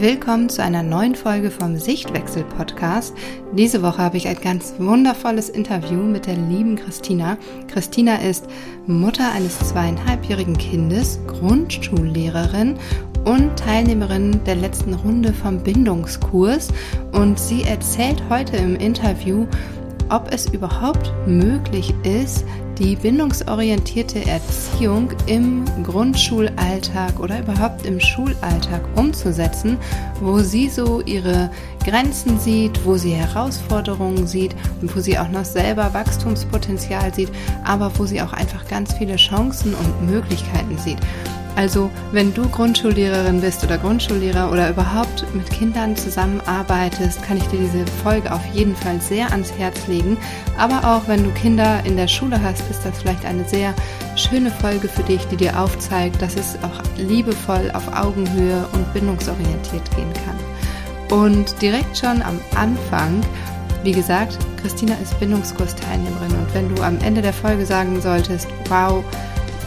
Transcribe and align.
Willkommen 0.00 0.48
zu 0.48 0.62
einer 0.62 0.82
neuen 0.82 1.14
Folge 1.14 1.50
vom 1.50 1.76
Sichtwechsel 1.76 2.42
Podcast. 2.42 3.14
Diese 3.52 3.82
Woche 3.82 3.98
habe 3.98 4.16
ich 4.16 4.26
ein 4.28 4.40
ganz 4.40 4.72
wundervolles 4.78 5.50
Interview 5.50 5.98
mit 5.98 6.24
der 6.24 6.36
lieben 6.36 6.76
Christina. 6.76 7.36
Christina 7.68 8.16
ist 8.16 8.46
Mutter 8.86 9.30
eines 9.30 9.58
zweieinhalbjährigen 9.58 10.56
Kindes, 10.56 11.20
Grundschullehrerin 11.26 12.78
und 13.26 13.54
Teilnehmerin 13.58 14.42
der 14.46 14.54
letzten 14.54 14.94
Runde 14.94 15.34
vom 15.34 15.62
Bindungskurs. 15.62 16.68
Und 17.12 17.38
sie 17.38 17.64
erzählt 17.64 18.22
heute 18.30 18.56
im 18.56 18.76
Interview, 18.76 19.46
ob 20.10 20.32
es 20.32 20.46
überhaupt 20.46 21.12
möglich 21.26 21.94
ist, 22.02 22.44
die 22.78 22.96
bindungsorientierte 22.96 24.24
Erziehung 24.26 25.10
im 25.26 25.64
Grundschulalltag 25.84 27.20
oder 27.20 27.40
überhaupt 27.40 27.84
im 27.84 28.00
Schulalltag 28.00 28.82
umzusetzen, 28.96 29.78
wo 30.20 30.38
sie 30.38 30.68
so 30.68 31.02
ihre 31.02 31.50
Grenzen 31.84 32.38
sieht, 32.38 32.84
wo 32.84 32.96
sie 32.96 33.12
Herausforderungen 33.12 34.26
sieht 34.26 34.54
und 34.80 34.94
wo 34.96 35.00
sie 35.00 35.18
auch 35.18 35.28
noch 35.28 35.44
selber 35.44 35.92
Wachstumspotenzial 35.92 37.12
sieht, 37.12 37.30
aber 37.64 37.92
wo 37.98 38.06
sie 38.06 38.22
auch 38.22 38.32
einfach 38.32 38.66
ganz 38.66 38.94
viele 38.94 39.16
Chancen 39.16 39.74
und 39.74 40.10
Möglichkeiten 40.10 40.78
sieht. 40.78 40.98
Also, 41.56 41.90
wenn 42.12 42.32
du 42.32 42.48
Grundschullehrerin 42.48 43.40
bist 43.40 43.62
oder 43.64 43.76
Grundschullehrer 43.76 44.50
oder 44.50 44.70
überhaupt 44.70 45.24
mit 45.34 45.50
Kindern 45.50 45.96
zusammenarbeitest, 45.96 47.22
kann 47.22 47.36
ich 47.36 47.44
dir 47.48 47.58
diese 47.58 47.86
Folge 48.02 48.32
auf 48.32 48.44
jeden 48.52 48.74
Fall 48.74 49.00
sehr 49.00 49.30
ans 49.30 49.52
Herz 49.52 49.86
legen. 49.86 50.16
Aber 50.56 50.84
auch 50.84 51.08
wenn 51.08 51.24
du 51.24 51.30
Kinder 51.32 51.84
in 51.84 51.96
der 51.96 52.08
Schule 52.08 52.40
hast, 52.42 52.62
ist 52.70 52.84
das 52.84 52.98
vielleicht 53.00 53.24
eine 53.24 53.46
sehr 53.46 53.74
schöne 54.16 54.50
Folge 54.50 54.88
für 54.88 55.02
dich, 55.02 55.24
die 55.26 55.36
dir 55.36 55.60
aufzeigt, 55.60 56.22
dass 56.22 56.36
es 56.36 56.56
auch 56.62 56.82
liebevoll 56.96 57.70
auf 57.74 57.94
Augenhöhe 57.94 58.66
und 58.72 58.92
bindungsorientiert 58.92 59.96
gehen 59.96 60.12
kann. 60.24 61.18
Und 61.18 61.60
direkt 61.60 61.98
schon 61.98 62.22
am 62.22 62.40
Anfang 62.54 63.22
wie 63.82 63.92
gesagt, 63.92 64.36
Christina 64.60 64.94
ist 65.02 65.18
Bindungskursteilnehmerin 65.20 66.32
und 66.32 66.54
wenn 66.54 66.74
du 66.74 66.82
am 66.82 66.98
Ende 66.98 67.22
der 67.22 67.32
Folge 67.32 67.64
sagen 67.64 68.00
solltest, 68.00 68.46
wow, 68.68 69.02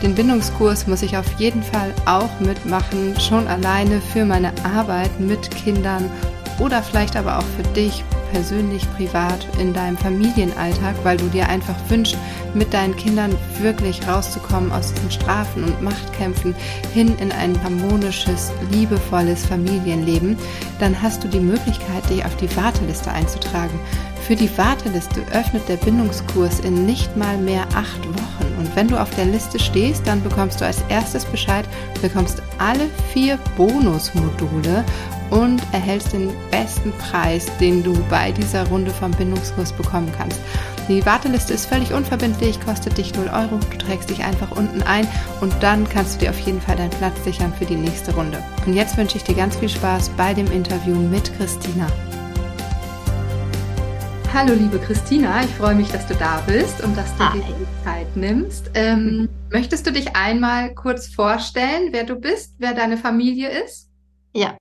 den 0.03 0.15
Bindungskurs 0.15 0.85
muss 0.85 1.01
ich 1.01 1.17
auf 1.17 1.39
jeden 1.39 1.63
Fall 1.63 1.93
auch 2.05 2.39
mitmachen, 2.41 3.17
schon 3.19 3.47
alleine 3.47 4.01
für 4.01 4.25
meine 4.25 4.51
Arbeit 4.75 5.17
mit 5.19 5.49
Kindern 5.49 6.11
oder 6.59 6.83
vielleicht 6.83 7.15
aber 7.15 7.39
auch 7.39 7.45
für 7.55 7.63
dich 7.73 8.03
persönlich, 8.33 8.83
privat 8.97 9.47
in 9.59 9.73
deinem 9.73 9.95
Familienalltag, 9.95 10.95
weil 11.03 11.17
du 11.17 11.27
dir 11.27 11.47
einfach 11.47 11.75
wünschst, 11.87 12.17
mit 12.53 12.73
deinen 12.73 12.95
Kindern 12.95 13.33
wirklich 13.59 14.05
rauszukommen 14.07 14.71
aus 14.71 14.93
diesen 14.93 15.11
Strafen 15.11 15.63
und 15.63 15.81
Machtkämpfen 15.81 16.55
hin 16.93 17.15
in 17.19 17.31
ein 17.31 17.61
harmonisches, 17.63 18.51
liebevolles 18.71 19.45
Familienleben, 19.45 20.35
dann 20.79 20.99
hast 21.01 21.23
du 21.23 21.27
die 21.27 21.39
Möglichkeit, 21.39 22.09
dich 22.09 22.25
auf 22.25 22.35
die 22.37 22.53
Warteliste 22.57 23.11
einzutragen. 23.11 23.79
Für 24.27 24.35
die 24.35 24.57
Warteliste 24.57 25.21
öffnet 25.33 25.67
der 25.67 25.77
Bindungskurs 25.77 26.61
in 26.61 26.85
nicht 26.85 27.15
mal 27.17 27.37
mehr 27.37 27.67
acht 27.75 28.07
Wochen. 28.07 28.53
Und 28.57 28.73
wenn 28.75 28.87
du 28.87 28.99
auf 28.99 29.09
der 29.15 29.25
Liste 29.25 29.59
stehst, 29.59 30.07
dann 30.07 30.23
bekommst 30.23 30.61
du 30.61 30.65
als 30.65 30.81
erstes 30.87 31.25
Bescheid, 31.25 31.65
bekommst 32.01 32.41
alle 32.57 32.89
vier 33.11 33.37
Bonusmodule 33.57 34.85
und 35.33 35.61
erhältst 35.71 36.13
den 36.13 36.31
besten 36.51 36.91
Preis, 36.93 37.47
den 37.59 37.83
du 37.83 37.93
bei 38.07 38.31
dieser 38.31 38.67
Runde 38.67 38.91
vom 38.91 39.09
Bindungskurs 39.11 39.73
bekommen 39.73 40.11
kannst. 40.15 40.39
Die 40.87 41.03
Warteliste 41.05 41.53
ist 41.53 41.65
völlig 41.65 41.91
unverbindlich, 41.91 42.59
kostet 42.63 42.97
dich 42.97 43.15
0 43.15 43.29
Euro. 43.29 43.59
Du 43.71 43.77
trägst 43.77 44.11
dich 44.11 44.23
einfach 44.23 44.51
unten 44.51 44.83
ein 44.83 45.07
und 45.41 45.51
dann 45.61 45.89
kannst 45.89 46.15
du 46.15 46.25
dir 46.25 46.29
auf 46.29 46.39
jeden 46.41 46.61
Fall 46.61 46.75
deinen 46.75 46.91
Platz 46.91 47.23
sichern 47.23 47.51
für 47.57 47.65
die 47.65 47.75
nächste 47.75 48.13
Runde. 48.13 48.43
Und 48.67 48.73
jetzt 48.73 48.95
wünsche 48.95 49.17
ich 49.17 49.23
dir 49.23 49.33
ganz 49.33 49.55
viel 49.55 49.69
Spaß 49.69 50.09
bei 50.09 50.35
dem 50.35 50.51
Interview 50.51 50.95
mit 50.95 51.35
Christina. 51.37 51.87
Hallo 54.31 54.53
liebe 54.53 54.79
Christina, 54.79 55.43
ich 55.43 55.51
freue 55.51 55.75
mich, 55.75 55.91
dass 55.91 56.05
du 56.07 56.15
da 56.15 56.43
bist 56.45 56.83
und 56.83 56.97
dass 56.97 57.15
du 57.17 57.23
Hi. 57.23 57.39
dir 57.39 57.45
die 57.45 57.83
Zeit 57.83 58.15
nimmst. 58.15 58.69
Ähm. 58.73 59.29
Möchtest 59.51 59.87
du 59.87 59.91
dich 59.91 60.15
einmal 60.15 60.73
kurz 60.73 61.07
vorstellen, 61.07 61.89
wer 61.91 62.03
du 62.03 62.15
bist, 62.15 62.55
wer 62.57 62.73
deine 62.73 62.97
Familie 62.97 63.49
ist? 63.49 63.92
Ja, 64.35 64.57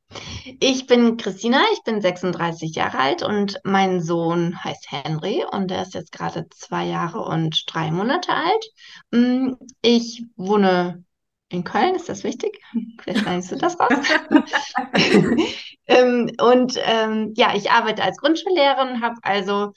ich 0.61 0.87
bin 0.87 1.17
Christina, 1.17 1.63
ich 1.73 1.83
bin 1.83 2.03
36 2.03 2.75
Jahre 2.75 2.99
alt 2.99 3.23
und 3.23 3.59
mein 3.65 4.03
Sohn 4.03 4.63
heißt 4.63 4.93
Henry 4.93 5.45
und 5.51 5.71
er 5.71 5.83
ist 5.83 5.95
jetzt 5.95 6.13
gerade 6.13 6.47
zwei 6.51 6.85
Jahre 6.85 7.21
und 7.21 7.65
drei 7.67 7.91
Monate 7.91 8.33
alt. 8.33 8.67
Mm, 9.13 9.55
ich 9.81 10.25
wohne 10.37 11.05
in 11.49 11.65
Köln, 11.65 11.95
ist 11.95 12.11
das 12.11 12.23
wichtig? 12.23 12.61
Vielleicht 13.01 13.21
schneidest 13.21 13.53
du 13.53 13.57
das 13.57 13.81
raus. 13.81 13.93
ähm, 15.87 16.31
und 16.39 16.79
ähm, 16.85 17.33
ja, 17.35 17.55
ich 17.55 17.71
arbeite 17.71 18.03
als 18.03 18.19
Grundschullehrerin, 18.19 19.01
habe 19.01 19.17
also 19.23 19.73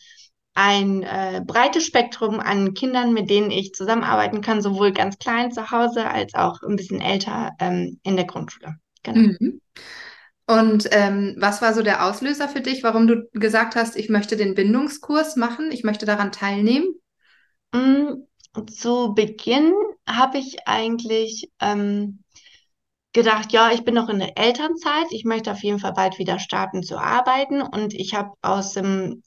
ein 0.55 1.03
äh, 1.03 1.41
breites 1.45 1.85
Spektrum 1.85 2.41
an 2.41 2.73
Kindern, 2.73 3.13
mit 3.13 3.29
denen 3.29 3.51
ich 3.51 3.73
zusammenarbeiten 3.73 4.41
kann, 4.41 4.61
sowohl 4.61 4.91
ganz 4.91 5.19
klein 5.19 5.53
zu 5.53 5.71
Hause 5.71 6.09
als 6.09 6.33
auch 6.33 6.61
ein 6.63 6.75
bisschen 6.75 6.99
älter 6.99 7.51
ähm, 7.59 7.99
in 8.03 8.17
der 8.17 8.25
Grundschule. 8.25 8.75
Genau. 9.05 9.35
Mhm. 9.39 9.61
Und 10.47 10.87
ähm, 10.91 11.35
was 11.39 11.61
war 11.61 11.73
so 11.73 11.81
der 11.81 12.05
Auslöser 12.05 12.47
für 12.47 12.61
dich, 12.61 12.83
warum 12.83 13.07
du 13.07 13.27
gesagt 13.33 13.75
hast, 13.75 13.95
ich 13.95 14.09
möchte 14.09 14.37
den 14.37 14.53
Bindungskurs 14.53 15.35
machen, 15.37 15.71
ich 15.71 15.83
möchte 15.83 16.05
daran 16.05 16.31
teilnehmen? 16.31 16.93
Mm, 17.73 18.25
zu 18.67 19.13
Beginn 19.15 19.73
habe 20.07 20.37
ich 20.37 20.67
eigentlich 20.67 21.49
ähm, 21.59 22.23
gedacht, 23.13 23.53
ja, 23.53 23.71
ich 23.71 23.83
bin 23.83 23.95
noch 23.95 24.09
in 24.09 24.19
der 24.19 24.37
Elternzeit, 24.37 25.07
ich 25.09 25.25
möchte 25.25 25.51
auf 25.51 25.63
jeden 25.63 25.79
Fall 25.79 25.93
bald 25.93 26.19
wieder 26.19 26.37
starten 26.37 26.83
zu 26.83 26.97
arbeiten 26.97 27.61
und 27.61 27.93
ich 27.93 28.13
habe 28.13 28.31
aus 28.41 28.73
dem 28.73 29.23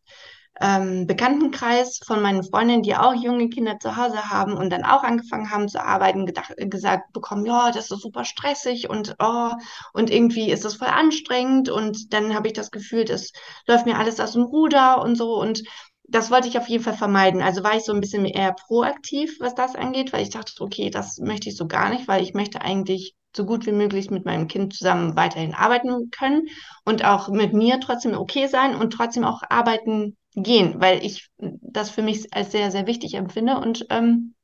ähm, 0.61 1.07
Bekanntenkreis 1.07 2.01
von 2.05 2.21
meinen 2.21 2.43
Freundinnen, 2.43 2.83
die 2.83 2.97
auch 2.97 3.15
junge 3.15 3.49
Kinder 3.49 3.79
zu 3.79 3.97
Hause 3.97 4.31
haben 4.31 4.55
und 4.55 4.71
dann 4.71 4.85
auch 4.85 5.03
angefangen 5.03 5.51
haben 5.51 5.69
zu 5.69 5.83
arbeiten, 5.83 6.27
gedacht, 6.27 6.55
gesagt 6.57 7.13
bekommen, 7.13 7.47
ja, 7.47 7.71
das 7.71 7.91
ist 7.91 8.03
super 8.03 8.25
stressig 8.25 8.91
und 8.91 9.15
oh, 9.21 9.51
und 9.93 10.11
irgendwie 10.11 10.51
ist 10.51 10.65
das 10.65 10.77
voll 10.77 10.89
anstrengend 10.89 11.69
und 11.69 12.13
dann 12.13 12.35
habe 12.35 12.49
ich 12.49 12.55
das 12.55 12.71
Gefühl, 12.71 13.05
das 13.05 13.33
läuft 13.67 13.87
mir 13.87 13.99
alles 13.99 14.21
aus 14.21 14.33
dem 14.33 14.43
Ruder 14.43 15.01
und 15.03 15.17
so 15.17 15.41
und 15.41 15.63
das 16.11 16.31
wollte 16.31 16.49
ich 16.49 16.59
auf 16.59 16.69
jeden 16.69 16.83
Fall 16.83 16.97
vermeiden. 16.97 17.43
Also 17.43 17.63
war 17.63 17.77
ich 17.77 17.85
so 17.85 17.93
ein 17.93 18.01
bisschen 18.01 18.25
eher 18.25 18.55
proaktiv, 18.55 19.37
was 19.41 19.55
das 19.55 19.77
angeht, 19.77 20.13
weil 20.13 20.23
ich 20.23 20.31
dachte, 20.31 20.53
okay, 20.61 20.91
das 20.91 21.19
möchte 21.19 21.51
ich 21.51 21.57
so 21.57 21.67
gar 21.69 21.91
nicht, 21.91 22.09
weil 22.09 22.23
ich 22.23 22.33
möchte 22.33 22.63
eigentlich 22.63 23.15
so 23.37 23.45
gut 23.45 23.67
wie 23.67 23.73
möglich 23.73 24.11
mit 24.11 24.25
meinem 24.25 24.49
Kind 24.49 24.75
zusammen 24.75 25.17
weiterhin 25.17 25.55
arbeiten 25.55 26.11
können 26.11 26.47
und 26.85 27.05
auch 27.05 27.29
mit 27.29 27.53
mir 27.53 27.79
trotzdem 27.81 28.15
okay 28.17 28.47
sein 28.47 28.75
und 28.75 28.91
trotzdem 28.91 29.25
auch 29.25 29.43
arbeiten 29.49 30.17
gehen, 30.43 30.81
weil 30.81 31.05
ich 31.05 31.29
das 31.39 31.91
für 31.91 32.03
mich 32.03 32.33
als 32.35 32.53
sehr, 32.53 32.71
sehr 32.71 32.87
wichtig 32.87 33.15
empfinde 33.15 33.59
und 33.59 33.87
ähm, 33.91 34.35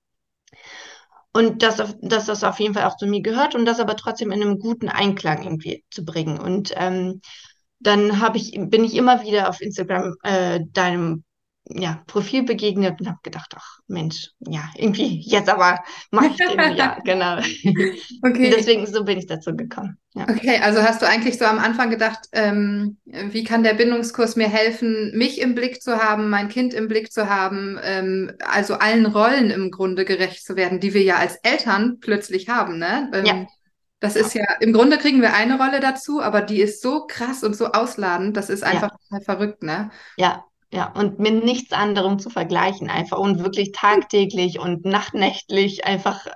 und 1.33 1.63
dass, 1.63 1.97
dass 2.01 2.27
das 2.27 2.45
auf 2.45 2.61
jeden 2.61 2.75
Fall 2.75 2.85
auch 2.85 2.97
zu 2.97 3.07
mir 3.07 3.21
gehört 3.21 3.57
und 3.57 3.65
das 3.65 3.81
aber 3.81 3.97
trotzdem 3.97 4.31
in 4.31 4.41
einem 4.41 4.61
guten 4.61 4.89
Einklang 4.89 5.43
irgendwie 5.43 5.85
zu 5.91 6.05
bringen. 6.05 6.39
Und 6.39 6.73
ähm, 6.77 7.21
dann 7.81 8.23
ich, 8.35 8.53
bin 8.57 8.85
ich 8.85 8.95
immer 8.95 9.23
wieder 9.25 9.49
auf 9.49 9.61
Instagram 9.61 10.15
äh, 10.23 10.61
deinem 10.73 11.25
ja, 11.67 12.03
Profil 12.07 12.43
begegnet 12.43 13.01
und 13.01 13.09
habe 13.09 13.19
gedacht, 13.23 13.55
ach 13.57 13.79
Mensch, 13.87 14.33
ja, 14.41 14.69
irgendwie 14.77 15.21
jetzt 15.21 15.49
aber 15.49 15.83
mache 16.11 16.27
ich 16.27 16.41
irgendwie, 16.41 16.77
ja, 16.77 16.99
genau. 17.05 17.39
Okay. 18.23 18.51
Deswegen 18.55 18.87
so 18.87 19.05
bin 19.05 19.19
ich 19.19 19.27
dazu 19.27 19.57
gekommen. 19.57 19.97
Ja. 20.15 20.27
Okay, 20.29 20.61
also 20.63 20.83
hast 20.83 21.01
du 21.01 21.09
eigentlich 21.09 21.39
so 21.39 21.47
am 21.47 21.59
Anfang 21.59 21.91
gedacht, 21.91 22.21
ähm, 22.33 22.99
wie 23.05 23.45
kann 23.45 23.65
der 23.65 23.75
Bindungskurs 23.75 24.37
mir 24.37 24.49
helfen, 24.49 25.13
mich 25.17 25.41
im 25.41 25.55
Blick 25.55 25.83
zu 25.83 25.97
haben, 25.97 26.29
mein 26.29 26.49
Kind 26.49 26.75
im 26.75 26.87
Blick 26.87 27.11
zu 27.11 27.29
haben, 27.31 27.81
ähm, 27.83 28.33
also 28.47 28.75
allen 28.75 29.07
Rollen 29.07 29.51
im 29.51 29.71
Grunde 29.71 30.05
gerecht 30.05 30.45
zu 30.45 30.57
werden, 30.57 30.81
die 30.81 30.93
wir 30.93 31.03
ja 31.03 31.17
als 31.17 31.37
Eltern 31.37 31.99
plötzlich 32.01 32.49
haben, 32.49 32.79
ne? 32.79 33.11
Ähm, 33.15 33.25
ja. 33.25 33.47
Das 34.01 34.17
ist 34.17 34.35
ja, 34.35 34.45
im 34.61 34.75
Grunde 34.75 34.99
kriegen 34.99 35.23
wir 35.23 35.33
eine 35.33 35.57
Rolle 35.57 35.81
dazu, 35.81 36.21
aber 36.21 36.43
die 36.43 36.61
ist 36.61 36.83
so 36.83 37.07
krass 37.07 37.43
und 37.43 37.57
so 37.57 37.73
ausladend, 37.73 38.37
das 38.37 38.51
ist 38.51 38.63
einfach 38.63 38.91
ja. 38.91 38.99
total 39.09 39.25
verrückt, 39.25 39.63
ne? 39.63 39.91
Ja, 40.19 40.45
ja, 40.75 40.93
und 40.93 41.19
mit 41.21 41.45
nichts 41.45 41.73
anderem 41.73 42.19
zu 42.19 42.31
vergleichen, 42.31 42.91
einfach 42.91 43.19
und 43.19 43.39
wirklich 43.41 43.73
tagtäglich 43.73 44.59
und 44.61 44.85
nachtnächtlich 44.85 45.85
einfach, 45.87 46.27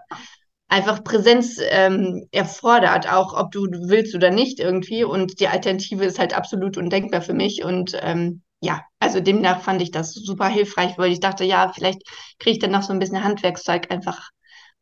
einfach 0.69 1.03
Präsenz 1.03 1.59
ähm, 1.71 2.27
erfordert, 2.31 3.11
auch 3.13 3.35
ob 3.35 3.51
du 3.53 3.63
willst 3.89 4.15
oder 4.15 4.31
nicht 4.31 4.61
irgendwie. 4.61 5.05
Und 5.05 5.41
die 5.41 5.49
Alternative 5.49 6.05
ist 6.05 6.19
halt 6.19 6.35
absolut 6.37 6.77
undenkbar 6.77 7.23
für 7.23 7.35
mich. 7.35 7.65
Und 7.65 7.99
ähm, 8.03 8.43
ja, 8.61 8.83
also 9.01 9.21
demnach 9.21 9.63
fand 9.63 9.83
ich 9.83 9.91
das 9.91 10.13
super 10.15 10.49
hilfreich, 10.49 10.99
weil 10.99 11.13
ich 11.13 11.21
dachte, 11.21 11.45
ja, 11.45 11.73
vielleicht 11.75 12.03
kriege 12.39 12.53
ich 12.53 12.59
dann 12.61 12.71
noch 12.73 12.83
so 12.83 12.93
ein 12.93 12.99
bisschen 12.99 13.25
Handwerkszeug 13.25 13.91
einfach, 13.91 14.31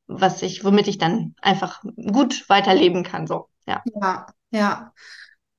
was 0.06 0.43
ich, 0.43 0.64
womit 0.64 0.88
ich 0.88 0.99
dann 0.99 1.35
einfach 1.41 1.82
gut 2.12 2.49
weiterleben 2.49 3.05
kann. 3.05 3.26
So, 3.26 3.49
ja. 3.67 3.82
Ja, 3.85 4.26
ja. 4.50 4.93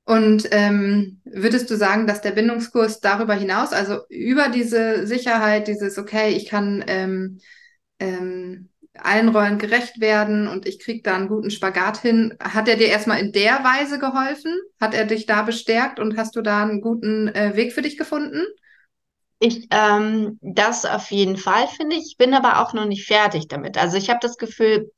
Und 0.07 0.47
ähm, 0.51 1.19
würdest 1.25 1.69
du 1.69 1.75
sagen, 1.75 2.07
dass 2.07 2.21
der 2.21 2.31
Bindungskurs 2.31 3.01
darüber 3.01 3.33
hinaus, 3.33 3.73
also 3.73 3.99
über 4.07 4.47
diese 4.47 5.05
Sicherheit, 5.05 5.67
dieses, 5.67 5.97
okay, 5.97 6.29
ich 6.29 6.45
kann 6.45 6.81
ähm, 6.87 7.39
ähm, 7.99 8.69
allen 8.93 9.27
Rollen 9.27 9.57
gerecht 9.57 9.99
werden 9.99 10.47
und 10.47 10.65
ich 10.65 10.79
kriege 10.79 11.01
da 11.03 11.17
einen 11.17 11.27
guten 11.27 11.51
Spagat 11.51 11.97
hin. 11.97 12.37
Hat 12.41 12.69
er 12.69 12.77
dir 12.77 12.87
erstmal 12.87 13.19
in 13.19 13.33
der 13.33 13.65
Weise 13.65 13.99
geholfen? 13.99 14.57
Hat 14.79 14.93
er 14.93 15.03
dich 15.03 15.25
da 15.25 15.41
bestärkt 15.41 15.99
und 15.99 16.17
hast 16.17 16.37
du 16.37 16.41
da 16.41 16.63
einen 16.63 16.79
guten 16.79 17.27
äh, 17.27 17.57
Weg 17.57 17.73
für 17.73 17.81
dich 17.81 17.97
gefunden? 17.97 18.45
Ich, 19.39 19.67
ähm, 19.71 20.39
das 20.41 20.85
auf 20.85 21.11
jeden 21.11 21.35
Fall 21.35 21.67
finde 21.75 21.97
ich. 21.97 22.11
Ich 22.11 22.17
bin 22.17 22.33
aber 22.33 22.61
auch 22.61 22.71
noch 22.71 22.85
nicht 22.85 23.05
fertig 23.05 23.49
damit. 23.49 23.77
Also 23.77 23.97
ich 23.97 24.09
habe 24.09 24.19
das 24.21 24.37
Gefühl, 24.37 24.89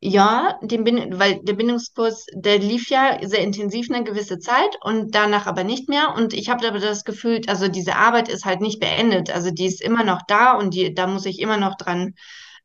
ja, 0.00 0.58
den 0.62 0.84
Bind 0.84 1.18
weil 1.18 1.40
der 1.42 1.54
Bindungskurs, 1.54 2.26
der 2.34 2.58
lief 2.58 2.90
ja 2.90 3.18
sehr 3.22 3.40
intensiv 3.40 3.90
eine 3.90 4.04
gewisse 4.04 4.38
Zeit 4.38 4.76
und 4.82 5.14
danach 5.14 5.46
aber 5.46 5.64
nicht 5.64 5.88
mehr. 5.88 6.14
Und 6.16 6.34
ich 6.34 6.48
habe 6.50 6.66
aber 6.68 6.78
das 6.78 7.04
Gefühl, 7.04 7.40
also 7.46 7.68
diese 7.68 7.96
Arbeit 7.96 8.28
ist 8.28 8.44
halt 8.44 8.60
nicht 8.60 8.78
beendet. 8.80 9.30
Also 9.34 9.50
die 9.50 9.66
ist 9.66 9.80
immer 9.82 10.04
noch 10.04 10.22
da 10.28 10.52
und 10.58 10.74
die, 10.74 10.94
da 10.94 11.06
muss 11.06 11.26
ich 11.26 11.40
immer 11.40 11.56
noch 11.56 11.76
dran 11.76 12.14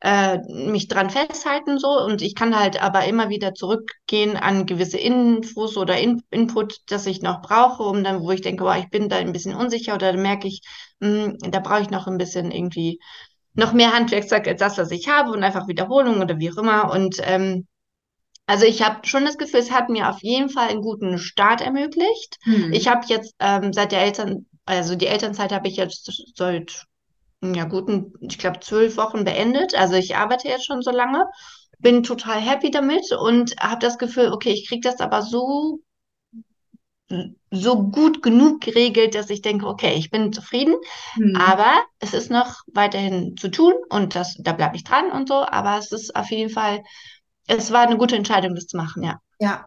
äh, 0.01 0.39
mich 0.49 0.87
dran 0.87 1.09
festhalten 1.11 1.77
so 1.77 1.89
und 1.89 2.21
ich 2.23 2.33
kann 2.35 2.57
halt 2.57 2.81
aber 2.81 3.05
immer 3.05 3.29
wieder 3.29 3.53
zurückgehen 3.53 4.35
an 4.35 4.65
gewisse 4.65 4.97
Infos 4.97 5.77
oder 5.77 5.99
In 5.99 6.23
Input, 6.31 6.77
das 6.87 7.05
ich 7.05 7.21
noch 7.21 7.41
brauche, 7.41 7.83
um 7.83 8.03
dann, 8.03 8.21
wo 8.21 8.31
ich 8.31 8.41
denke, 8.41 8.63
boah, 8.63 8.77
ich 8.77 8.89
bin 8.89 9.09
da 9.09 9.17
ein 9.17 9.31
bisschen 9.31 9.55
unsicher 9.55 9.93
oder 9.95 10.13
merke 10.17 10.47
ich, 10.47 10.61
mh, 10.99 11.25
hm, 11.25 11.51
da 11.51 11.59
brauche 11.59 11.81
ich 11.83 11.89
noch 11.91 12.07
ein 12.07 12.17
bisschen 12.17 12.51
irgendwie 12.51 12.99
noch 13.53 13.73
mehr 13.73 13.93
Handwerkzeug 13.93 14.47
als 14.47 14.59
das, 14.59 14.77
was 14.77 14.91
ich 14.91 15.09
habe 15.09 15.31
und 15.31 15.43
einfach 15.43 15.67
Wiederholung 15.67 16.21
oder 16.21 16.39
wie 16.39 16.51
auch 16.51 16.57
immer 16.57 16.91
und 16.91 17.17
ähm, 17.23 17.67
also 18.47 18.65
ich 18.65 18.81
habe 18.81 19.07
schon 19.07 19.23
das 19.23 19.37
Gefühl, 19.37 19.61
es 19.61 19.71
hat 19.71 19.89
mir 19.89 20.09
auf 20.09 20.21
jeden 20.23 20.49
Fall 20.49 20.67
einen 20.67 20.81
guten 20.81 21.17
Start 21.17 21.61
ermöglicht. 21.61 22.37
Hm. 22.43 22.73
Ich 22.73 22.89
habe 22.89 23.05
jetzt 23.07 23.33
ähm, 23.39 23.71
seit 23.71 23.93
der 23.93 24.01
Eltern, 24.01 24.45
also 24.65 24.95
die 24.95 25.07
Elternzeit 25.07 25.53
habe 25.53 25.69
ich 25.69 25.77
jetzt 25.77 26.11
seit 26.35 26.85
ja, 27.43 27.63
guten, 27.65 28.13
ich 28.19 28.37
glaube, 28.37 28.59
zwölf 28.59 28.97
Wochen 28.97 29.23
beendet. 29.23 29.73
Also 29.75 29.95
ich 29.95 30.15
arbeite 30.15 30.47
jetzt 30.47 30.65
schon 30.65 30.81
so 30.81 30.91
lange, 30.91 31.25
bin 31.79 32.03
total 32.03 32.39
happy 32.39 32.71
damit 32.71 33.11
und 33.13 33.55
habe 33.59 33.79
das 33.79 33.97
Gefühl, 33.97 34.31
okay, 34.31 34.51
ich 34.51 34.67
kriege 34.67 34.81
das 34.81 34.99
aber 34.99 35.21
so, 35.21 35.79
so 37.51 37.83
gut 37.89 38.21
genug 38.21 38.61
geregelt, 38.61 39.15
dass 39.15 39.29
ich 39.29 39.41
denke, 39.41 39.67
okay, 39.67 39.93
ich 39.95 40.09
bin 40.09 40.33
zufrieden, 40.33 40.75
hm. 41.13 41.35
aber 41.35 41.83
es 41.99 42.13
ist 42.13 42.31
noch 42.31 42.61
weiterhin 42.73 43.35
zu 43.37 43.49
tun 43.49 43.73
und 43.89 44.15
das, 44.15 44.37
da 44.39 44.53
bleibe 44.53 44.75
ich 44.75 44.83
dran 44.83 45.11
und 45.11 45.27
so, 45.27 45.45
aber 45.45 45.77
es 45.77 45.91
ist 45.91 46.15
auf 46.15 46.29
jeden 46.31 46.49
Fall, 46.49 46.83
es 47.47 47.71
war 47.71 47.81
eine 47.81 47.97
gute 47.97 48.15
Entscheidung, 48.15 48.55
das 48.55 48.67
zu 48.67 48.77
machen, 48.77 49.03
ja. 49.03 49.19
Ja, 49.39 49.65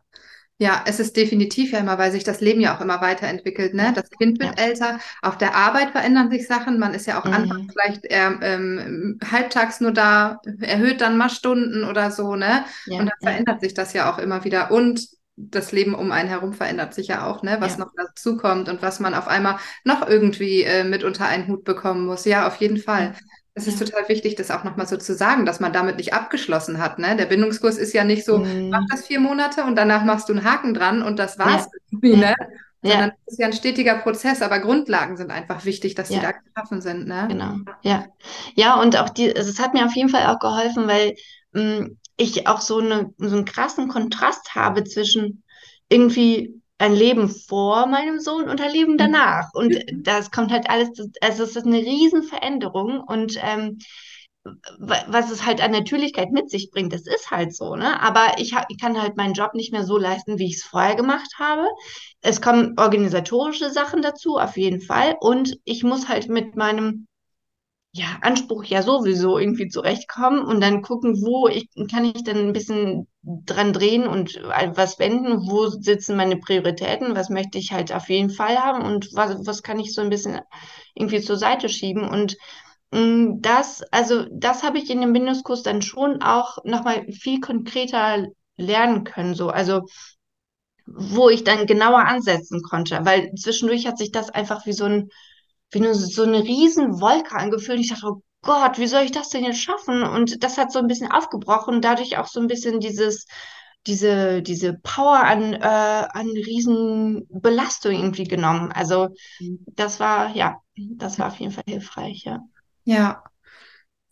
ja, 0.59 0.85
es 0.87 1.01
ist 1.01 1.17
definitiv 1.17 1.73
ja 1.73 1.81
immer, 1.81 1.99
weil 1.99 2.13
sich 2.13 2.23
das 2.23 2.41
Leben 2.41 2.61
ja 2.61 2.77
auch 2.77 2.81
immer 2.81 3.01
weiterentwickelt. 3.01 3.75
Ne? 3.75 3.93
Das 3.93 4.09
Kind 4.09 4.39
wird 4.39 4.57
ja. 4.57 4.65
älter, 4.65 5.01
auf 5.21 5.37
der 5.37 5.57
Arbeit 5.57 5.91
verändern 5.91 6.31
sich 6.31 6.47
Sachen. 6.47 6.79
Man 6.79 6.95
ist 6.95 7.07
ja 7.07 7.21
auch 7.21 7.25
mhm. 7.25 7.33
anfangs 7.33 7.73
vielleicht 7.73 8.05
eher 8.05 8.39
ähm, 8.41 9.19
halbtags 9.29 9.81
nur 9.81 9.91
da, 9.91 10.41
erhöht 10.61 11.01
dann 11.01 11.17
mal 11.17 11.29
Stunden 11.29 11.83
oder 11.83 12.13
so, 12.13 12.37
ne? 12.37 12.65
Ja, 12.87 13.01
und 13.01 13.07
dann 13.07 13.19
ja. 13.21 13.31
verändert 13.31 13.61
sich 13.63 13.75
das 13.75 13.93
ja 13.95 14.13
auch 14.13 14.19
immer 14.19 14.45
wieder. 14.45 14.71
Und 14.71 15.09
das 15.37 15.73
Leben 15.73 15.95
um 15.95 16.13
einen 16.13 16.29
herum 16.29 16.53
verändert 16.53 16.95
sich 16.95 17.09
ja 17.09 17.27
auch, 17.27 17.43
ne? 17.43 17.57
Was 17.59 17.77
noch 17.77 17.91
dazu 17.97 18.37
kommt 18.37 18.69
und 18.69 18.83
was 18.83 19.01
man 19.01 19.15
auf 19.15 19.27
einmal 19.27 19.57
noch 19.83 20.07
irgendwie 20.07 20.63
äh, 20.63 20.85
mit 20.85 21.03
unter 21.03 21.27
einen 21.27 21.49
Hut 21.49 21.65
bekommen 21.65 22.07
muss. 22.07 22.25
Ja, 22.25 22.47
auf 22.47 22.57
jeden 22.57 22.79
Fall. 22.79 23.15
Es 23.57 23.69
ist 23.69 23.79
total 23.79 24.09
wichtig, 24.09 24.35
das 24.35 24.51
auch 24.51 24.65
nochmal 24.65 24.89
so 24.89 24.97
zu 24.97 25.15
sagen, 25.15 25.47
dass 25.47 25.61
man 25.61 25.73
damit 25.73 25.97
nicht 25.97 26.13
abgeschlossen 26.13 26.79
hat. 26.79 26.99
Ne? 26.99 27.15
Der 27.17 27.27
Bindungskurs 27.27 27.79
ist 27.79 27.93
ja 27.93 28.03
nicht 28.03 28.25
so, 28.25 28.39
mhm. 28.39 28.71
mach 28.71 28.83
das 28.91 29.07
vier 29.07 29.21
Monate 29.21 29.63
und 29.63 29.77
danach 29.77 30.05
machst 30.05 30.29
du 30.29 30.33
einen 30.33 30.45
Haken 30.45 30.75
dran 30.75 31.03
und 31.03 31.21
das 31.21 31.39
war's 31.39 31.69
ja. 32.03 32.17
ne? 32.17 32.35
Ja. 32.83 32.91
Sondern 32.91 33.13
es 33.25 33.33
ist 33.33 33.39
ja 33.39 33.47
ein 33.47 33.53
stetiger 33.53 33.95
Prozess, 33.95 34.43
aber 34.43 34.59
Grundlagen 34.59 35.17
sind 35.17 35.31
einfach 35.31 35.65
wichtig, 35.65 35.95
dass 35.95 36.09
die 36.09 36.21
da 36.21 36.33
geschaffen 36.33 36.83
sind. 36.83 37.07
Ne? 37.07 37.27
Genau, 37.31 37.55
ja. 37.83 38.05
Ja, 38.57 38.79
und 38.81 38.99
auch 38.99 39.09
die, 39.09 39.35
also 39.35 39.49
es 39.49 39.59
hat 39.59 39.73
mir 39.73 39.87
auf 39.87 39.95
jeden 39.95 40.11
Fall 40.11 40.27
auch 40.27 40.39
geholfen, 40.39 40.87
weil 40.87 41.15
mm, 41.53 41.97
ich 42.17 42.47
auch 42.47 42.61
so, 42.61 42.79
eine, 42.79 43.13
so 43.19 43.37
einen 43.37 43.45
krassen 43.45 43.89
Kontrast 43.89 44.55
habe 44.55 44.85
zwischen 44.85 45.43
irgendwie 45.89 46.61
ein 46.79 46.95
Leben 46.95 47.29
vor 47.29 47.87
meinem 47.87 48.21
Sohn 48.21 48.49
und 48.49 48.61
ein 48.61 48.73
Leben 48.73 48.99
danach. 48.99 49.49
Und 49.55 49.77
das 49.93 50.31
kommt 50.31 50.51
halt 50.53 50.69
alles, 50.69 50.91
also 51.21 51.45
es 51.45 51.57
ist 51.57 51.67
eine 51.67 51.79
Riesenveränderung 51.79 53.01
und 53.01 53.39
ähm, 53.41 53.79
was 54.79 55.31
es 55.31 55.47
halt 55.47 55.63
an 55.63 55.71
Natürlichkeit 55.71 56.31
mit 56.31 56.51
sich 56.51 56.71
bringt, 56.71 56.93
das 56.93 57.07
ist 57.07 57.31
halt 57.31 57.55
so, 57.55 57.77
ne? 57.77 58.01
Aber 58.03 58.39
ich, 58.39 58.55
ich 58.69 58.79
kann 58.79 59.01
halt 59.01 59.17
meinen 59.17 59.33
Job 59.33 59.55
nicht 59.55 59.73
mehr 59.73 59.85
so 59.85 59.97
leisten, 59.97 60.39
wie 60.39 60.49
ich 60.49 60.57
es 60.57 60.65
vorher 60.65 60.97
gemacht 60.97 61.31
habe. 61.39 61.67
Es 62.21 62.43
kommen 62.43 62.75
organisatorische 62.79 63.71
Sachen 63.71 64.03
dazu, 64.03 64.37
auf 64.37 64.59
jeden 64.59 64.83
Fall. 64.83 65.17
Und 65.21 65.59
ich 65.65 65.83
muss 65.83 66.09
halt 66.09 66.29
mit 66.29 66.57
meinem 66.57 67.07
ja, 67.97 68.07
Anspruch 68.23 68.65
ja 68.65 68.83
sowieso 68.83 69.39
irgendwie 69.39 69.69
zurechtkommen 69.69 70.45
und 70.45 70.61
dann 70.61 70.83
gucken, 70.83 71.15
wo 71.23 71.47
ich, 71.47 71.69
kann 71.89 72.05
ich 72.05 72.25
dann 72.25 72.39
ein 72.39 72.53
bisschen 72.53 73.07
dran 73.23 73.73
drehen 73.73 74.09
und 74.09 74.35
was 74.43 74.99
wenden, 74.99 75.49
wo 75.49 75.69
sitzen 75.69 76.17
meine 76.17 76.37
Prioritäten, 76.37 77.15
was 77.15 77.29
möchte 77.31 77.57
ich 77.59 77.71
halt 77.71 77.93
auf 77.93 78.09
jeden 78.09 78.31
Fall 78.31 78.59
haben 78.59 78.83
und 78.85 79.11
was, 79.15 79.47
was 79.47 79.63
kann 79.63 79.79
ich 79.79 79.95
so 79.95 80.01
ein 80.03 80.11
bisschen 80.11 80.41
irgendwie 80.95 81.21
zur 81.21 81.37
Seite 81.37 81.69
schieben 81.69 82.03
und 82.09 82.37
mm, 82.91 83.41
das, 83.41 83.83
also 83.93 84.25
das 84.33 84.65
habe 84.65 84.79
ich 84.79 84.91
in 84.91 85.01
dem 85.01 85.13
Bindungskurs 85.13 85.63
dann 85.63 85.81
schon 85.81 86.21
auch 86.21 86.59
nochmal 86.65 87.07
viel 87.13 87.39
konkreter 87.41 88.27
lernen 88.57 89.05
können, 89.05 89.35
so, 89.37 89.51
also 89.51 89.83
wo 90.87 91.29
ich 91.31 91.45
dann 91.45 91.67
genauer 91.67 92.01
ansetzen 92.07 92.63
konnte, 92.63 93.01
weil 93.05 93.33
zwischendurch 93.35 93.87
hat 93.87 93.99
sich 93.99 94.11
das 94.13 94.31
einfach 94.31 94.67
wie 94.67 94.73
so 94.73 94.85
ein 94.85 95.09
wie 95.71 95.81
nur 95.81 95.95
so 95.95 96.23
eine 96.23 96.43
riesen 96.43 97.01
Wolke 97.01 97.35
angefühlt. 97.35 97.81
Ich 97.81 97.91
dachte, 97.91 98.07
oh 98.07 98.23
Gott, 98.43 98.79
wie 98.79 98.87
soll 98.87 99.03
ich 99.03 99.13
das 99.13 99.31
denn 99.31 99.45
jetzt 99.45 99.61
schaffen? 99.61 100.03
Und 100.03 100.45
das 100.45 100.59
hat 100.59 100.71
so 100.71 100.79
ein 100.79 100.87
bisschen 100.87 101.11
aufgebrochen, 101.11 101.81
dadurch 101.81 102.19
auch 102.19 102.27
so 102.27 102.41
ein 102.41 102.47
bisschen 102.47 102.81
dieses, 102.81 103.27
diese, 103.87 104.43
diese 104.43 104.75
Power 104.75 105.21
an, 105.25 105.55
äh, 105.55 105.59
an 105.59 106.29
riesen 106.29 107.27
Belastung 107.31 107.93
irgendwie 107.93 108.25
genommen. 108.25 108.73
Also 108.73 109.09
das 109.67 110.01
war, 110.01 110.35
ja, 110.35 110.61
das 110.77 111.19
war 111.19 111.29
auf 111.29 111.37
jeden 111.37 111.53
Fall 111.53 111.65
hilfreich, 111.67 112.25
ja. 112.25 112.41
Ja. 112.85 113.25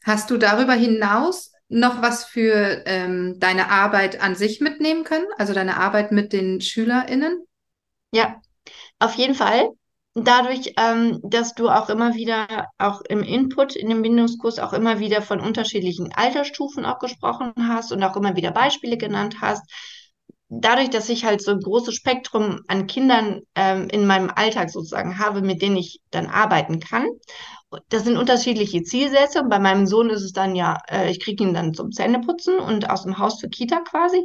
Hast 0.05 0.31
du 0.31 0.37
darüber 0.37 0.73
hinaus 0.73 1.53
noch 1.69 2.03
was 2.03 2.25
für 2.25 2.83
ähm, 2.87 3.37
deine 3.39 3.71
Arbeit 3.71 4.21
an 4.21 4.35
sich 4.35 4.61
mitnehmen 4.61 5.05
können? 5.05 5.27
Also 5.39 5.55
deine 5.55 5.79
Arbeit 5.79 6.13
mit 6.13 6.33
den 6.33 6.61
SchülerInnen? 6.61 7.47
Ja, 8.13 8.41
auf 8.99 9.15
jeden 9.15 9.35
Fall 9.35 9.71
dadurch, 10.15 10.75
ähm, 10.79 11.21
dass 11.23 11.55
du 11.55 11.69
auch 11.69 11.89
immer 11.89 12.15
wieder, 12.15 12.69
auch 12.79 13.01
im 13.09 13.23
Input 13.23 13.77
in 13.77 13.89
dem 13.89 14.03
Bindungskurs 14.03 14.59
auch 14.59 14.73
immer 14.73 15.01
wieder 15.01 15.23
von 15.23 15.41
unterschiedlichen 15.41 16.13
Altersstufen 16.13 16.85
auch 16.85 16.99
gesprochen 16.99 17.53
hast 17.69 17.93
und 17.93 18.03
auch 18.03 18.17
immer 18.17 18.37
wieder 18.37 18.51
Beispiele 18.51 18.99
genannt 18.99 19.37
hast, 19.41 19.63
dadurch, 20.49 20.91
dass 20.91 21.09
ich 21.09 21.25
halt 21.25 21.43
so 21.43 21.53
ein 21.53 21.61
großes 21.61 21.95
Spektrum 21.95 22.61
an 22.69 22.87
Kindern 22.87 23.41
ähm, 23.55 23.89
in 23.89 24.07
meinem 24.07 24.31
Alltag 24.35 24.71
sozusagen 24.71 25.19
habe, 25.19 25.41
mit 25.41 25.63
denen 25.63 25.77
ich 25.77 26.01
dann 26.11 26.27
arbeiten 26.27 26.79
kann. 26.79 27.07
Das 27.89 28.05
sind 28.05 28.19
unterschiedliche 28.19 28.83
Zielsätze. 28.83 29.45
Bei 29.45 29.59
meinem 29.59 29.87
Sohn 29.87 30.11
ist 30.11 30.23
es 30.23 30.33
dann 30.33 30.55
ja, 30.55 30.79
äh, 30.91 31.11
ich 31.11 31.21
kriege 31.21 31.43
ihn 31.43 31.55
dann 31.55 31.73
zum 31.73 31.91
Zähneputzen 31.91 32.59
und 32.59 32.91
aus 32.91 33.05
dem 33.05 33.19
Haus 33.19 33.41
für 33.41 33.49
Kita 33.49 33.81
quasi. 33.81 34.23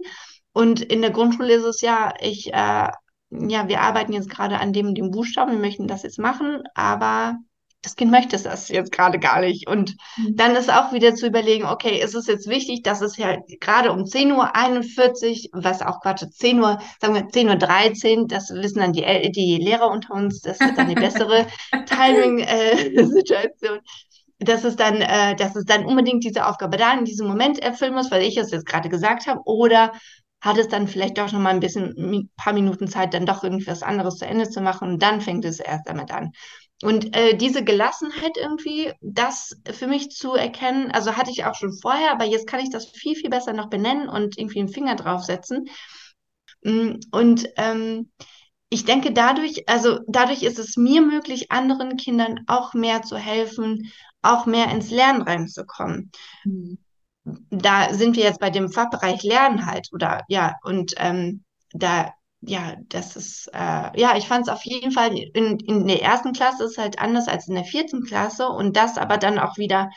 Und 0.52 0.82
in 0.82 1.02
der 1.02 1.12
Grundschule 1.12 1.54
ist 1.54 1.64
es 1.64 1.82
ja, 1.82 2.14
ich 2.20 2.54
äh, 2.54 2.90
ja, 3.30 3.68
wir 3.68 3.82
arbeiten 3.82 4.14
jetzt 4.14 4.30
gerade 4.30 4.60
an 4.60 4.74
dem, 4.74 4.96
dem 4.96 5.12
Buchstaben, 5.12 5.52
wir 5.52 5.60
möchten 5.60 5.88
das 5.88 6.04
jetzt 6.04 6.20
machen, 6.20 6.64
aber 6.76 7.38
das 7.82 7.96
Kind 7.96 8.12
möchte 8.12 8.38
das 8.42 8.70
jetzt 8.70 8.92
gerade 8.92 9.20
gar 9.20 9.40
nicht. 9.42 9.70
Und 9.70 9.96
mhm. 10.18 10.36
dann 10.36 10.56
ist 10.56 10.72
auch 10.72 10.94
wieder 10.94 11.16
zu 11.16 11.28
überlegen, 11.28 11.66
okay, 11.66 12.02
ist 12.02 12.16
es 12.16 12.28
jetzt 12.28 12.48
wichtig, 12.48 12.84
dass 12.84 13.02
es 13.02 13.18
ja 13.18 13.38
gerade 13.60 13.92
um 13.92 14.04
10.41 14.04 15.54
Uhr, 15.54 15.64
was 15.64 15.82
auch 15.82 16.02
Quatsch, 16.02 16.24
10 16.30 16.60
Uhr, 16.60 16.80
sagen 17.00 17.14
wir 17.14 17.28
10.13 17.28 18.22
Uhr, 18.22 18.28
das 18.28 18.50
wissen 18.50 18.80
dann 18.80 18.94
die, 18.94 19.32
die 19.32 19.58
Lehrer 19.58 19.90
unter 19.90 20.14
uns, 20.14 20.42
das 20.42 20.60
wird 20.60 20.78
dann 20.78 20.90
die 20.90 20.96
bessere 20.96 21.48
Timing-Situation. 21.86 23.78
Äh, 23.78 23.82
dass 24.40 24.64
es 24.64 24.76
dann, 24.76 25.02
äh, 25.02 25.36
dass 25.36 25.56
es 25.56 25.66
dann 25.66 25.86
unbedingt 25.86 26.24
diese 26.24 26.46
Aufgabe 26.46 26.78
da 26.78 26.94
in 26.94 27.06
diesem 27.06 27.28
Moment 27.28 27.58
erfüllen 27.58 27.96
muss, 27.96 28.12
weil 28.12 28.22
ich 28.22 28.38
es 28.38 28.52
jetzt 28.52 28.68
gerade 28.68 28.88
gesagt 28.88 29.26
habe, 29.26 29.42
oder 29.46 29.94
hat 30.48 30.58
es 30.58 30.68
dann 30.68 30.88
vielleicht 30.88 31.18
doch 31.18 31.32
noch 31.32 31.40
mal 31.40 31.50
ein 31.50 31.60
bisschen, 31.60 31.94
ein 31.98 32.30
paar 32.38 32.54
Minuten 32.54 32.88
Zeit, 32.88 33.14
dann 33.14 33.26
doch 33.26 33.44
irgendwas 33.44 33.84
anderes 33.84 34.18
zu 34.18 34.26
Ende 34.26 34.50
zu 34.50 34.62
machen 34.62 34.90
und 34.90 35.04
dann 35.04 35.22
fängt 35.22 35.46
es 35.46 35.60
erst 35.60 35.88
damit 35.88 36.12
an. 36.12 36.32
Und 36.84 37.16
äh, 37.16 37.36
diese 37.36 37.64
Gelassenheit 37.64 38.38
irgendwie, 38.38 38.94
das 39.02 39.56
für 39.72 39.88
mich 39.88 40.12
zu 40.12 40.34
erkennen, 40.34 40.92
also 40.92 41.18
hatte 41.18 41.32
ich 41.32 41.46
auch 41.46 41.56
schon 41.56 41.74
vorher, 41.74 42.12
aber 42.12 42.26
jetzt 42.26 42.48
kann 42.48 42.60
ich 42.60 42.70
das 42.70 42.88
viel, 42.88 43.16
viel 43.16 43.30
besser 43.30 43.54
noch 43.54 43.70
benennen 43.70 44.08
und 44.10 44.38
irgendwie 44.38 44.60
einen 44.60 44.70
Finger 44.70 44.96
draufsetzen. 44.96 45.68
Mm, 46.64 46.94
und 47.12 47.50
ähm, 47.58 48.12
ich 48.70 48.86
denke, 48.86 49.12
dadurch, 49.12 49.68
also 49.68 50.00
dadurch 50.08 50.44
ist 50.44 50.60
es 50.60 50.78
mir 50.78 51.02
möglich, 51.02 51.52
anderen 51.52 51.98
Kindern 51.98 52.42
auch 52.48 52.74
mehr 52.74 53.02
zu 53.02 53.18
helfen, 53.18 53.92
auch 54.22 54.46
mehr 54.46 54.70
ins 54.72 54.92
Lernen 54.92 55.24
reinzukommen. 55.24 56.12
Mhm 56.46 56.78
da 57.50 57.94
sind 57.94 58.16
wir 58.16 58.24
jetzt 58.24 58.40
bei 58.40 58.50
dem 58.50 58.70
Fachbereich 58.70 59.24
Lernen 59.24 59.66
halt 59.66 59.90
oder 59.94 60.24
ja 60.28 60.56
und 60.64 60.94
ähm, 60.98 61.44
da 61.74 62.14
ja 62.42 62.76
das 62.90 63.16
ist 63.16 63.50
äh, 63.54 64.00
ja 64.00 64.16
ich 64.18 64.28
fand 64.28 64.48
es 64.48 64.54
auf 64.54 64.64
jeden 64.64 64.92
Fall 64.92 65.18
in, 65.18 65.60
in 65.60 65.88
der 65.88 66.02
ersten 66.04 66.34
Klasse 66.34 66.66
ist 66.66 66.78
halt 66.78 67.00
anders 67.00 67.28
als 67.28 67.48
in 67.48 67.56
der 67.56 67.64
vierten 67.66 68.04
Klasse 68.04 68.48
und 68.48 68.78
das 68.78 68.98
aber 68.98 69.18
dann 69.18 69.40
auch 69.40 69.58
wieder 69.58 69.90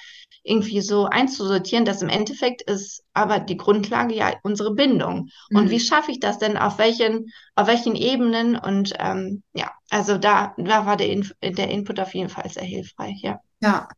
irgendwie 0.42 0.80
so 0.80 1.04
einzusortieren, 1.04 1.84
dass 1.84 2.00
im 2.02 2.08
Endeffekt 2.08 2.62
ist 2.62 3.04
aber 3.12 3.40
die 3.40 3.56
Grundlage 3.58 4.14
ja 4.14 4.32
unsere 4.42 4.75
Bindung. 4.75 5.28
Und 5.52 5.66
Mhm. 5.66 5.70
wie 5.70 5.80
schaffe 5.80 6.12
ich 6.12 6.20
das 6.20 6.38
denn? 6.38 6.56
Auf 6.56 6.78
welchen, 6.78 7.26
auf 7.56 7.66
welchen 7.66 7.94
Ebenen? 7.94 8.56
Und 8.56 8.94
ähm, 8.99 9.42
ja, 9.52 9.70
also 9.90 10.16
da, 10.16 10.54
da 10.56 10.87
war 10.87 10.96
der, 10.96 11.10
Inf 11.10 11.34
der 11.42 11.68
Input 11.68 12.00
auf 12.00 12.14
jeden 12.14 12.30
Fall 12.30 12.49
sehr 12.49 12.64
hilfreich, 12.64 13.20
ja. 13.20 13.38
Ja, 13.60 13.88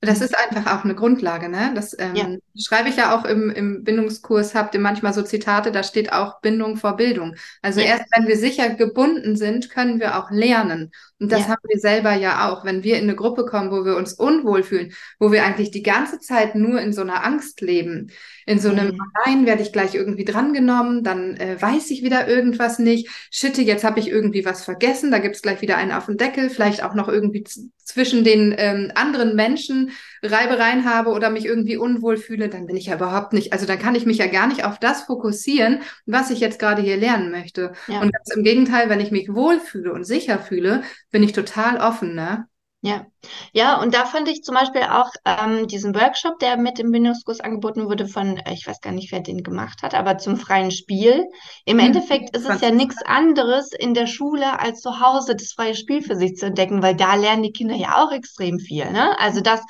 das 0.00 0.20
ist 0.20 0.36
einfach 0.36 0.72
auch 0.78 0.84
eine 0.84 0.94
Grundlage, 0.94 1.48
ne? 1.48 1.72
Das 1.74 1.96
Ja, 2.12 2.24
ähm, 2.24 2.40
schreibe 2.56 2.88
ich 2.88 2.96
ja 2.96 3.16
auch 3.18 3.24
im, 3.24 3.50
im 3.50 3.82
Bindungskurs, 3.82 4.54
habt 4.54 4.74
ihr 4.74 4.80
manchmal 4.80 5.12
so 5.14 5.22
Zitate, 5.22 5.72
da 5.72 5.82
steht 5.82 6.12
auch 6.12 6.40
Bindung 6.40 6.76
vor 6.76 6.96
Bildung. 6.96 7.34
Also 7.62 7.80
ja, 7.80 7.86
erst 7.86 8.04
wenn 8.16 8.28
wir 8.28 8.36
sicher 8.36 8.70
gebunden 8.70 9.36
sind, 9.36 9.70
können 9.70 9.98
wir 9.98 10.18
auch 10.18 10.30
lernen. 10.30 10.92
Und 11.18 11.32
das 11.32 11.40
ja, 11.40 11.48
haben 11.48 11.62
wir 11.66 11.78
selber 11.78 12.14
ja 12.14 12.50
auch. 12.50 12.64
Wenn 12.64 12.82
wir 12.82 12.96
in 12.96 13.04
eine 13.04 13.16
Gruppe 13.16 13.46
kommen, 13.46 13.70
wo 13.70 13.84
wir 13.86 13.96
uns 13.96 14.12
unwohl 14.12 14.62
fühlen, 14.62 14.92
wo 15.18 15.32
wir 15.32 15.44
eigentlich 15.44 15.70
die 15.70 15.82
ganze 15.82 16.20
Zeit 16.20 16.54
nur 16.54 16.78
in 16.80 16.92
so 16.92 17.00
einer 17.00 17.24
Angst 17.24 17.62
leben, 17.62 18.10
in 18.44 18.58
so 18.58 18.68
einem, 18.68 18.88
mhm. 18.88 19.00
nein, 19.24 19.46
werde 19.46 19.62
ich 19.62 19.72
gleich 19.72 19.94
irgendwie 19.94 20.26
drangenommen, 20.26 21.02
dann 21.02 21.36
äh, 21.36 21.60
weiß 21.60 21.90
ich 21.90 22.02
wieder 22.02 22.28
irgendwas 22.28 22.78
nicht. 22.78 23.08
Shitte, 23.30 23.62
jetzt 23.62 23.82
habe 23.82 23.98
ich 23.98 24.10
irgendwie 24.10 24.44
was 24.44 24.62
vergessen, 24.62 25.10
da 25.10 25.18
gibt's 25.18 25.40
gleich 25.40 25.62
wieder 25.62 25.78
einen 25.78 25.92
auf 25.92 26.06
den 26.06 26.18
Deckel, 26.18 26.50
vielleicht 26.50 26.82
auch 26.82 26.94
noch 26.94 27.08
irgendwie 27.08 27.44
zwischen 27.82 28.22
den 28.22 28.54
ähm, 28.58 28.92
anderen 28.94 29.34
Menschen 29.36 29.92
Reibereien 30.22 30.84
habe 30.84 31.10
oder 31.10 31.30
mich 31.30 31.44
irgendwie 31.46 31.76
unwohl 31.76 32.16
fühle, 32.16 32.48
dann 32.48 32.66
bin 32.66 32.76
ich 32.76 32.86
ja 32.86 32.96
überhaupt 32.96 33.32
nicht, 33.32 33.52
also 33.52 33.66
dann 33.66 33.78
kann 33.78 33.94
ich 33.94 34.06
mich 34.06 34.18
ja 34.18 34.26
gar 34.26 34.46
nicht 34.46 34.64
auf 34.64 34.78
das 34.78 35.02
fokussieren, 35.02 35.80
was 36.06 36.30
ich 36.30 36.40
jetzt 36.40 36.58
gerade 36.58 36.82
hier 36.82 36.96
lernen 36.96 37.30
möchte. 37.30 37.72
ja. 37.86 38.00
Und 38.00 38.12
ganz 38.12 38.30
im 38.34 38.42
Gegenteil, 38.44 38.88
wenn 38.88 39.00
ich 39.00 39.10
mich 39.10 39.32
wohlfühle 39.34 39.92
und 39.92 40.04
sicher 40.04 40.38
fühle, 40.38 40.82
bin 41.10 41.22
ich 41.22 41.32
total 41.32 41.78
offen, 41.78 42.14
ne? 42.14 42.46
Ja, 42.82 43.04
ja, 43.52 43.80
und 43.80 43.94
da 43.94 44.04
fand 44.04 44.28
ich 44.28 44.42
zum 44.44 44.54
Beispiel 44.54 44.82
auch 44.82 45.10
ähm, 45.24 45.66
diesen 45.66 45.94
Workshop, 45.94 46.38
der 46.38 46.56
mit 46.56 46.78
dem 46.78 46.92
Bindungskurs 46.92 47.40
angeboten 47.40 47.86
wurde 47.86 48.06
von, 48.06 48.36
äh, 48.36 48.52
ich 48.52 48.66
weiß 48.66 48.80
gar 48.80 48.92
nicht, 48.92 49.10
wer 49.10 49.20
den 49.20 49.42
gemacht 49.42 49.82
hat, 49.82 49.94
aber 49.94 50.18
zum 50.18 50.36
freien 50.36 50.70
Spiel. 50.70 51.24
Im 51.64 51.80
Hm. 51.80 51.86
Endeffekt 51.86 52.36
ist 52.36 52.48
es 52.48 52.60
ja 52.60 52.70
nichts 52.70 53.02
anderes 53.04 53.72
in 53.72 53.92
der 53.94 54.06
Schule 54.06 54.60
als 54.60 54.82
zu 54.82 55.00
Hause 55.00 55.34
das 55.34 55.52
freie 55.52 55.74
Spiel 55.74 56.00
für 56.02 56.14
sich 56.16 56.36
zu 56.36 56.46
entdecken, 56.46 56.80
weil 56.82 56.94
da 56.94 57.14
lernen 57.16 57.42
die 57.42 57.52
Kinder 57.52 57.74
ja 57.74 57.96
auch 58.04 58.12
extrem 58.12 58.60
viel, 58.60 58.88
ne? 58.92 59.18
Also 59.18 59.40
das, 59.40 59.62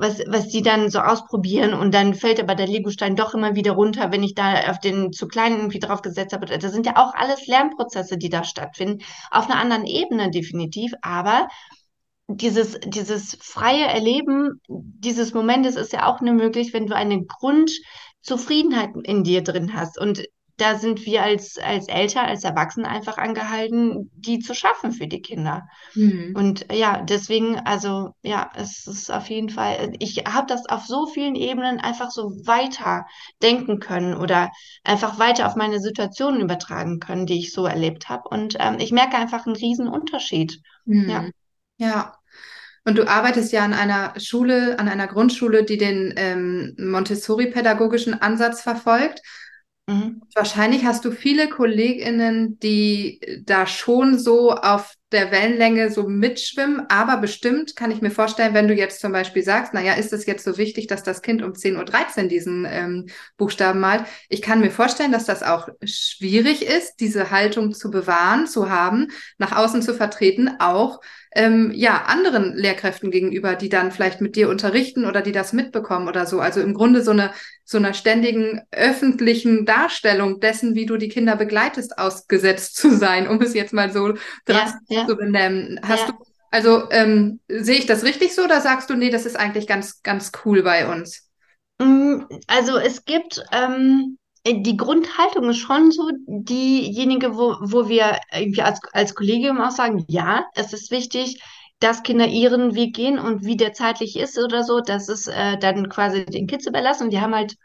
was, 0.00 0.20
was 0.26 0.48
die 0.48 0.62
dann 0.62 0.90
so 0.90 1.00
ausprobieren 1.00 1.74
und 1.74 1.92
dann 1.94 2.14
fällt 2.14 2.40
aber 2.40 2.54
der 2.54 2.66
Legostein 2.66 3.16
doch 3.16 3.34
immer 3.34 3.54
wieder 3.54 3.72
runter, 3.72 4.10
wenn 4.10 4.22
ich 4.22 4.34
da 4.34 4.70
auf 4.70 4.80
den 4.80 5.12
zu 5.12 5.28
kleinen 5.28 5.58
irgendwie 5.58 5.78
drauf 5.78 6.00
gesetzt 6.02 6.32
habe. 6.32 6.46
Das 6.46 6.72
sind 6.72 6.86
ja 6.86 6.96
auch 6.96 7.14
alles 7.14 7.46
Lernprozesse, 7.46 8.16
die 8.16 8.30
da 8.30 8.42
stattfinden, 8.42 9.04
auf 9.30 9.48
einer 9.48 9.60
anderen 9.60 9.84
Ebene 9.84 10.30
definitiv, 10.30 10.92
aber 11.02 11.48
dieses, 12.28 12.78
dieses 12.86 13.36
freie 13.40 13.86
Erleben 13.86 14.60
dieses 14.68 15.34
Momentes 15.34 15.76
ist 15.76 15.92
ja 15.92 16.06
auch 16.06 16.20
nur 16.20 16.34
möglich, 16.34 16.72
wenn 16.72 16.86
du 16.86 16.94
eine 16.94 17.24
Grundzufriedenheit 17.24 18.90
in 19.02 19.24
dir 19.24 19.42
drin 19.42 19.74
hast. 19.74 19.98
Und 19.98 20.24
da 20.60 20.78
sind 20.78 21.06
wir 21.06 21.22
als, 21.22 21.56
als 21.58 21.88
Eltern, 21.88 22.26
als 22.26 22.44
Erwachsene 22.44 22.88
einfach 22.88 23.16
angehalten, 23.16 24.10
die 24.14 24.40
zu 24.40 24.54
schaffen 24.54 24.92
für 24.92 25.06
die 25.06 25.22
Kinder. 25.22 25.66
Hm. 25.94 26.34
Und 26.36 26.66
ja, 26.72 27.00
deswegen, 27.02 27.58
also 27.60 28.14
ja, 28.22 28.50
es 28.56 28.86
ist 28.86 29.10
auf 29.10 29.30
jeden 29.30 29.48
Fall, 29.48 29.92
ich 29.98 30.24
habe 30.28 30.46
das 30.46 30.68
auf 30.68 30.84
so 30.84 31.06
vielen 31.06 31.34
Ebenen 31.34 31.80
einfach 31.80 32.10
so 32.10 32.32
weiter 32.44 33.06
denken 33.42 33.80
können 33.80 34.14
oder 34.14 34.50
einfach 34.84 35.18
weiter 35.18 35.46
auf 35.46 35.56
meine 35.56 35.80
Situationen 35.80 36.40
übertragen 36.42 37.00
können, 37.00 37.26
die 37.26 37.38
ich 37.38 37.52
so 37.52 37.64
erlebt 37.64 38.08
habe. 38.08 38.28
Und 38.28 38.56
ähm, 38.58 38.76
ich 38.78 38.92
merke 38.92 39.16
einfach 39.16 39.46
einen 39.46 39.56
riesen 39.56 39.88
Unterschied. 39.88 40.60
Ja. 40.84 41.22
Hm. 41.22 41.32
Ja. 41.78 42.14
Und 42.84 42.96
du 42.98 43.08
arbeitest 43.08 43.52
ja 43.52 43.64
an 43.64 43.74
einer 43.74 44.18
Schule, 44.18 44.78
an 44.78 44.88
einer 44.88 45.06
Grundschule, 45.06 45.64
die 45.64 45.78
den 45.78 46.14
ähm, 46.16 46.74
Montessori-pädagogischen 46.78 48.20
Ansatz 48.20 48.62
verfolgt. 48.62 49.22
Mhm. 49.86 50.22
Wahrscheinlich 50.34 50.84
hast 50.84 51.04
du 51.04 51.10
viele 51.10 51.48
KollegInnen, 51.48 52.58
die 52.60 53.20
da 53.44 53.66
schon 53.66 54.18
so 54.18 54.52
auf 54.52 54.94
der 55.10 55.32
Wellenlänge 55.32 55.90
so 55.90 56.08
mitschwimmen, 56.08 56.86
aber 56.88 57.16
bestimmt 57.16 57.74
kann 57.74 57.90
ich 57.90 58.00
mir 58.00 58.12
vorstellen, 58.12 58.54
wenn 58.54 58.68
du 58.68 58.74
jetzt 58.74 59.00
zum 59.00 59.10
Beispiel 59.10 59.42
sagst, 59.42 59.74
naja, 59.74 59.94
ist 59.94 60.12
es 60.12 60.26
jetzt 60.26 60.44
so 60.44 60.56
wichtig, 60.56 60.86
dass 60.86 61.02
das 61.02 61.22
Kind 61.22 61.42
um 61.42 61.54
10.13 61.54 62.22
Uhr 62.22 62.28
diesen 62.28 62.66
ähm, 62.70 63.06
Buchstaben 63.36 63.80
malt? 63.80 64.04
Ich 64.28 64.42
kann 64.42 64.60
mir 64.60 64.70
vorstellen, 64.70 65.10
dass 65.10 65.24
das 65.24 65.42
auch 65.42 65.68
schwierig 65.82 66.62
ist, 66.62 66.96
diese 67.00 67.32
Haltung 67.32 67.72
zu 67.72 67.90
bewahren, 67.90 68.46
zu 68.46 68.70
haben, 68.70 69.08
nach 69.38 69.56
außen 69.56 69.82
zu 69.82 69.94
vertreten, 69.94 70.50
auch 70.60 71.00
ähm, 71.32 71.70
ja, 71.74 72.04
anderen 72.06 72.56
Lehrkräften 72.56 73.10
gegenüber, 73.10 73.54
die 73.54 73.68
dann 73.68 73.92
vielleicht 73.92 74.20
mit 74.20 74.36
dir 74.36 74.48
unterrichten 74.48 75.04
oder 75.04 75.22
die 75.22 75.32
das 75.32 75.52
mitbekommen 75.52 76.08
oder 76.08 76.26
so. 76.26 76.40
Also 76.40 76.60
im 76.60 76.74
Grunde 76.74 77.02
so 77.02 77.12
eine, 77.12 77.32
so 77.64 77.78
einer 77.78 77.94
ständigen 77.94 78.62
öffentlichen 78.72 79.64
Darstellung 79.66 80.40
dessen, 80.40 80.74
wie 80.74 80.86
du 80.86 80.96
die 80.96 81.08
Kinder 81.08 81.36
begleitest, 81.36 81.98
ausgesetzt 81.98 82.76
zu 82.76 82.90
sein, 82.96 83.28
um 83.28 83.40
es 83.42 83.54
jetzt 83.54 83.72
mal 83.72 83.92
so 83.92 84.14
drastisch 84.44 84.80
Ja, 84.88 85.02
ja, 85.02 85.06
zu 85.06 85.16
benennen. 85.16 85.80
Hast 85.84 86.08
ja. 86.08 86.10
du, 86.10 86.14
also 86.50 86.90
ähm, 86.90 87.40
sehe 87.48 87.78
ich 87.78 87.86
das 87.86 88.04
richtig 88.04 88.34
so 88.34 88.42
oder 88.44 88.60
sagst 88.60 88.90
du, 88.90 88.94
nee, 88.94 89.10
das 89.10 89.26
ist 89.26 89.36
eigentlich 89.38 89.66
ganz, 89.66 90.02
ganz 90.02 90.32
cool 90.44 90.62
bei 90.62 90.88
uns? 90.92 91.28
Mm, 91.80 92.26
Also 92.46 92.76
es 92.78 93.04
gibt, 93.04 93.42
ähm, 93.52 94.18
die 94.46 94.76
Grundhaltung 94.76 95.50
ist 95.50 95.58
schon 95.58 95.90
so 95.90 96.10
diejenige, 96.26 97.36
wo, 97.36 97.56
wo 97.60 97.88
wir 97.88 98.18
irgendwie 98.32 98.62
als, 98.62 98.80
als 98.92 99.14
Kollegium 99.14 99.60
auch 99.60 99.70
sagen, 99.70 100.04
ja, 100.08 100.46
es 100.54 100.72
ist 100.72 100.90
wichtig, 100.90 101.42
dass 101.78 102.02
Kinder 102.02 102.26
ihren 102.26 102.74
Weg 102.74 102.94
gehen 102.94 103.18
und 103.18 103.44
wie 103.44 103.56
der 103.56 103.72
zeitlich 103.72 104.18
ist 104.18 104.38
oder 104.38 104.64
so, 104.64 104.80
das 104.80 105.08
ist 105.08 105.28
äh, 105.28 105.58
dann 105.58 105.88
quasi 105.88 106.24
den 106.26 106.46
Kids 106.46 106.66
überlassen. 106.66 107.04
Und 107.04 107.10
die 107.10 107.20
haben 107.20 107.34
halt 107.34 107.56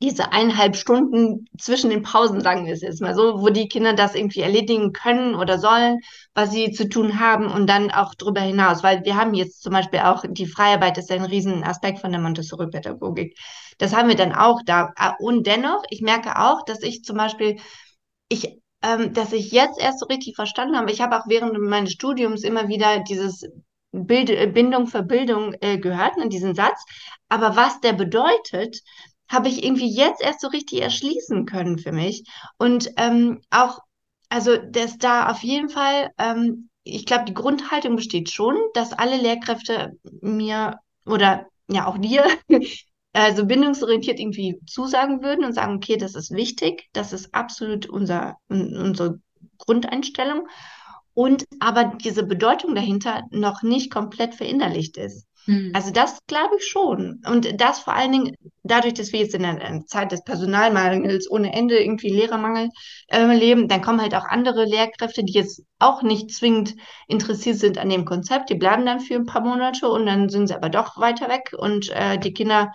diese 0.00 0.32
eineinhalb 0.32 0.76
Stunden 0.76 1.46
zwischen 1.58 1.90
den 1.90 2.02
Pausen, 2.02 2.40
sagen 2.40 2.66
wir 2.66 2.72
es 2.72 2.82
jetzt 2.82 3.00
mal 3.00 3.14
so, 3.14 3.40
wo 3.40 3.48
die 3.48 3.68
Kinder 3.68 3.94
das 3.94 4.14
irgendwie 4.14 4.40
erledigen 4.40 4.92
können 4.92 5.34
oder 5.34 5.58
sollen, 5.58 5.98
was 6.34 6.52
sie 6.52 6.70
zu 6.70 6.88
tun 6.88 7.18
haben 7.18 7.50
und 7.50 7.66
dann 7.68 7.90
auch 7.90 8.14
darüber 8.14 8.40
hinaus, 8.40 8.84
weil 8.84 9.04
wir 9.04 9.16
haben 9.16 9.34
jetzt 9.34 9.62
zum 9.62 9.72
Beispiel 9.72 10.00
auch 10.00 10.24
die 10.28 10.46
Freiarbeit 10.46 10.98
ist 10.98 11.10
ein 11.10 11.24
Riesenaspekt 11.24 11.98
von 11.98 12.12
der 12.12 12.20
Montessori-Pädagogik. 12.20 13.36
Das 13.78 13.94
haben 13.94 14.08
wir 14.08 14.16
dann 14.16 14.32
auch 14.32 14.60
da. 14.64 14.92
Und 15.18 15.46
dennoch, 15.46 15.82
ich 15.90 16.00
merke 16.00 16.38
auch, 16.38 16.64
dass 16.64 16.82
ich 16.82 17.02
zum 17.02 17.16
Beispiel, 17.16 17.58
ich, 18.28 18.60
ähm, 18.82 19.12
dass 19.14 19.32
ich 19.32 19.50
jetzt 19.50 19.80
erst 19.80 19.98
so 20.00 20.06
richtig 20.06 20.36
verstanden 20.36 20.76
habe, 20.76 20.92
ich 20.92 21.00
habe 21.00 21.18
auch 21.18 21.26
während 21.26 21.58
meines 21.58 21.92
Studiums 21.92 22.44
immer 22.44 22.68
wieder 22.68 23.00
dieses 23.00 23.44
Bild, 23.90 24.54
Bindung 24.54 24.86
für 24.86 25.02
Bildung 25.02 25.54
äh, 25.60 25.78
gehört, 25.78 26.16
ne, 26.18 26.28
diesen 26.28 26.54
Satz. 26.54 26.84
Aber 27.28 27.56
was 27.56 27.80
der 27.80 27.94
bedeutet, 27.94 28.80
habe 29.28 29.48
ich 29.48 29.64
irgendwie 29.64 29.90
jetzt 29.90 30.22
erst 30.22 30.40
so 30.40 30.48
richtig 30.48 30.82
erschließen 30.82 31.46
können 31.46 31.78
für 31.78 31.92
mich. 31.92 32.24
Und 32.58 32.90
ähm, 32.96 33.40
auch, 33.50 33.80
also 34.28 34.56
dass 34.56 34.98
da 34.98 35.30
auf 35.30 35.42
jeden 35.42 35.68
Fall, 35.68 36.10
ähm, 36.18 36.70
ich 36.84 37.06
glaube, 37.06 37.24
die 37.26 37.34
Grundhaltung 37.34 37.96
besteht 37.96 38.30
schon, 38.30 38.56
dass 38.74 38.92
alle 38.92 39.16
Lehrkräfte 39.16 39.92
mir 40.20 40.78
oder 41.04 41.46
ja 41.68 41.86
auch 41.86 41.98
dir, 41.98 42.24
also 43.12 43.46
bindungsorientiert 43.46 44.18
irgendwie 44.18 44.58
zusagen 44.66 45.22
würden 45.22 45.44
und 45.44 45.54
sagen, 45.54 45.76
okay, 45.76 45.96
das 45.96 46.14
ist 46.14 46.30
wichtig, 46.30 46.88
das 46.92 47.12
ist 47.12 47.34
absolut 47.34 47.86
unser, 47.86 48.36
un, 48.50 48.76
unsere 48.76 49.20
Grundeinstellung. 49.58 50.48
Und 51.14 51.44
aber 51.58 51.96
diese 52.02 52.22
Bedeutung 52.22 52.74
dahinter 52.74 53.24
noch 53.30 53.62
nicht 53.62 53.90
komplett 53.90 54.36
verinnerlicht 54.36 54.96
ist. 54.96 55.27
Hm. 55.48 55.72
Also 55.74 55.90
das 55.90 56.18
glaube 56.26 56.56
ich 56.58 56.66
schon. 56.66 57.22
Und 57.26 57.58
das 57.58 57.80
vor 57.80 57.94
allen 57.94 58.12
Dingen 58.12 58.36
dadurch, 58.62 58.92
dass 58.92 59.12
wir 59.12 59.20
jetzt 59.20 59.34
in 59.34 59.46
einer 59.46 59.86
Zeit 59.86 60.12
des 60.12 60.22
Personalmangels 60.22 61.30
ohne 61.30 61.54
Ende 61.54 61.78
irgendwie 61.78 62.10
Lehrermangel 62.10 62.68
äh, 63.08 63.34
leben, 63.34 63.66
dann 63.66 63.80
kommen 63.80 64.02
halt 64.02 64.14
auch 64.14 64.26
andere 64.26 64.66
Lehrkräfte, 64.66 65.24
die 65.24 65.32
jetzt 65.32 65.62
auch 65.78 66.02
nicht 66.02 66.30
zwingend 66.32 66.74
interessiert 67.06 67.56
sind 67.56 67.78
an 67.78 67.88
dem 67.88 68.04
Konzept. 68.04 68.50
Die 68.50 68.56
bleiben 68.56 68.84
dann 68.84 69.00
für 69.00 69.14
ein 69.14 69.24
paar 69.24 69.40
Monate 69.40 69.88
und 69.88 70.04
dann 70.04 70.28
sind 70.28 70.48
sie 70.48 70.54
aber 70.54 70.68
doch 70.68 70.98
weiter 70.98 71.30
weg 71.30 71.54
und 71.56 71.88
äh, 71.90 72.18
die 72.18 72.34
Kinder 72.34 72.74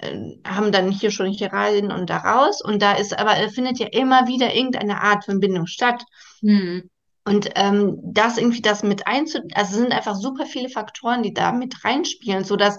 äh, 0.00 0.16
haben 0.44 0.72
dann 0.72 0.90
hier 0.90 1.12
schon 1.12 1.30
hier 1.30 1.52
rein 1.52 1.92
und 1.92 2.10
da 2.10 2.16
raus. 2.16 2.60
Und 2.60 2.82
da 2.82 2.94
ist 2.94 3.16
aber, 3.16 3.36
findet 3.50 3.78
ja 3.78 3.86
immer 3.86 4.26
wieder 4.26 4.52
irgendeine 4.52 5.00
Art 5.00 5.26
von 5.26 5.38
Bindung 5.38 5.66
statt. 5.66 6.02
Hm. 6.40 6.90
Und 7.24 7.50
ähm, 7.54 7.98
das 8.02 8.38
irgendwie 8.38 8.62
das 8.62 8.82
mit 8.82 9.06
einzu, 9.06 9.38
also 9.54 9.72
es 9.72 9.76
sind 9.76 9.92
einfach 9.92 10.16
super 10.16 10.46
viele 10.46 10.68
Faktoren, 10.68 11.22
die 11.22 11.34
da 11.34 11.52
mit 11.52 11.84
reinspielen, 11.84 12.44
so 12.44 12.56
dass, 12.56 12.78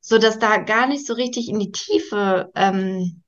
so 0.00 0.18
dass 0.18 0.38
da 0.38 0.58
gar 0.58 0.86
nicht 0.86 1.06
so 1.06 1.14
richtig 1.14 1.48
in 1.48 1.58
die 1.58 1.72
Tiefe 1.72 2.50
ähm, 2.54 3.22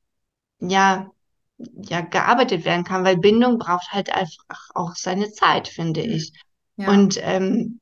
ja, 0.60 1.10
ja 1.58 2.00
gearbeitet 2.02 2.64
werden 2.64 2.84
kann, 2.84 3.04
weil 3.04 3.16
Bindung 3.16 3.58
braucht 3.58 3.92
halt 3.92 4.14
einfach 4.14 4.68
auch 4.74 4.94
seine 4.96 5.32
Zeit, 5.32 5.68
finde 5.68 6.02
Hm. 6.02 6.10
ich. 6.12 6.32
Ja. 6.76 6.90
Und 6.90 7.18
ähm, 7.22 7.80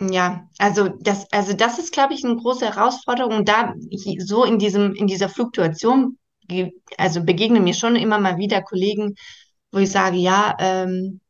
ja, 0.00 0.48
also 0.58 0.88
das, 0.88 1.30
also 1.30 1.52
das 1.52 1.78
ist, 1.78 1.92
glaube 1.92 2.14
ich, 2.14 2.24
eine 2.24 2.36
große 2.36 2.64
Herausforderung. 2.66 3.34
Und 3.36 3.48
da 3.48 3.74
so 4.18 4.44
in 4.44 4.58
diesem, 4.58 4.94
in 4.94 5.06
dieser 5.06 5.28
Fluktuation, 5.28 6.18
also 6.96 7.22
begegnen 7.22 7.64
mir 7.64 7.74
schon 7.74 7.96
immer 7.96 8.18
mal 8.18 8.38
wieder 8.38 8.62
Kollegen, 8.62 9.14
wo 9.72 9.78
ich 9.78 9.90
sage, 9.90 10.16
ja, 10.16 10.56
ähm, 10.58 11.20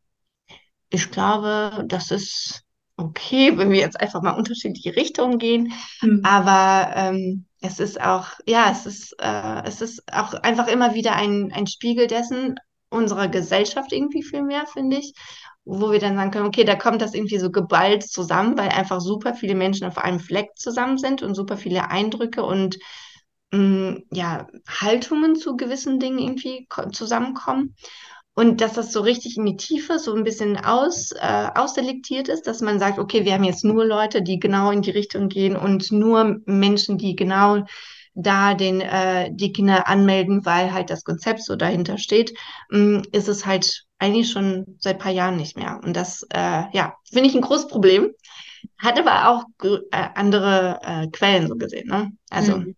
ich 0.90 1.11
glaube, 1.11 1.85
das 1.87 2.11
ist 2.11 2.62
okay, 2.97 3.56
wenn 3.56 3.70
wir 3.70 3.80
jetzt 3.80 3.99
einfach 4.00 4.23
mal 4.23 4.32
unterschiedliche 4.32 4.94
Richtungen 4.94 5.38
gehen. 5.38 5.73
Mhm. 6.02 6.20
Aber 6.25 6.92
ähm, 6.94 7.47
es 7.61 7.80
ist 7.80 8.00
auch, 8.00 8.26
ja, 8.47 8.70
es 8.70 8.87
ist, 8.87 9.14
äh, 9.20 9.62
es 9.64 9.80
ist 9.80 10.02
auch 10.12 10.35
einfach 10.35 10.68
immer 10.68 10.94
wieder 10.94 11.14
ein, 11.14 11.50
ein 11.54 11.66
Spiegel 11.66 12.06
dessen 12.06 12.56
unserer 12.90 13.28
Gesellschaft 13.28 13.92
irgendwie 13.92 14.23
viel 14.23 14.42
mehr, 14.42 14.66
finde 14.66 14.99
ich 14.99 15.14
wo 15.64 15.92
wir 15.92 15.99
dann 15.99 16.16
sagen 16.16 16.30
können, 16.30 16.47
okay, 16.47 16.64
da 16.64 16.75
kommt 16.75 17.02
das 17.02 17.14
irgendwie 17.14 17.38
so 17.38 17.50
geballt 17.50 18.02
zusammen, 18.02 18.56
weil 18.59 18.70
einfach 18.70 19.00
super 19.00 19.35
viele 19.35 19.54
Menschen 19.54 19.87
auf 19.87 19.99
einem 19.99 20.20
Fleck 20.20 20.50
zusammen 20.56 20.99
sind 20.99 21.23
und 21.23 21.35
super 21.35 21.56
viele 21.56 21.90
Eindrücke 21.90 22.42
und 22.42 22.78
mh, 23.52 23.59
mm, 23.59 24.02
ja, 24.12 24.47
Haltungen 24.68 25.37
zu 25.37 25.56
gewissen 25.56 26.00
Dingen 26.00 26.18
irgendwie 26.18 26.66
zusammenkommen. 26.92 27.76
Und 28.40 28.62
dass 28.62 28.73
das 28.73 28.90
so 28.90 29.02
richtig 29.02 29.37
in 29.37 29.44
die 29.44 29.59
Tiefe 29.59 29.99
so 29.99 30.14
ein 30.14 30.25
bisschen 30.25 30.56
aus, 30.56 31.12
äh, 31.12 31.49
ausselektiert 31.54 32.28
ist, 32.28 32.47
dass 32.47 32.62
man 32.62 32.78
sagt, 32.78 32.99
okay, 32.99 33.26
wir 33.26 33.35
haben 33.35 33.44
jetzt 33.44 33.64
nur 33.64 33.85
Leute, 33.85 34.23
die 34.23 34.38
genau 34.38 34.70
in 34.70 34.80
die 34.80 34.92
Richtung 34.92 35.28
gehen 35.28 35.56
und 35.56 35.92
nur 35.92 36.40
Menschen, 36.47 36.97
die 36.97 37.14
genau 37.14 37.66
da 38.14 38.54
den, 38.54 38.80
äh, 38.80 39.28
die 39.30 39.52
Kinder 39.52 39.88
anmelden, 39.88 40.47
weil 40.47 40.73
halt 40.73 40.88
das 40.88 41.04
Konzept 41.04 41.42
so 41.44 41.54
dahinter 41.54 41.99
steht, 41.99 42.32
mh, 42.70 43.02
ist 43.12 43.28
es 43.28 43.44
halt 43.44 43.85
eigentlich 43.99 44.30
schon 44.30 44.64
seit 44.78 44.97
ein 44.97 45.02
paar 45.02 45.12
Jahren 45.12 45.37
nicht 45.37 45.59
mehr. 45.59 45.78
Und 45.85 45.94
das, 45.94 46.26
äh, 46.30 46.62
ja, 46.73 46.94
finde 47.12 47.28
ich 47.28 47.35
ein 47.35 47.42
großes 47.42 47.68
Problem. 47.68 48.09
Hat 48.78 48.99
aber 48.99 49.28
auch 49.28 49.44
äh, 49.90 50.09
andere 50.14 50.80
äh, 50.82 51.09
Quellen 51.09 51.47
so 51.47 51.56
gesehen. 51.56 51.88
Ne? 51.88 52.11
Also. 52.30 52.56
Mhm. 52.56 52.75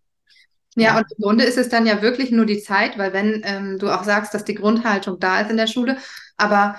Ja, 0.75 0.97
und 0.97 1.07
im 1.17 1.23
Grunde 1.23 1.45
ist 1.45 1.59
es 1.59 1.69
dann 1.69 1.87
ja 1.87 2.01
wirklich 2.01 2.31
nur 2.31 2.47
die 2.47 2.63
Zeit, 2.63 2.97
weil 2.97 3.13
wenn 3.13 3.43
ähm, 3.45 3.79
du 3.79 3.91
auch 3.91 4.05
sagst, 4.05 4.33
dass 4.33 4.45
die 4.45 4.55
Grundhaltung 4.55 5.19
da 5.21 5.41
ist 5.41 5.51
in 5.51 5.57
der 5.59 5.67
Schule, 5.67 5.99
aber 6.39 6.77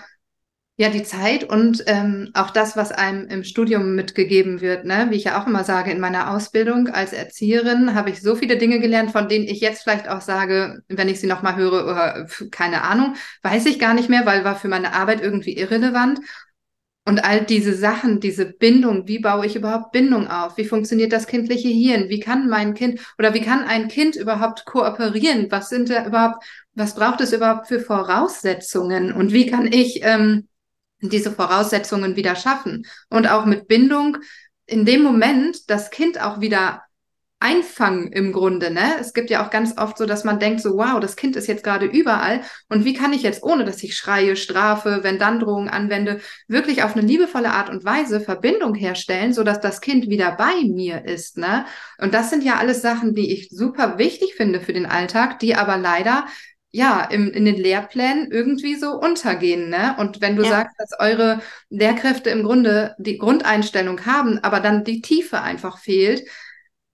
ja, 0.78 0.90
die 0.90 1.04
Zeit 1.04 1.44
und 1.44 1.84
ähm, 1.88 2.32
auch 2.34 2.50
das, 2.50 2.76
was 2.78 2.92
einem 2.92 3.28
im 3.28 3.44
Studium 3.44 3.96
mitgegeben 3.96 4.62
wird, 4.62 4.86
ne? 4.86 5.08
Wie 5.12 5.16
ich 5.18 5.26
ja 5.26 5.42
auch 5.42 5.48
immer 5.48 5.64
sage, 5.64 5.92
in 5.92 6.00
meiner 6.00 6.32
Ausbildung 6.32 6.88
als 6.90 7.14
Erzieherin 7.14 7.96
habe 7.96 8.10
ich 8.10 8.22
so 8.22 8.36
viele 8.36 8.58
Dinge 8.58 8.80
gelernt, 8.80 9.12
von 9.12 9.30
denen 9.30 9.46
ich 9.48 9.62
jetzt 9.62 9.84
vielleicht 9.84 10.10
auch 10.10 10.22
sage, 10.22 10.82
wenn 10.90 11.10
ich 11.10 11.20
sie 11.22 11.28
nochmal 11.28 11.56
höre, 11.58 11.86
oder, 11.86 12.28
keine 12.52 12.82
Ahnung, 12.84 13.16
weiß 13.44 13.68
ich 13.68 13.80
gar 13.80 13.94
nicht 13.94 14.10
mehr, 14.10 14.26
weil 14.26 14.44
war 14.46 14.56
für 14.56 14.68
meine 14.70 14.94
Arbeit 14.94 15.22
irgendwie 15.22 15.56
irrelevant. 15.58 16.20
Und 17.06 17.24
all 17.24 17.44
diese 17.44 17.74
Sachen, 17.74 18.22
diese 18.22 18.46
Bindung, 18.46 19.08
wie 19.08 19.20
baue 19.20 19.46
ich 19.46 19.58
überhaupt 19.58 19.92
Bindung 19.92 20.28
auf? 20.28 20.58
Wie 20.58 20.64
funktioniert 20.64 21.12
das 21.12 21.28
kindliche 21.28 21.68
Hirn? 21.68 22.08
Wie 22.08 22.22
kann 22.22 22.48
mein 22.48 22.74
Kind 22.74 23.02
oder 23.20 23.34
wie 23.34 23.42
kann 23.42 23.66
ein 23.66 23.90
Kind 23.90 24.16
überhaupt 24.16 24.66
kooperieren? 24.66 25.48
Was 25.50 25.68
sind 25.68 25.90
da 25.90 26.06
überhaupt, 26.06 26.46
was 26.76 26.96
braucht 26.96 27.20
es 27.20 27.34
überhaupt 27.34 27.68
für 27.68 27.82
Voraussetzungen? 27.82 29.12
Und 29.12 29.34
wie 29.34 29.48
kann 29.48 29.68
ich 29.68 30.00
ähm, 30.04 30.48
diese 31.10 31.32
Voraussetzungen 31.32 32.16
wieder 32.16 32.36
schaffen. 32.36 32.86
Und 33.10 33.28
auch 33.28 33.46
mit 33.46 33.68
Bindung 33.68 34.18
in 34.66 34.86
dem 34.86 35.04
Moment 35.04 35.70
das 35.70 35.92
Kind 35.92 36.22
auch 36.22 36.40
wieder 36.40 36.84
einfangen 37.44 38.12
im 38.14 38.32
Grunde, 38.32 38.72
ne? 38.72 38.96
Es 39.02 39.14
gibt 39.14 39.30
ja 39.30 39.46
auch 39.46 39.50
ganz 39.50 39.78
oft 39.78 39.98
so, 39.98 40.06
dass 40.06 40.24
man 40.24 40.40
denkt 40.40 40.62
so, 40.62 40.78
wow, 40.78 41.00
das 41.02 41.18
Kind 41.18 41.36
ist 41.36 41.48
jetzt 41.48 41.64
gerade 41.64 41.86
überall 41.86 42.42
und 42.70 42.86
wie 42.86 42.94
kann 42.94 43.12
ich 43.12 43.22
jetzt, 43.22 43.44
ohne 43.44 43.66
dass 43.66 43.84
ich 43.84 43.98
schreie, 43.98 44.38
strafe, 44.38 45.00
wenn 45.04 45.20
dann 45.20 45.42
Drohungen 45.42 45.68
anwende, 45.68 46.22
wirklich 46.48 46.84
auf 46.84 46.96
eine 46.96 47.06
liebevolle 47.06 47.52
Art 47.52 47.70
und 47.70 47.84
Weise 47.84 48.22
Verbindung 48.22 48.76
herstellen, 48.76 49.34
so 49.34 49.44
dass 49.44 49.60
das 49.60 49.82
Kind 49.82 50.10
wieder 50.10 50.32
bei 50.32 50.64
mir 50.64 51.04
ist, 51.06 51.38
ne? 51.38 51.66
Und 52.00 52.14
das 52.14 52.30
sind 52.30 52.46
ja 52.46 52.56
alles 52.56 52.82
Sachen, 52.82 53.14
die 53.14 53.34
ich 53.34 53.50
super 53.50 53.98
wichtig 53.98 54.36
finde 54.36 54.62
für 54.62 54.74
den 54.74 54.86
Alltag, 54.86 55.40
die 55.40 55.56
aber 55.56 55.78
leider 55.78 56.26
ja, 56.76 57.04
im, 57.04 57.30
in 57.30 57.46
den 57.46 57.58
Lehrplänen 57.58 58.32
irgendwie 58.32 58.74
so 58.76 58.94
untergehen. 58.94 59.70
Ne? 59.70 59.96
Und 60.00 60.22
wenn 60.22 60.36
du 60.36 60.42
ja. 60.42 60.50
sagst, 60.50 60.76
dass 60.80 61.00
eure 61.00 61.40
Lehrkräfte 61.70 62.32
im 62.32 62.42
Grunde 62.42 62.96
die 62.98 63.20
Grundeinstellung 63.20 64.08
haben, 64.08 64.40
aber 64.40 64.60
dann 64.60 64.84
die 64.84 65.02
Tiefe 65.02 65.42
einfach 65.42 65.78
fehlt, 65.78 66.28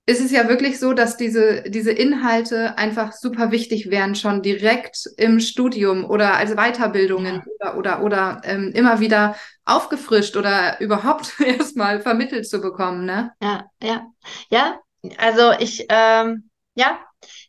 ist 0.10 0.22
es 0.22 0.32
ja 0.32 0.50
wirklich 0.50 0.80
so, 0.80 0.94
dass 0.94 1.18
diese, 1.18 1.62
diese 1.68 1.92
Inhalte 1.92 2.80
einfach 2.80 3.14
super 3.14 3.52
wichtig 3.52 3.92
wären, 3.92 4.16
schon 4.16 4.42
direkt 4.42 5.08
im 5.18 5.40
Studium 5.40 6.04
oder 6.04 6.34
als 6.34 6.56
Weiterbildungen 6.56 7.44
ja. 7.62 7.76
oder, 7.76 8.02
oder, 8.02 8.04
oder 8.04 8.42
ähm, 8.44 8.72
immer 8.74 9.00
wieder 9.00 9.36
aufgefrischt 9.66 10.36
oder 10.36 10.82
überhaupt 10.82 11.40
erstmal 11.46 12.02
vermittelt 12.02 12.50
zu 12.50 12.60
bekommen. 12.60 13.06
Ne? 13.06 13.32
Ja, 13.40 13.66
ja. 13.84 14.08
Ja, 14.50 14.80
also 15.20 15.52
ich, 15.60 15.86
ähm, 15.90 16.50
ja, 16.74 16.98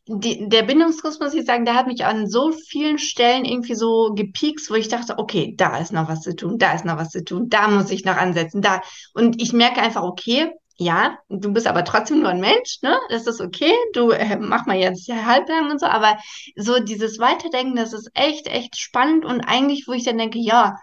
die, 0.06 0.46
der 0.50 0.64
Bindungskurs, 0.64 1.18
muss 1.18 1.32
ich 1.32 1.46
sagen, 1.46 1.64
der 1.64 1.76
hat 1.76 1.86
mich 1.86 2.04
an 2.04 2.28
so 2.28 2.52
vielen 2.52 2.98
Stellen 2.98 3.46
irgendwie 3.46 3.74
so 3.74 4.12
gepiekst, 4.14 4.70
wo 4.70 4.74
ich 4.74 4.88
dachte, 4.88 5.18
okay, 5.18 5.54
da 5.56 5.78
ist 5.78 5.92
noch 5.92 6.10
was 6.10 6.20
zu 6.20 6.36
tun, 6.36 6.58
da 6.58 6.74
ist 6.74 6.84
noch 6.84 6.98
was 6.98 7.08
zu 7.08 7.24
tun, 7.24 7.48
da 7.48 7.68
muss 7.68 7.90
ich 7.90 8.04
noch 8.04 8.18
ansetzen, 8.18 8.60
da. 8.60 8.82
Und 9.14 9.40
ich 9.40 9.54
merke 9.54 9.80
einfach, 9.80 10.02
okay, 10.02 10.52
ja, 10.82 11.18
du 11.28 11.52
bist 11.52 11.66
aber 11.66 11.84
trotzdem 11.84 12.20
nur 12.20 12.30
ein 12.30 12.40
Mensch, 12.40 12.78
ne? 12.80 12.98
Das 13.10 13.26
ist 13.26 13.42
okay. 13.42 13.74
Du 13.92 14.12
äh, 14.12 14.36
mach 14.36 14.64
mal 14.64 14.78
jetzt 14.78 15.06
halblang 15.10 15.70
und 15.70 15.78
so, 15.78 15.84
aber 15.84 16.16
so 16.56 16.80
dieses 16.80 17.18
Weiterdenken, 17.18 17.76
das 17.76 17.92
ist 17.92 18.08
echt, 18.14 18.46
echt 18.46 18.78
spannend 18.78 19.26
und 19.26 19.42
eigentlich, 19.42 19.84
wo 19.86 19.92
ich 19.92 20.04
dann 20.04 20.16
denke, 20.16 20.38
ja, 20.38 20.76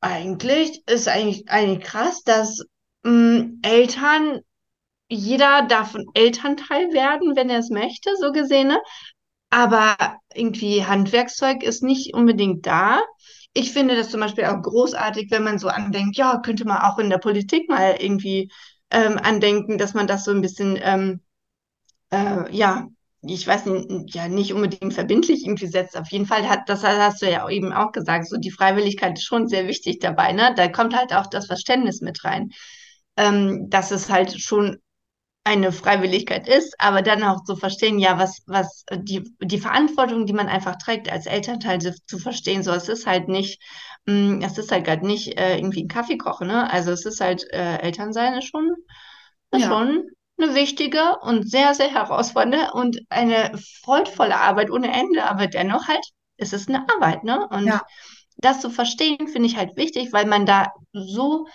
eigentlich 0.00 0.84
ist 0.86 1.08
eigentlich, 1.08 1.48
eigentlich 1.48 1.84
krass, 1.84 2.22
dass 2.22 2.64
mh, 3.02 3.10
mm, 3.10 3.58
Eltern 3.62 4.40
jeder 5.08 5.62
darf 5.62 5.96
ein 5.96 6.06
Elternteil 6.14 6.92
werden, 6.92 7.34
wenn 7.34 7.50
er 7.50 7.58
es 7.58 7.70
möchte, 7.70 8.10
so 8.20 8.30
gesehen. 8.30 8.68
Ne? 8.68 8.80
Aber 9.50 9.96
irgendwie 10.34 10.84
Handwerkszeug 10.84 11.64
ist 11.64 11.82
nicht 11.82 12.14
unbedingt 12.14 12.64
da. 12.64 13.02
Ich 13.54 13.72
finde 13.72 13.96
das 13.96 14.10
zum 14.10 14.20
Beispiel 14.20 14.44
auch 14.44 14.62
großartig, 14.62 15.32
wenn 15.32 15.42
man 15.42 15.58
so 15.58 15.66
andenkt, 15.68 16.16
ja, 16.16 16.38
könnte 16.38 16.64
man 16.64 16.78
auch 16.78 16.98
in 16.98 17.10
der 17.10 17.18
Politik 17.18 17.68
mal 17.68 17.96
irgendwie 17.98 18.50
ähm, 18.94 19.18
andenken, 19.18 19.78
dass 19.78 19.94
man 19.94 20.06
das 20.06 20.24
so 20.24 20.30
ein 20.32 20.40
bisschen, 20.42 20.78
ähm, 20.82 21.20
äh, 22.10 22.54
ja, 22.56 22.88
ich 23.22 23.46
weiß 23.46 23.66
nicht, 23.66 24.14
ja, 24.14 24.28
nicht 24.28 24.52
unbedingt 24.54 24.94
verbindlich 24.94 25.44
irgendwie 25.44 25.66
setzt. 25.66 25.96
Auf 25.96 26.10
jeden 26.10 26.26
Fall 26.26 26.48
hat, 26.48 26.68
das 26.68 26.84
hast 26.84 27.22
du 27.22 27.30
ja 27.30 27.48
eben 27.48 27.72
auch 27.72 27.92
gesagt, 27.92 28.28
so 28.28 28.36
die 28.38 28.50
Freiwilligkeit 28.50 29.18
ist 29.18 29.24
schon 29.24 29.48
sehr 29.48 29.66
wichtig 29.68 29.98
dabei, 30.00 30.32
ne? 30.32 30.54
Da 30.56 30.68
kommt 30.68 30.96
halt 30.96 31.14
auch 31.14 31.26
das 31.28 31.46
Verständnis 31.46 32.00
mit 32.02 32.24
rein. 32.24 32.50
Ähm, 33.16 33.70
dass 33.70 33.92
es 33.92 34.10
halt 34.10 34.40
schon 34.40 34.78
eine 35.44 35.72
Freiwilligkeit 35.72 36.48
ist, 36.48 36.74
aber 36.78 37.02
dann 37.02 37.22
auch 37.22 37.44
zu 37.44 37.54
verstehen, 37.54 37.98
ja, 37.98 38.18
was, 38.18 38.42
was, 38.46 38.84
die, 38.90 39.30
die 39.42 39.58
Verantwortung, 39.58 40.24
die 40.24 40.32
man 40.32 40.48
einfach 40.48 40.76
trägt, 40.76 41.12
als 41.12 41.26
Elternteil 41.26 41.80
zu 41.80 42.18
verstehen, 42.18 42.62
so, 42.62 42.72
es 42.72 42.88
ist 42.88 43.06
halt 43.06 43.28
nicht, 43.28 43.62
mh, 44.06 44.14
mm, 44.14 44.42
es 44.42 44.56
ist 44.56 44.72
halt 44.72 44.86
gerade 44.86 45.06
nicht 45.06 45.38
äh, 45.38 45.58
irgendwie 45.58 45.84
ein 45.84 45.88
Kaffee 45.88 46.16
kochen, 46.16 46.48
ne? 46.48 46.72
Also 46.72 46.92
es 46.92 47.04
ist 47.04 47.20
halt, 47.20 47.44
äh, 47.52 47.76
Elternsein 47.76 48.38
ist 48.38 48.46
schon, 48.46 48.74
ist 49.50 49.60
ja. 49.60 49.68
schon 49.68 50.08
eine 50.38 50.54
wichtige 50.54 51.18
und 51.20 51.48
sehr, 51.48 51.74
sehr 51.74 51.92
herausfordernde 51.92 52.72
und 52.72 53.00
eine 53.10 53.52
freudvolle 53.84 54.40
Arbeit 54.40 54.70
ohne 54.70 54.90
Ende, 54.92 55.24
aber 55.24 55.46
dennoch 55.46 55.88
halt, 55.88 56.04
es 56.38 56.54
ist 56.54 56.70
eine 56.70 56.86
Arbeit, 56.88 57.22
ne? 57.22 57.46
Und 57.50 57.66
ja. 57.66 57.82
das 58.38 58.62
zu 58.62 58.70
verstehen, 58.70 59.28
finde 59.28 59.46
ich 59.46 59.58
halt 59.58 59.76
wichtig, 59.76 60.10
weil 60.12 60.24
man 60.24 60.46
da 60.46 60.72
so 60.94 61.46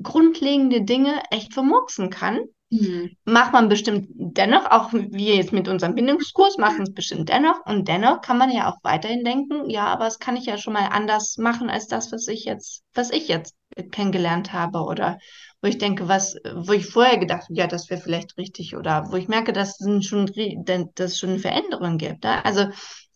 grundlegende 0.00 0.82
Dinge 0.82 1.22
echt 1.32 1.52
vermurksen 1.52 2.08
kann 2.08 2.38
Mhm. 2.72 3.10
Macht 3.26 3.52
man 3.52 3.68
bestimmt 3.68 4.08
dennoch, 4.14 4.64
auch 4.70 4.94
wir 4.94 5.36
jetzt 5.36 5.52
mit 5.52 5.68
unserem 5.68 5.94
Bindungskurs 5.94 6.56
machen 6.56 6.84
es 6.84 6.94
bestimmt 6.94 7.28
dennoch. 7.28 7.66
Und 7.66 7.86
dennoch 7.86 8.22
kann 8.22 8.38
man 8.38 8.50
ja 8.50 8.70
auch 8.70 8.78
weiterhin 8.82 9.24
denken, 9.24 9.68
ja, 9.68 9.84
aber 9.88 10.06
das 10.06 10.18
kann 10.18 10.38
ich 10.38 10.46
ja 10.46 10.56
schon 10.56 10.72
mal 10.72 10.86
anders 10.86 11.36
machen 11.36 11.68
als 11.68 11.86
das, 11.86 12.10
was 12.12 12.26
ich 12.28 12.46
jetzt, 12.46 12.82
was 12.94 13.10
ich 13.10 13.28
jetzt 13.28 13.54
kennengelernt 13.90 14.54
habe. 14.54 14.84
Oder 14.84 15.18
wo 15.60 15.68
ich 15.68 15.76
denke, 15.76 16.08
was, 16.08 16.34
wo 16.54 16.72
ich 16.72 16.86
vorher 16.86 17.18
gedacht 17.18 17.42
habe, 17.42 17.58
ja, 17.58 17.66
das 17.66 17.90
wäre 17.90 18.00
vielleicht 18.00 18.38
richtig. 18.38 18.74
Oder 18.74 19.12
wo 19.12 19.16
ich 19.16 19.28
merke, 19.28 19.52
dass 19.52 19.78
es 19.78 20.06
schon, 20.06 20.24
dass 20.64 21.10
es 21.12 21.18
schon 21.18 21.30
eine 21.30 21.38
Veränderung 21.40 21.98
gibt. 21.98 22.24
Ne? 22.24 22.42
Also 22.42 22.68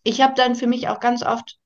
ich 0.03 0.21
habe 0.21 0.35
dann 0.37 0.55
für 0.55 0.67
mich 0.67 0.89
auch 0.89 1.01
ganz 1.01 1.25
oft 1.25 1.57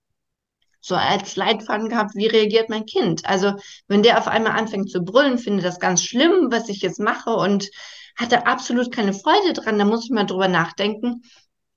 so 0.80 0.94
als 0.94 1.36
Leitfaden 1.36 1.88
gehabt, 1.88 2.14
wie 2.14 2.26
reagiert 2.26 2.68
mein 2.68 2.86
Kind? 2.86 3.26
Also 3.26 3.54
wenn 3.88 4.02
der 4.02 4.18
auf 4.18 4.28
einmal 4.28 4.52
anfängt 4.52 4.90
zu 4.90 5.02
brüllen, 5.02 5.38
finde 5.38 5.62
das 5.62 5.78
ganz 5.78 6.02
schlimm, 6.02 6.48
was 6.50 6.68
ich 6.68 6.80
jetzt 6.80 7.00
mache 7.00 7.30
und 7.30 7.70
hatte 8.16 8.46
absolut 8.46 8.92
keine 8.92 9.12
Freude 9.12 9.52
dran, 9.52 9.78
da 9.78 9.84
muss 9.84 10.04
ich 10.04 10.10
mal 10.10 10.24
drüber 10.24 10.48
nachdenken, 10.48 11.22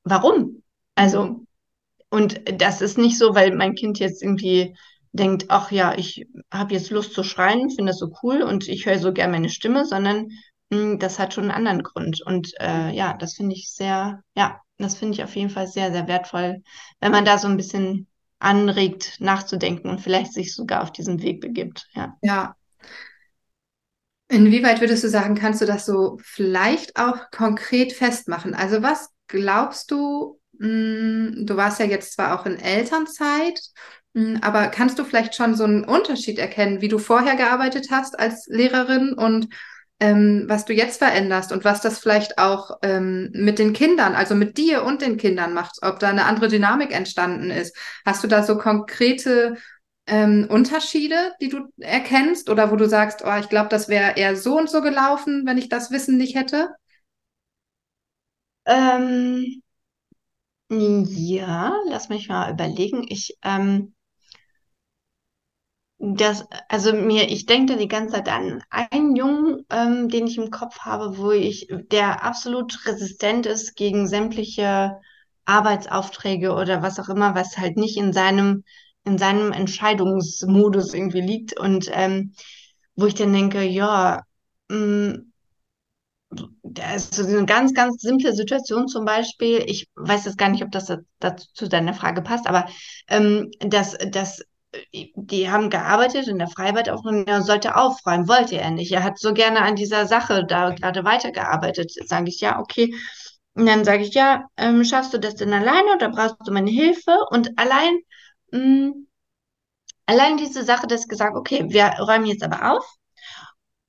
warum? 0.04 0.64
Also, 0.96 1.46
und 2.10 2.42
das 2.62 2.82
ist 2.82 2.98
nicht 2.98 3.18
so, 3.18 3.36
weil 3.36 3.56
mein 3.56 3.76
Kind 3.76 4.00
jetzt 4.00 4.22
irgendwie 4.22 4.76
denkt, 5.14 5.46
ach 5.50 5.72
ja, 5.72 5.96
ich 5.98 6.26
habe 6.52 6.74
jetzt 6.74 6.90
Lust 6.90 7.14
zu 7.14 7.24
schreien, 7.24 7.70
finde 7.70 7.92
das 7.92 8.00
so 8.00 8.12
cool 8.24 8.42
und 8.42 8.68
ich 8.68 8.86
höre 8.86 9.00
so 9.00 9.14
gern 9.14 9.32
meine 9.32 9.50
Stimme, 9.50 9.86
sondern 9.86 10.28
mh, 10.70 10.78
hm, 10.78 11.00
das 11.00 11.20
hat 11.20 11.34
schon 11.34 11.46
einen 11.46 11.52
anderen 11.52 11.84
Grund. 11.84 12.22
Und 12.26 12.52
äh, 12.60 12.92
ja, 12.92 13.14
das 13.14 13.36
finde 13.36 13.56
ich 13.56 13.72
sehr, 13.72 14.22
ja, 14.36 14.60
das 14.78 14.96
finde 14.98 15.14
ich 15.16 15.24
auf 15.24 15.36
jeden 15.36 15.50
Fall 15.50 15.68
sehr, 15.68 15.92
sehr 15.92 16.08
wertvoll, 16.08 16.64
wenn 17.00 17.12
man 17.12 17.26
da 17.26 17.38
so 17.38 17.48
ein 17.48 17.58
bisschen 17.58 18.08
anregt, 18.44 19.18
nachzudenken 19.20 19.90
und 19.90 20.02
vielleicht 20.02 20.34
sich 20.34 20.56
sogar 20.56 20.84
auf 20.84 20.92
diesen 20.92 21.22
Weg 21.22 21.42
begibt. 21.42 21.88
Ja. 21.94 22.18
ja. 22.22 22.56
Inwieweit 24.30 24.82
würdest 24.82 25.04
du 25.04 25.10
sagen, 25.10 25.36
kannst 25.36 25.62
du 25.62 25.66
das 25.66 25.86
so 25.86 26.18
vielleicht 26.24 26.98
auch 26.98 27.30
konkret 27.32 27.94
festmachen? 27.94 28.54
Also 28.54 28.82
was 28.82 29.10
glaubst 29.28 29.92
du, 29.92 30.40
mh, 30.60 30.68
hm, 30.68 31.46
du 31.46 31.56
warst 31.56 31.80
ja 31.80 31.86
jetzt 31.86 32.14
zwar 32.14 32.40
auch 32.40 32.46
in 32.46 32.58
Elternzeit 32.58 33.60
Hm, 34.16 34.40
aber 34.42 34.68
kannst 34.68 35.00
du 35.00 35.04
vielleicht 35.04 35.36
schon 35.36 35.56
so 35.56 35.64
einen 35.64 35.84
Unterschied 35.86 36.38
erkennen, 36.38 36.82
wie 36.82 36.88
du 36.88 37.00
vorher 37.00 37.36
gearbeitet 37.36 37.88
hast 37.92 38.20
als 38.20 38.46
Lehrerin 38.48 39.14
und 39.14 39.48
ähm, 40.00 40.46
was 40.48 40.66
du 40.66 40.74
jetzt 40.74 40.98
veränderst 40.98 41.52
und 41.52 41.64
was 41.66 41.82
das 41.82 42.00
vielleicht 42.00 42.38
auch 42.38 42.78
ähm, 42.82 43.30
mit 43.34 43.60
den 43.60 43.74
Kindern, 43.74 44.16
also 44.16 44.36
mit 44.36 44.58
dir 44.58 44.84
und 44.84 45.02
den 45.02 45.18
Kindern 45.18 45.54
macht, 45.54 45.78
ob 45.82 46.00
da 46.00 46.10
eine 46.10 46.26
andere 46.26 46.48
Dynamik 46.50 46.92
entstanden 46.94 47.50
ist? 47.52 47.76
Hast 48.06 48.24
du 48.24 48.28
da 48.28 48.44
so 48.44 48.58
konkrete 48.58 49.56
ähm, 50.08 50.48
Unterschiede, 50.50 51.16
die 51.42 51.50
du 51.50 51.68
erkennst 51.80 52.50
oder 52.50 52.72
wo 52.72 52.76
du 52.76 52.88
sagst, 52.90 53.24
oh, 53.26 53.38
ich 53.40 53.50
glaube, 53.50 53.70
das 53.70 53.88
wäre 53.88 54.18
eher 54.18 54.36
so 54.36 54.58
und 54.58 54.70
so 54.70 54.82
gelaufen, 54.82 55.44
wenn 55.46 55.58
ich 55.58 55.70
das 55.70 55.92
Wissen 55.92 56.18
nicht 56.18 56.36
hätte? 56.36 56.70
Ähm, 58.66 59.62
ja, 60.70 61.74
lass 61.88 62.10
mich 62.10 62.28
mal 62.30 62.52
überlegen. 62.52 63.06
Ich, 63.10 63.38
ähm, 63.44 63.94
das, 66.06 66.46
also 66.68 66.92
mir, 66.94 67.30
ich 67.30 67.46
denke 67.46 67.78
die 67.78 67.88
ganze 67.88 68.16
Zeit 68.16 68.28
an 68.30 68.62
einen 68.70 69.16
Jungen, 69.16 69.66
ähm, 69.70 70.10
den 70.10 70.28
ich 70.28 70.38
im 70.38 70.52
Kopf 70.52 70.80
habe, 70.80 71.18
wo 71.18 71.32
ich, 71.32 71.68
der 71.92 72.24
absolut 72.26 72.86
resistent 72.86 73.46
ist 73.46 73.76
gegen 73.76 74.08
sämtliche 74.08 74.98
Arbeitsaufträge 75.46 76.54
oder 76.54 76.82
was 76.82 77.00
auch 77.00 77.08
immer, 77.10 77.36
was 77.36 77.58
halt 77.58 77.78
nicht 77.78 77.98
in 77.98 78.12
seinem, 78.12 78.64
in 79.06 79.18
seinem 79.18 79.54
Entscheidungsmodus 79.54 80.94
irgendwie 80.94 81.22
liegt. 81.22 81.58
Und 81.58 81.90
ähm, 81.94 82.34
wo 82.96 83.06
ich 83.06 83.16
dann 83.16 83.32
denke, 83.32 83.64
ja, 83.64 84.24
mh, 84.70 85.20
das 86.64 87.10
ist 87.10 87.16
so 87.16 87.38
eine 87.38 87.46
ganz, 87.46 87.74
ganz 87.74 88.02
simple 88.02 88.34
Situation 88.34 88.88
zum 88.88 89.06
Beispiel. 89.06 89.64
Ich 89.68 89.88
weiß 89.96 90.26
jetzt 90.26 90.38
gar 90.38 90.50
nicht, 90.50 90.64
ob 90.64 90.72
das 90.72 90.92
dazu 91.20 91.48
zu 91.54 91.70
deiner 91.70 91.94
Frage 91.94 92.22
passt, 92.22 92.48
aber 92.48 92.66
ähm, 93.08 93.52
dass, 93.60 93.98
dass 94.12 94.42
die 94.94 95.50
haben 95.50 95.70
gearbeitet 95.70 96.28
in 96.28 96.40
der 96.40 96.48
Freibad 96.48 96.90
auch 96.90 97.04
und 97.04 97.28
er 97.28 97.42
sollte 97.42 97.76
aufräumen, 97.76 98.28
wollte 98.28 98.58
er 98.58 98.72
nicht. 98.72 98.92
Er 98.92 99.04
hat 99.04 99.20
so 99.20 99.34
gerne 99.34 99.62
an 99.62 99.76
dieser 99.76 100.08
Sache 100.08 100.46
da 100.46 100.72
gerade 100.72 101.04
weitergearbeitet. 101.04 101.92
Sage 102.08 102.30
ich, 102.30 102.40
ja, 102.40 102.60
okay. 102.60 102.94
Und 103.54 103.68
dann 103.68 103.86
sage 103.86 104.04
ich, 104.04 104.14
ja, 104.14 104.48
ähm, 104.58 104.84
schaffst 104.84 105.14
du 105.14 105.20
das 105.20 105.36
denn 105.36 105.54
alleine 105.54 105.94
oder 105.96 106.10
brauchst 106.10 106.38
du 106.46 106.52
meine 106.52 106.72
Hilfe? 106.72 107.16
Und 107.30 107.58
allein, 107.58 108.00
mh, 108.52 108.60
mm, 108.60 109.08
allein 110.08 110.38
diese 110.38 110.64
Sache, 110.64 110.88
dass 110.88 111.08
gesagt, 111.08 111.36
okay, 111.36 111.66
wir 111.70 111.86
räumen 112.00 112.26
jetzt 112.26 112.44
aber 112.44 112.72
auf 112.72 112.86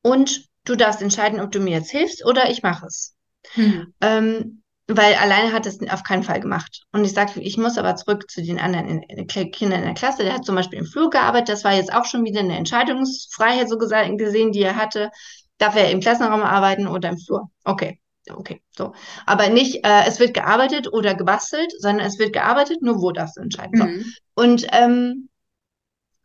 und 0.03 0.47
du 0.65 0.77
darfst 0.77 1.03
entscheiden, 1.03 1.41
ob 1.41 1.51
du 1.51 1.61
mir 1.61 1.79
jetzt 1.79 1.91
hilfst 1.91 2.25
oder 2.25 2.51
ich 2.51 2.63
mache 2.63 2.87
es. 2.87 3.15
Hm. 3.53 3.95
Ähm, 4.01 4.63
weil 4.87 5.15
alleine 5.15 5.53
hat 5.53 5.67
es 5.67 5.79
auf 5.89 6.03
keinen 6.03 6.23
Fall 6.23 6.41
gemacht. 6.41 6.83
Und 6.93 7.05
ich 7.05 7.13
sagte, 7.13 7.41
ich 7.41 7.57
muss 7.57 7.79
aber 7.79 7.97
zurück 7.97 8.31
zu 8.31 8.43
den 8.43 8.61
anderen 8.61 8.87
in, 8.89 9.03
in, 9.03 9.27
Kindern 9.27 9.81
in 9.81 9.87
der 9.87 9.95
Klasse. 9.95 10.25
Der 10.25 10.35
hat 10.35 10.45
zum 10.45 10.55
Beispiel 10.55 10.79
im 10.79 10.87
Flur 10.87 11.11
gearbeitet. 11.11 11.49
Das 11.49 11.65
war 11.65 11.73
jetzt 11.73 11.93
auch 11.93 12.05
schon 12.05 12.25
wieder 12.25 12.41
eine 12.41 12.57
Entscheidungsfreiheit 12.57 13.69
so 13.69 13.79
gesehen, 13.79 14.53
die 14.53 14.63
er 14.63 14.77
hatte. 14.77 15.11
Darf 15.59 15.77
er 15.77 15.91
im 15.91 16.01
Klassenraum 16.01 16.43
arbeiten 16.43 16.87
oder 16.87 17.09
im 17.11 17.19
Flur? 17.19 17.51
Okay. 17.65 17.99
Okay, 18.31 18.63
so. 18.71 18.95
Aber 19.27 19.51
nicht, 19.51 19.85
äh, 19.85 20.07
es 20.07 20.19
wird 20.19 20.33
gearbeitet 20.33 20.91
oder 20.91 21.15
gebastelt, 21.15 21.73
sondern 21.79 22.07
es 22.07 22.19
wird 22.19 22.33
gearbeitet, 22.33 22.81
nur 22.81 23.03
wo 23.03 23.13
darfst 23.13 23.37
du 23.37 23.43
entscheiden. 23.43 23.79
So. 23.79 23.85
Mhm. 23.85 24.05
Und 24.35 24.67
ähm, 24.73 25.29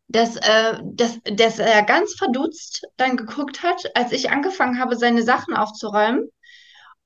dass, 0.08 0.38
äh, 0.38 0.80
dass, 0.84 1.20
dass 1.24 1.60
er 1.60 1.84
ganz 1.84 2.16
verdutzt 2.16 2.88
dann 2.98 3.18
geguckt 3.18 3.64
hat, 3.64 3.84
als 3.96 4.12
ich 4.12 4.32
angefangen 4.32 4.80
habe, 4.80 4.96
seine 4.96 5.24
Sachen 5.24 5.56
aufzuräumen. 5.56 6.30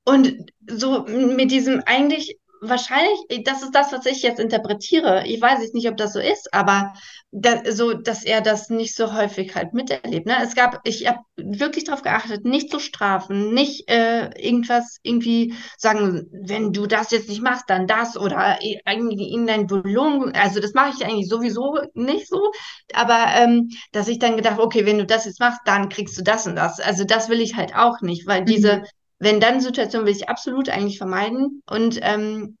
Und 0.04 0.50
so 0.68 1.04
mit 1.04 1.50
diesem 1.50 1.82
eigentlich 1.86 2.36
wahrscheinlich, 2.68 3.18
das 3.44 3.62
ist 3.62 3.74
das, 3.74 3.92
was 3.92 4.06
ich 4.06 4.22
jetzt 4.22 4.40
interpretiere. 4.40 5.26
Ich 5.26 5.40
weiß 5.40 5.72
nicht, 5.72 5.88
ob 5.88 5.96
das 5.96 6.12
so 6.12 6.20
ist, 6.20 6.52
aber 6.52 6.92
da, 7.30 7.62
so, 7.70 7.94
dass 7.94 8.24
er 8.24 8.40
das 8.40 8.70
nicht 8.70 8.94
so 8.94 9.12
häufig 9.12 9.54
halt 9.54 9.74
miterlebt. 9.74 10.26
Ne? 10.26 10.36
Es 10.42 10.54
gab, 10.54 10.80
ich 10.84 11.06
habe 11.06 11.18
wirklich 11.36 11.84
darauf 11.84 12.02
geachtet, 12.02 12.44
nicht 12.44 12.70
zu 12.70 12.78
strafen, 12.78 13.52
nicht 13.52 13.90
äh, 13.90 14.30
irgendwas 14.40 14.98
irgendwie 15.02 15.54
sagen, 15.76 16.28
wenn 16.30 16.72
du 16.72 16.86
das 16.86 17.10
jetzt 17.10 17.28
nicht 17.28 17.42
machst, 17.42 17.64
dann 17.68 17.86
das 17.86 18.16
oder 18.16 18.58
irgendwie 18.62 19.32
in 19.32 19.46
dein 19.46 19.66
Belohnung. 19.66 20.32
Also 20.32 20.60
das 20.60 20.74
mache 20.74 20.92
ich 20.96 21.04
eigentlich 21.04 21.28
sowieso 21.28 21.78
nicht 21.94 22.28
so. 22.28 22.52
Aber 22.92 23.26
ähm, 23.34 23.70
dass 23.92 24.08
ich 24.08 24.18
dann 24.18 24.36
gedacht, 24.36 24.60
okay, 24.60 24.86
wenn 24.86 24.98
du 24.98 25.06
das 25.06 25.24
jetzt 25.24 25.40
machst, 25.40 25.60
dann 25.64 25.88
kriegst 25.88 26.16
du 26.16 26.22
das 26.22 26.46
und 26.46 26.56
das. 26.56 26.80
Also 26.80 27.04
das 27.04 27.28
will 27.28 27.40
ich 27.40 27.56
halt 27.56 27.74
auch 27.74 28.00
nicht, 28.00 28.26
weil 28.26 28.42
mhm. 28.42 28.46
diese 28.46 28.82
wenn 29.24 29.40
dann 29.40 29.60
Situation 29.60 30.04
will 30.04 30.12
ich 30.12 30.28
absolut 30.28 30.68
eigentlich 30.68 30.98
vermeiden. 30.98 31.62
Und 31.68 31.98
ähm, 32.02 32.58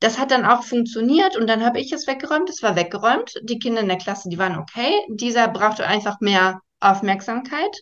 das 0.00 0.18
hat 0.18 0.30
dann 0.30 0.46
auch 0.46 0.64
funktioniert 0.64 1.36
und 1.36 1.46
dann 1.46 1.64
habe 1.64 1.78
ich 1.78 1.92
es 1.92 2.06
weggeräumt. 2.06 2.48
Es 2.48 2.62
war 2.62 2.74
weggeräumt. 2.74 3.34
Die 3.42 3.58
Kinder 3.58 3.82
in 3.82 3.88
der 3.88 3.98
Klasse, 3.98 4.30
die 4.30 4.38
waren 4.38 4.58
okay. 4.58 4.92
Dieser 5.08 5.48
brauchte 5.48 5.86
einfach 5.86 6.20
mehr 6.20 6.60
Aufmerksamkeit. 6.80 7.76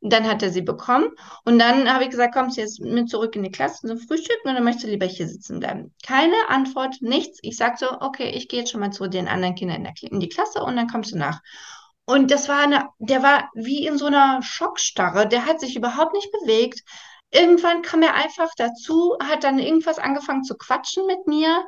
Und 0.00 0.12
dann 0.12 0.28
hat 0.28 0.42
er 0.42 0.50
sie 0.50 0.60
bekommen. 0.60 1.08
Und 1.44 1.58
dann 1.58 1.90
habe 1.90 2.04
ich 2.04 2.10
gesagt, 2.10 2.34
kommst 2.34 2.58
du 2.58 2.60
jetzt 2.60 2.80
mit 2.80 3.08
zurück 3.08 3.34
in 3.36 3.42
die 3.42 3.50
Klasse 3.50 3.86
zum 3.86 3.98
Frühstück 3.98 4.38
oder 4.44 4.60
möchtest 4.60 4.84
du 4.84 4.90
lieber 4.90 5.06
hier 5.06 5.26
sitzen 5.26 5.60
bleiben? 5.60 5.94
Keine 6.06 6.36
Antwort, 6.48 6.96
nichts. 7.00 7.38
Ich 7.42 7.56
sage 7.56 7.76
so, 7.78 7.86
okay, 8.00 8.30
ich 8.30 8.48
gehe 8.48 8.60
jetzt 8.60 8.70
schon 8.70 8.80
mal 8.80 8.90
zu 8.90 9.08
den 9.08 9.28
anderen 9.28 9.54
Kindern 9.54 9.78
in, 9.78 9.84
der, 9.84 9.94
in 10.10 10.20
die 10.20 10.28
Klasse 10.28 10.62
und 10.62 10.76
dann 10.76 10.88
kommst 10.88 11.12
du 11.12 11.18
nach. 11.18 11.40
Und 12.04 12.30
das 12.30 12.48
war 12.48 12.58
eine, 12.58 12.88
der 12.98 13.22
war 13.22 13.48
wie 13.54 13.86
in 13.86 13.96
so 13.96 14.06
einer 14.06 14.42
Schockstarre. 14.42 15.26
Der 15.26 15.46
hat 15.46 15.60
sich 15.60 15.76
überhaupt 15.76 16.12
nicht 16.12 16.30
bewegt 16.32 16.82
irgendwann 17.32 17.82
kam 17.82 18.02
er 18.02 18.14
einfach 18.14 18.50
dazu, 18.56 19.16
hat 19.22 19.44
dann 19.44 19.58
irgendwas 19.58 19.98
angefangen 19.98 20.44
zu 20.44 20.56
quatschen 20.56 21.06
mit 21.06 21.26
mir. 21.26 21.64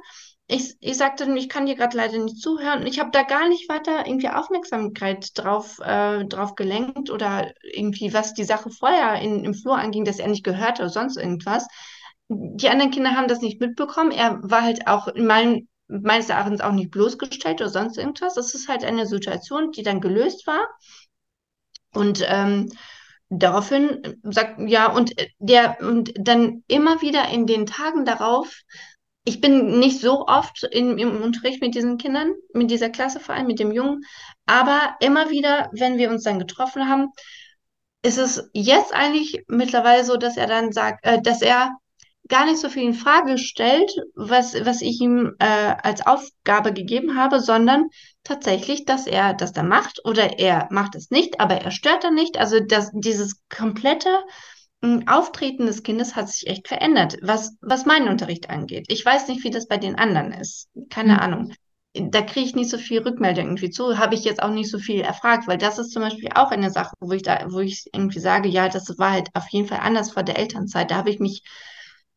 Ich, 0.47 0.77
ich 0.81 0.99
sagte, 0.99 1.25
ich 1.37 1.49
kann 1.49 1.65
dir 1.65 1.75
gerade 1.75 1.97
leider 1.97 2.19
nicht 2.19 2.41
zuhören. 2.41 2.87
Ich 2.87 3.01
habe 3.01 3.11
da 3.11 3.23
gar 3.23 3.49
nicht 3.49 3.69
weiter 3.71 4.07
irgendwie 4.07 4.29
Aufmerksamkeit 4.29 5.31
drauf, 5.35 5.79
äh, 5.81 6.25
drauf 6.27 6.55
gelenkt 6.55 7.11
oder 7.11 7.53
irgendwie, 7.63 8.13
was 8.13 8.35
die 8.35 8.45
Sache 8.45 8.71
vorher 8.71 9.23
in, 9.23 9.43
im 9.45 9.55
Flur 9.55 9.79
anging, 9.79 10.05
dass 10.05 10.19
er 10.19 10.29
nicht 10.29 10.45
gehört 10.45 10.81
oder 10.81 10.91
sonst 10.91 11.17
irgendwas. 11.17 11.67
Die 12.29 12.69
anderen 12.69 12.91
Kinder 12.91 13.13
haben 13.17 13.29
das 13.29 13.41
nicht 13.41 13.61
mitbekommen. 13.61 14.11
Er 14.11 14.39
war 14.43 14.63
halt 14.63 14.87
auch 14.87 15.09
in 15.09 15.27
meinem, 15.27 15.69
meines 15.89 16.29
Erachtens 16.29 16.61
auch 16.61 16.73
nicht 16.73 16.91
bloßgestellt 16.91 17.63
oder 17.63 17.71
sonst 17.71 17.97
irgendwas. 17.97 18.35
Das 18.35 18.55
ist 18.55 18.69
halt 18.69 18.85
eine 18.85 19.07
Situation, 19.07 19.73
die 19.73 19.83
dann 19.83 20.01
gelöst 20.03 20.47
war. 20.47 20.69
Und 21.95 22.23
ähm, 22.27 22.71
daraufhin 23.29 24.21
sagt, 24.23 24.61
ja, 24.69 24.91
und 24.93 25.19
äh, 25.19 25.29
der, 25.39 25.79
und 25.81 26.13
dann 26.17 26.63
immer 26.69 27.03
wieder 27.03 27.29
in 27.29 27.47
den 27.47 27.67
Tagen 27.67 28.05
darauf, 28.05 28.61
ich 29.25 29.41
bin 29.41 29.79
nicht 29.79 30.01
so 30.01 30.27
oft 30.27 30.65
in, 30.65 30.99
im 30.99 31.23
Unterricht 31.23 31.63
mit 31.63 31.75
diesen 31.75 31.97
Kindern, 31.97 32.35
mit 32.53 32.71
dieser 32.71 32.91
Klasse 32.91 33.21
vor 33.21 33.35
allem, 33.35 33.47
mit 33.47 33.59
dem 33.59 33.73
Jungen, 33.73 34.03
aber 34.45 34.97
immer 35.01 35.31
wieder, 35.31 35.71
wenn 35.73 35.97
wir 35.97 36.11
uns 36.11 36.25
dann 36.25 36.39
getroffen 36.39 36.89
haben, 36.89 37.09
ist 38.03 38.19
es 38.19 38.51
jetzt 38.53 38.93
eigentlich 38.93 39.43
mittlerweile 39.49 40.05
so, 40.05 40.17
dass 40.19 40.37
er 40.37 40.47
dann 40.47 40.73
sagt, 40.73 41.05
äh, 41.07 41.23
dass 41.23 41.41
er 41.41 41.75
gar 42.29 42.47
nicht 42.47 42.59
so 42.59 42.69
viel 42.69 42.85
in 42.85 42.95
Frage 42.95 43.39
stellt, 43.39 43.91
was, 44.15 44.55
was 44.65 44.83
ich 44.83 45.01
ihm 45.01 45.35
äh, 45.39 45.75
als 45.83 46.07
Aufgabe 46.07 46.73
gegeben 46.73 47.17
habe, 47.17 47.41
sondern 47.41 47.89
tatsächlich, 48.25 48.85
dass 48.85 49.07
er 49.07 49.35
das 49.35 49.53
da 49.53 49.63
macht 49.63 50.01
oder 50.05 50.39
er 50.39 50.69
macht 50.71 50.95
es 50.95 51.11
nicht, 51.11 51.41
aber 51.41 51.57
er 51.57 51.71
stört 51.71 52.05
dann 52.05 52.15
nicht. 52.15 52.39
Also 52.39 52.59
das, 52.61 52.91
dieses 52.93 53.41
komplette 53.49 54.11
hm, 54.83 55.07
Auftreten 55.07 55.67
des 55.67 55.83
Kindes 55.83 56.17
hat 56.17 56.29
sich 56.29 56.47
echt 56.49 56.69
verändert, 56.69 57.17
was, 57.23 57.57
was 57.61 57.87
meinen 57.87 58.09
Unterricht 58.09 58.51
angeht. 58.51 58.87
Ich 58.89 59.05
weiß 59.05 59.29
nicht, 59.29 59.45
wie 59.45 59.51
das 59.51 59.69
bei 59.69 59.77
den 59.77 59.97
anderen 59.97 60.33
ist. 60.33 60.69
Keine 60.91 61.15
mhm. 61.15 61.19
Ahnung. 61.21 61.53
Da 61.95 62.23
kriege 62.23 62.47
ich 62.47 62.57
nicht 62.57 62.71
so 62.71 62.79
viel 62.79 63.03
Rückmeldung 63.03 63.45
irgendwie 63.45 63.71
zu, 63.71 63.99
habe 63.99 64.17
ich 64.17 64.25
jetzt 64.25 64.43
auch 64.43 64.51
nicht 64.51 64.69
so 64.69 64.79
viel 64.79 65.01
erfragt, 65.01 65.47
weil 65.47 65.59
das 65.59 65.79
ist 65.79 65.93
zum 65.93 66.03
Beispiel 66.03 66.31
auch 66.35 66.51
eine 66.51 66.71
Sache, 66.73 66.93
wo 66.99 67.13
ich 67.13 67.23
da, 67.23 67.47
wo 67.51 67.61
ich 67.61 67.85
irgendwie 67.93 68.19
sage, 68.19 68.49
ja, 68.49 68.69
das 68.69 68.99
war 68.99 69.13
halt 69.13 69.29
auf 69.33 69.49
jeden 69.51 69.69
Fall 69.69 69.79
anders 69.81 70.11
vor 70.11 70.25
der 70.25 70.37
Elternzeit. 70.37 70.91
Da 70.91 70.97
habe 70.97 71.11
ich 71.11 71.21
mich 71.21 71.43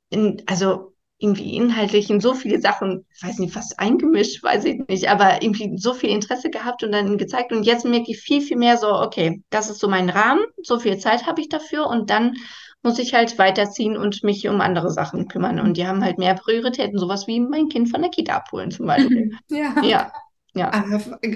in, 0.09 0.41
also 0.47 0.95
irgendwie 1.19 1.55
inhaltlich 1.55 2.09
in 2.09 2.19
so 2.19 2.33
viele 2.35 2.61
Sachen, 2.61 3.05
ich 3.15 3.23
weiß 3.23 3.39
nicht, 3.39 3.53
fast 3.53 3.79
eingemischt, 3.79 4.43
weiß 4.43 4.65
ich 4.65 4.87
nicht, 4.87 5.09
aber 5.09 5.41
irgendwie 5.41 5.75
so 5.77 5.93
viel 5.93 6.11
Interesse 6.11 6.49
gehabt 6.49 6.83
und 6.83 6.91
dann 6.91 7.17
gezeigt. 7.17 7.51
Und 7.51 7.63
jetzt 7.63 7.85
merke 7.85 8.11
ich 8.11 8.19
viel, 8.19 8.41
viel 8.41 8.57
mehr 8.57 8.77
so, 8.77 8.87
okay, 8.93 9.41
das 9.49 9.69
ist 9.69 9.79
so 9.79 9.87
mein 9.87 10.09
Rahmen, 10.09 10.45
so 10.61 10.79
viel 10.79 10.97
Zeit 10.99 11.25
habe 11.25 11.41
ich 11.41 11.49
dafür 11.49 11.87
und 11.87 12.09
dann 12.11 12.35
muss 12.83 12.99
ich 12.99 13.15
halt 13.15 13.37
weiterziehen 13.39 13.97
und 13.97 14.23
mich 14.23 14.47
um 14.47 14.61
andere 14.61 14.91
Sachen 14.91 15.27
kümmern. 15.27 15.59
Und 15.59 15.77
die 15.77 15.87
haben 15.87 16.03
halt 16.03 16.19
mehr 16.19 16.35
Prioritäten, 16.35 16.99
sowas 16.99 17.25
wie 17.25 17.39
mein 17.39 17.67
Kind 17.69 17.89
von 17.89 18.01
der 18.01 18.11
Kita 18.11 18.35
abholen 18.35 18.71
zum 18.71 18.85
Beispiel. 18.85 19.31
Ja. 19.49 19.81
ja. 19.83 20.11
Ja. 20.53 20.71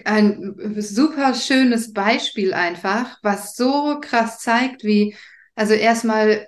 Ein 0.06 0.56
super 0.80 1.36
schönes 1.36 1.94
Beispiel 1.94 2.56
einfach, 2.56 3.20
was 3.22 3.56
so 3.56 4.00
krass 4.02 4.40
zeigt, 4.40 4.84
wie, 4.84 5.16
also 5.56 5.74
erstmal 5.76 6.48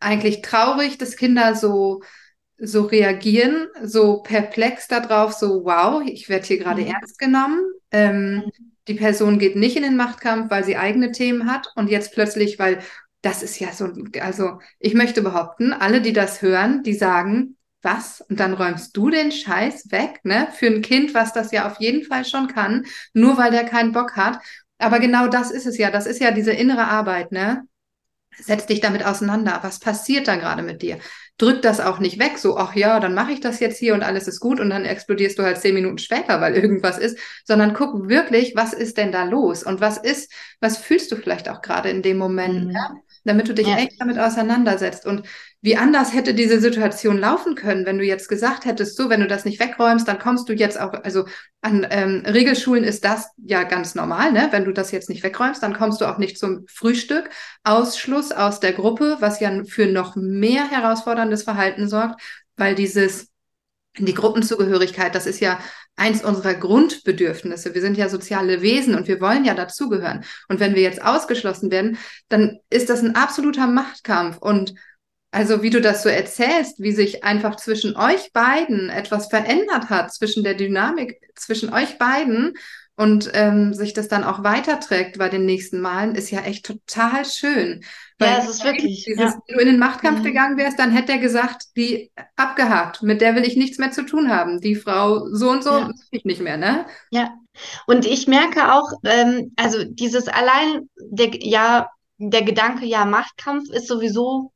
eigentlich 0.00 0.42
traurig, 0.42 0.98
dass 0.98 1.16
Kinder 1.16 1.54
so, 1.54 2.00
so 2.58 2.82
reagieren, 2.82 3.68
so 3.82 4.22
perplex 4.22 4.88
darauf, 4.88 5.32
so 5.32 5.64
wow, 5.64 6.02
ich 6.04 6.28
werde 6.28 6.46
hier 6.46 6.58
gerade 6.58 6.82
mhm. 6.82 6.88
ernst 6.88 7.18
genommen. 7.18 7.60
Ähm, 7.90 8.34
mhm. 8.36 8.52
Die 8.88 8.94
Person 8.94 9.38
geht 9.38 9.56
nicht 9.56 9.76
in 9.76 9.82
den 9.82 9.96
Machtkampf, 9.96 10.50
weil 10.50 10.64
sie 10.64 10.76
eigene 10.76 11.12
Themen 11.12 11.50
hat 11.50 11.68
und 11.76 11.88
jetzt 11.88 12.12
plötzlich, 12.12 12.58
weil 12.58 12.80
das 13.22 13.42
ist 13.42 13.58
ja 13.58 13.72
so, 13.72 13.92
also 14.20 14.60
ich 14.78 14.94
möchte 14.94 15.22
behaupten, 15.22 15.72
alle, 15.72 16.00
die 16.00 16.12
das 16.12 16.42
hören, 16.42 16.82
die 16.82 16.94
sagen, 16.94 17.56
was? 17.82 18.20
Und 18.22 18.40
dann 18.40 18.54
räumst 18.54 18.96
du 18.96 19.10
den 19.10 19.30
Scheiß 19.30 19.90
weg, 19.90 20.20
ne? 20.24 20.48
Für 20.52 20.66
ein 20.66 20.82
Kind, 20.82 21.14
was 21.14 21.32
das 21.32 21.52
ja 21.52 21.66
auf 21.66 21.80
jeden 21.80 22.04
Fall 22.04 22.24
schon 22.24 22.48
kann, 22.48 22.84
nur 23.12 23.38
weil 23.38 23.50
der 23.50 23.64
keinen 23.64 23.92
Bock 23.92 24.16
hat. 24.16 24.40
Aber 24.78 24.98
genau 24.98 25.28
das 25.28 25.50
ist 25.50 25.66
es 25.66 25.78
ja. 25.78 25.90
Das 25.90 26.06
ist 26.06 26.20
ja 26.20 26.30
diese 26.30 26.52
innere 26.52 26.86
Arbeit, 26.86 27.30
ne? 27.32 27.64
Setz 28.36 28.66
dich 28.66 28.80
damit 28.80 29.04
auseinander. 29.04 29.60
Was 29.62 29.80
passiert 29.80 30.28
da 30.28 30.36
gerade 30.36 30.62
mit 30.62 30.82
dir? 30.82 30.98
Drück 31.38 31.62
das 31.62 31.80
auch 31.80 32.00
nicht 32.00 32.18
weg, 32.18 32.36
so, 32.36 32.56
ach 32.56 32.74
ja, 32.74 32.98
dann 33.00 33.14
mache 33.14 33.32
ich 33.32 33.40
das 33.40 33.60
jetzt 33.60 33.78
hier 33.78 33.94
und 33.94 34.02
alles 34.02 34.26
ist 34.28 34.40
gut 34.40 34.58
und 34.58 34.70
dann 34.70 34.84
explodierst 34.84 35.38
du 35.38 35.44
halt 35.44 35.58
zehn 35.58 35.74
Minuten 35.74 35.98
später, 35.98 36.40
weil 36.40 36.54
irgendwas 36.56 36.98
ist, 36.98 37.18
sondern 37.44 37.74
guck 37.74 38.08
wirklich, 38.08 38.54
was 38.56 38.72
ist 38.72 38.98
denn 38.98 39.12
da 39.12 39.24
los 39.24 39.62
und 39.62 39.80
was 39.80 39.98
ist, 39.98 40.32
was 40.60 40.78
fühlst 40.78 41.10
du 41.12 41.16
vielleicht 41.16 41.48
auch 41.48 41.62
gerade 41.62 41.90
in 41.90 42.02
dem 42.02 42.18
Moment, 42.18 42.66
mhm. 42.66 42.70
ja? 42.72 42.94
damit 43.24 43.48
du 43.48 43.54
dich 43.54 43.68
ja. 43.68 43.76
echt 43.76 44.00
damit 44.00 44.18
auseinandersetzt. 44.18 45.06
Und 45.06 45.22
wie 45.60 45.76
anders 45.76 46.14
hätte 46.14 46.34
diese 46.34 46.60
Situation 46.60 47.18
laufen 47.18 47.56
können, 47.56 47.84
wenn 47.84 47.98
du 47.98 48.04
jetzt 48.04 48.28
gesagt 48.28 48.64
hättest, 48.64 48.96
so, 48.96 49.10
wenn 49.10 49.20
du 49.20 49.26
das 49.26 49.44
nicht 49.44 49.58
wegräumst, 49.58 50.06
dann 50.06 50.20
kommst 50.20 50.48
du 50.48 50.52
jetzt 50.52 50.80
auch, 50.80 50.92
also 51.02 51.24
an 51.62 51.84
ähm, 51.90 52.22
Regelschulen 52.24 52.84
ist 52.84 53.04
das 53.04 53.30
ja 53.38 53.64
ganz 53.64 53.96
normal, 53.96 54.30
ne? 54.30 54.48
Wenn 54.52 54.64
du 54.64 54.72
das 54.72 54.92
jetzt 54.92 55.08
nicht 55.08 55.24
wegräumst, 55.24 55.62
dann 55.62 55.74
kommst 55.74 56.00
du 56.00 56.04
auch 56.06 56.18
nicht 56.18 56.38
zum 56.38 56.64
Frühstück. 56.68 57.28
Ausschluss 57.64 58.30
aus 58.30 58.60
der 58.60 58.72
Gruppe, 58.72 59.16
was 59.18 59.40
ja 59.40 59.64
für 59.64 59.86
noch 59.86 60.14
mehr 60.14 60.70
herausforderndes 60.70 61.42
Verhalten 61.42 61.88
sorgt, 61.88 62.20
weil 62.56 62.76
dieses 62.76 63.28
die 63.96 64.14
Gruppenzugehörigkeit, 64.14 65.14
das 65.14 65.26
ist 65.26 65.40
ja 65.40 65.58
eins 65.96 66.22
unserer 66.22 66.54
Grundbedürfnisse. 66.54 67.74
Wir 67.74 67.80
sind 67.80 67.96
ja 67.96 68.08
soziale 68.08 68.62
Wesen 68.62 68.94
und 68.94 69.08
wir 69.08 69.20
wollen 69.20 69.44
ja 69.44 69.54
dazugehören. 69.54 70.24
Und 70.48 70.60
wenn 70.60 70.76
wir 70.76 70.82
jetzt 70.82 71.02
ausgeschlossen 71.02 71.72
werden, 71.72 71.98
dann 72.28 72.58
ist 72.70 72.90
das 72.90 73.02
ein 73.02 73.16
absoluter 73.16 73.66
Machtkampf. 73.66 74.38
Und 74.38 74.74
also 75.30 75.62
wie 75.62 75.70
du 75.70 75.80
das 75.80 76.02
so 76.02 76.08
erzählst, 76.08 76.80
wie 76.80 76.92
sich 76.92 77.24
einfach 77.24 77.56
zwischen 77.56 77.96
euch 77.96 78.32
beiden 78.32 78.88
etwas 78.88 79.28
verändert 79.28 79.90
hat, 79.90 80.12
zwischen 80.12 80.42
der 80.42 80.54
Dynamik 80.54 81.20
zwischen 81.34 81.72
euch 81.72 81.98
beiden 81.98 82.54
und 82.96 83.30
ähm, 83.34 83.74
sich 83.74 83.92
das 83.92 84.08
dann 84.08 84.24
auch 84.24 84.42
weiterträgt 84.42 85.18
bei 85.18 85.28
den 85.28 85.46
nächsten 85.46 85.80
Malen, 85.80 86.16
ist 86.16 86.32
ja 86.32 86.40
echt 86.40 86.66
total 86.66 87.24
schön. 87.24 87.84
Weil 88.18 88.30
ja, 88.30 88.38
es 88.38 88.48
ist 88.48 88.64
wirklich. 88.64 89.04
Dieses, 89.04 89.34
ja. 89.34 89.38
Wenn 89.46 89.56
du 89.56 89.60
in 89.60 89.68
den 89.68 89.78
Machtkampf 89.78 90.18
mhm. 90.18 90.24
gegangen 90.24 90.56
wärst, 90.56 90.80
dann 90.80 90.90
hätte 90.90 91.12
er 91.12 91.18
gesagt, 91.18 91.76
die 91.76 92.10
abgehakt, 92.34 93.02
mit 93.02 93.20
der 93.20 93.36
will 93.36 93.46
ich 93.46 93.56
nichts 93.56 93.78
mehr 93.78 93.92
zu 93.92 94.04
tun 94.04 94.30
haben. 94.30 94.60
Die 94.60 94.74
Frau 94.74 95.28
so 95.30 95.50
und 95.50 95.62
so, 95.62 95.70
ja. 95.70 95.90
ich 96.10 96.24
nicht 96.24 96.40
mehr, 96.40 96.56
ne? 96.56 96.86
Ja. 97.12 97.34
Und 97.86 98.04
ich 98.04 98.26
merke 98.26 98.72
auch, 98.72 98.90
ähm, 99.04 99.52
also 99.56 99.84
dieses 99.84 100.26
allein, 100.26 100.88
der, 100.96 101.30
ja, 101.40 101.90
der 102.16 102.42
Gedanke, 102.42 102.84
ja, 102.84 103.04
Machtkampf 103.04 103.70
ist 103.70 103.86
sowieso 103.86 104.50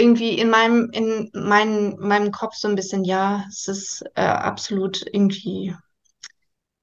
irgendwie 0.00 0.38
in 0.38 0.50
meinem, 0.50 0.90
in 0.92 1.30
mein, 1.34 1.96
meinem 1.98 2.32
Kopf 2.32 2.54
so 2.54 2.68
ein 2.68 2.74
bisschen, 2.74 3.04
ja, 3.04 3.44
es 3.48 3.68
ist 3.68 4.04
äh, 4.14 4.22
absolut 4.22 5.04
irgendwie 5.12 5.74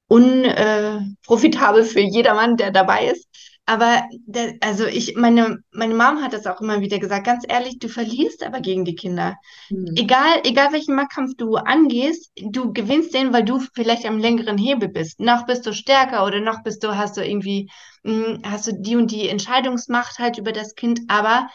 unprofitabel 0.08 1.82
äh, 1.82 1.86
für 1.86 2.00
jedermann, 2.00 2.58
der 2.58 2.72
dabei 2.72 3.08
ist. 3.08 3.28
Aber 3.70 4.04
der, 4.26 4.56
also 4.62 4.86
ich, 4.86 5.18
meine, 5.18 5.58
meine 5.72 5.94
Mom 5.94 6.22
hat 6.22 6.32
das 6.32 6.48
auch 6.48 6.62
immer 6.62 6.80
wieder 6.80 7.00
gesagt, 7.00 7.26
ganz 7.26 7.44
ehrlich, 7.46 7.80
du 7.80 7.90
verlierst 7.90 8.42
aber 8.46 8.62
gegen 8.62 8.86
die 8.86 8.96
Kinder. 8.96 9.36
Mhm. 9.70 9.94
Egal, 9.98 10.42
egal 10.46 10.72
welchen 10.72 10.96
Machtkampf 10.96 11.34
du 11.36 11.56
angehst, 11.58 12.32
du 12.38 12.72
gewinnst 12.72 13.14
den, 13.14 13.34
weil 13.34 13.44
du 13.44 13.60
vielleicht 13.76 14.06
am 14.06 14.20
längeren 14.20 14.58
Hebel 14.58 14.88
bist. 14.88 15.20
Noch 15.20 15.46
bist 15.46 15.66
du 15.66 15.74
stärker 15.74 16.26
oder 16.26 16.40
noch 16.40 16.64
bist 16.64 16.82
du, 16.82 16.96
hast 16.96 17.18
du 17.18 17.26
irgendwie, 17.26 17.70
mh, 18.04 18.26
hm, 18.26 18.42
hast 18.46 18.68
du 18.68 18.72
die 18.74 18.96
und 18.96 19.12
die 19.12 19.28
Entscheidungsmacht 19.28 20.18
halt 20.18 20.38
über 20.38 20.54
das 20.54 20.76
Kind, 20.76 21.02
aber 21.10 21.50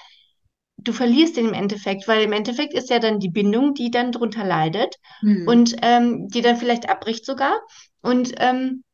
du 0.83 0.93
verlierst 0.93 1.37
den 1.37 1.49
im 1.49 1.55
Endeffekt, 1.55 2.09
weil 2.09 2.23
im 2.23 2.33
Endeffekt 2.33 2.75
ist 2.75 2.91
ja 2.91 2.99
dann 2.99 3.19
die 3.19 3.31
Bindung, 3.31 3.75
die 3.75 3.91
dann 3.91 4.13
drunter 4.13 4.45
leidet 4.45 4.97
mhm. 5.23 5.47
und 5.47 5.77
ähm, 5.83 6.29
die 6.29 6.43
dann 6.43 6.57
vielleicht 6.57 6.89
abbricht 6.89 7.25
sogar. 7.25 7.61
Und 8.03 8.33
ähm, 8.39 8.85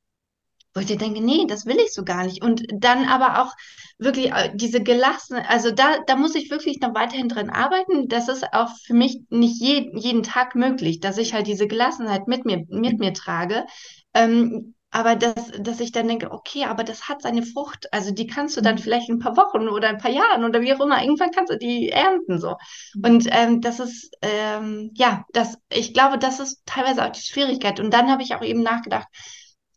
wo 0.74 0.81
ich 0.81 0.87
dir 0.87 0.98
denke, 0.98 1.20
nee, 1.20 1.44
das 1.48 1.66
will 1.66 1.79
ich 1.79 1.92
so 1.92 2.05
gar 2.05 2.24
nicht. 2.24 2.42
Und 2.42 2.62
dann 2.72 3.07
aber 3.07 3.42
auch 3.42 3.53
wirklich 3.98 4.33
äh, 4.33 4.53
diese 4.55 4.83
gelassene, 4.83 5.48
also 5.48 5.70
da, 5.70 5.98
da 6.07 6.16
muss 6.16 6.35
ich 6.35 6.51
wirklich 6.51 6.81
noch 6.81 6.94
weiterhin 6.94 7.29
dran 7.29 7.51
arbeiten. 7.51 8.09
Das 8.09 8.29
ist 8.29 8.44
auch 8.53 8.68
für 8.85 8.94
mich 8.94 9.20
nicht 9.31 9.61
je, 9.61 9.90
jeden 9.94 10.22
Tag 10.22 10.55
möglich, 10.55 11.01
dass 11.01 11.18
ich 11.18 11.35
halt 11.35 11.46
diese 11.46 11.66
Gelassenheit 11.66 12.29
mit 12.29 12.44
mir, 12.44 12.64
mit 12.68 12.98
mir 13.01 13.12
trage. 13.12 13.66
Ähm, 14.14 14.74
aber 14.90 15.16
dass, 15.16 15.53
dass 15.59 15.81
ich 15.81 15.92
dann 15.92 16.09
denke, 16.09 16.31
okay, 16.31 16.64
aber 16.64 16.83
das 16.83 17.09
hat 17.09 17.20
seine 17.20 17.42
Frucht. 17.42 17.92
Also 17.92 18.11
die 18.11 18.27
kannst 18.27 18.57
du 18.57 18.62
dann 18.62 18.77
mhm. 18.77 18.81
vielleicht 18.81 19.09
in 19.09 19.16
ein 19.16 19.20
paar 19.20 19.37
Wochen 19.37 19.68
oder 19.68 19.88
ein 19.88 19.98
paar 19.98 20.11
Jahren 20.11 20.44
oder 20.44 20.62
wie 20.62 20.72
auch 20.72 20.81
immer, 20.81 21.03
irgendwann 21.03 21.31
kannst 21.31 21.53
du 21.53 21.59
die 21.59 21.90
ernten 21.90 22.38
so. 22.38 22.57
Mhm. 22.94 23.05
Und 23.05 23.29
ähm, 23.31 23.61
das 23.61 23.81
ist, 23.81 24.16
ähm, 24.22 24.90
ja, 24.94 25.24
das, 25.33 25.59
ich 25.70 25.92
glaube, 25.92 26.18
das 26.18 26.40
ist 26.40 26.62
teilweise 26.64 27.05
auch 27.05 27.12
die 27.12 27.20
Schwierigkeit. 27.20 27.81
Und 27.81 27.92
dann 27.92 28.11
habe 28.11 28.22
ich 28.22 28.35
auch 28.35 28.42
eben 28.42 28.62
nachgedacht, 28.62 29.09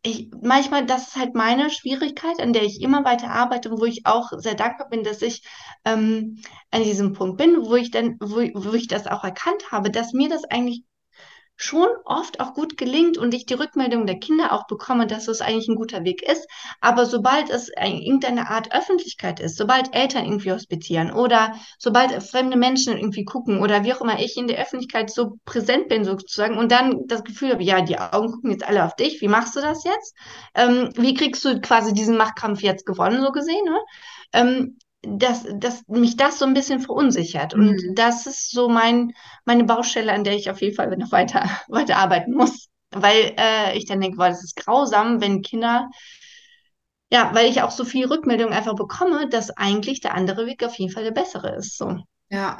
ich, 0.03 0.31
manchmal, 0.41 0.85
das 0.85 1.09
ist 1.09 1.15
halt 1.15 1.35
meine 1.35 1.69
Schwierigkeit, 1.69 2.39
an 2.39 2.53
der 2.53 2.63
ich 2.63 2.81
immer 2.81 3.05
weiter 3.05 3.29
arbeite 3.29 3.69
und 3.69 3.79
wo 3.79 3.85
ich 3.85 4.05
auch 4.05 4.31
sehr 4.37 4.55
dankbar 4.55 4.89
bin, 4.89 5.03
dass 5.03 5.21
ich 5.21 5.43
ähm, 5.85 6.41
an 6.71 6.83
diesem 6.83 7.13
Punkt 7.13 7.37
bin, 7.37 7.65
wo 7.65 7.75
ich 7.75 7.91
dann, 7.91 8.17
wo, 8.19 8.37
wo 8.37 8.73
ich 8.73 8.87
das 8.87 9.05
auch 9.05 9.23
erkannt 9.23 9.71
habe, 9.71 9.91
dass 9.91 10.13
mir 10.13 10.29
das 10.29 10.43
eigentlich 10.45 10.83
schon 11.63 11.87
oft 12.05 12.39
auch 12.39 12.53
gut 12.53 12.75
gelingt 12.75 13.17
und 13.17 13.33
ich 13.33 13.45
die 13.45 13.53
Rückmeldung 13.53 14.07
der 14.07 14.19
Kinder 14.19 14.51
auch 14.51 14.65
bekomme, 14.65 15.05
dass 15.05 15.27
es 15.27 15.41
eigentlich 15.41 15.67
ein 15.67 15.75
guter 15.75 16.03
Weg 16.03 16.23
ist. 16.23 16.47
Aber 16.79 17.05
sobald 17.05 17.49
es 17.49 17.69
irgendeine 17.69 18.49
Art 18.49 18.73
Öffentlichkeit 18.73 19.39
ist, 19.39 19.57
sobald 19.57 19.93
Eltern 19.93 20.25
irgendwie 20.25 20.51
hospitieren 20.51 21.11
oder 21.11 21.53
sobald 21.77 22.23
fremde 22.23 22.57
Menschen 22.57 22.97
irgendwie 22.97 23.25
gucken 23.25 23.61
oder 23.61 23.83
wie 23.83 23.93
auch 23.93 24.01
immer 24.01 24.19
ich 24.19 24.37
in 24.37 24.47
der 24.47 24.59
Öffentlichkeit 24.59 25.11
so 25.11 25.37
präsent 25.45 25.87
bin 25.87 26.03
sozusagen 26.03 26.57
und 26.57 26.71
dann 26.71 27.07
das 27.07 27.23
Gefühl 27.23 27.51
habe, 27.51 27.63
ja, 27.63 27.81
die 27.81 27.99
Augen 27.99 28.31
gucken 28.31 28.51
jetzt 28.51 28.67
alle 28.67 28.83
auf 28.83 28.95
dich, 28.95 29.21
wie 29.21 29.27
machst 29.27 29.55
du 29.55 29.61
das 29.61 29.83
jetzt? 29.83 30.15
Ähm, 30.55 30.89
wie 30.95 31.13
kriegst 31.13 31.45
du 31.45 31.61
quasi 31.61 31.93
diesen 31.93 32.17
Machtkampf 32.17 32.61
jetzt 32.61 32.85
gewonnen, 32.87 33.21
so 33.21 33.31
gesehen? 33.31 33.65
Ne? 33.65 33.79
Ähm, 34.33 34.77
dass, 35.03 35.45
dass 35.55 35.87
mich 35.87 36.15
das 36.15 36.39
so 36.39 36.45
ein 36.45 36.53
bisschen 36.53 36.79
verunsichert. 36.79 37.55
Mhm. 37.55 37.69
Und 37.69 37.95
das 37.95 38.27
ist 38.27 38.51
so 38.51 38.69
mein, 38.69 39.13
meine 39.45 39.63
Baustelle, 39.63 40.13
an 40.13 40.23
der 40.23 40.35
ich 40.35 40.49
auf 40.49 40.61
jeden 40.61 40.75
Fall 40.75 40.95
noch 40.97 41.11
weiter, 41.11 41.43
weiter 41.67 41.97
arbeiten 41.97 42.33
muss. 42.33 42.69
Weil 42.91 43.33
äh, 43.37 43.77
ich 43.77 43.85
dann 43.85 44.01
denke, 44.01 44.17
weil 44.17 44.33
es 44.33 44.43
ist 44.43 44.57
grausam, 44.57 45.21
wenn 45.21 45.41
Kinder, 45.41 45.89
ja, 47.09 47.31
weil 47.33 47.49
ich 47.49 47.61
auch 47.61 47.71
so 47.71 47.85
viel 47.85 48.05
Rückmeldung 48.05 48.51
einfach 48.51 48.75
bekomme, 48.75 49.29
dass 49.29 49.49
eigentlich 49.51 50.01
der 50.01 50.13
andere 50.13 50.45
Weg 50.45 50.63
auf 50.63 50.75
jeden 50.75 50.91
Fall 50.91 51.03
der 51.03 51.11
bessere 51.11 51.55
ist. 51.55 51.77
So. 51.77 51.99
Ja, 52.29 52.59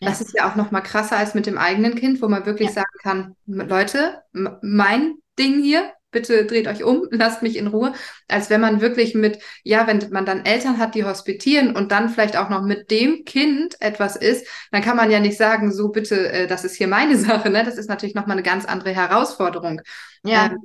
das 0.00 0.20
ja. 0.20 0.26
ist 0.26 0.34
ja 0.34 0.50
auch 0.50 0.56
noch 0.56 0.70
mal 0.70 0.80
krasser 0.80 1.16
als 1.16 1.34
mit 1.34 1.46
dem 1.46 1.58
eigenen 1.58 1.94
Kind, 1.94 2.22
wo 2.22 2.28
man 2.28 2.46
wirklich 2.46 2.68
ja. 2.68 2.74
sagen 2.74 2.98
kann, 3.02 3.36
Leute, 3.46 4.22
mein 4.32 5.16
Ding 5.38 5.62
hier, 5.62 5.92
bitte 6.10 6.44
dreht 6.46 6.68
euch 6.68 6.84
um, 6.84 7.06
lasst 7.10 7.42
mich 7.42 7.56
in 7.56 7.66
Ruhe, 7.66 7.92
als 8.28 8.50
wenn 8.50 8.60
man 8.60 8.80
wirklich 8.80 9.14
mit, 9.14 9.38
ja, 9.62 9.86
wenn 9.86 10.10
man 10.10 10.26
dann 10.26 10.44
Eltern 10.44 10.78
hat, 10.78 10.94
die 10.94 11.04
hospitieren 11.04 11.74
und 11.74 11.92
dann 11.92 12.08
vielleicht 12.08 12.36
auch 12.36 12.48
noch 12.48 12.62
mit 12.62 12.90
dem 12.90 13.24
Kind 13.24 13.76
etwas 13.80 14.16
ist, 14.16 14.46
dann 14.70 14.82
kann 14.82 14.96
man 14.96 15.10
ja 15.10 15.20
nicht 15.20 15.36
sagen, 15.36 15.72
so 15.72 15.88
bitte, 15.88 16.30
äh, 16.32 16.46
das 16.46 16.64
ist 16.64 16.76
hier 16.76 16.88
meine 16.88 17.16
Sache, 17.18 17.50
ne? 17.50 17.64
Das 17.64 17.78
ist 17.78 17.88
natürlich 17.88 18.14
nochmal 18.14 18.36
eine 18.36 18.42
ganz 18.42 18.64
andere 18.64 18.90
Herausforderung. 18.94 19.80
Ja. 20.24 20.46
Ähm, 20.46 20.58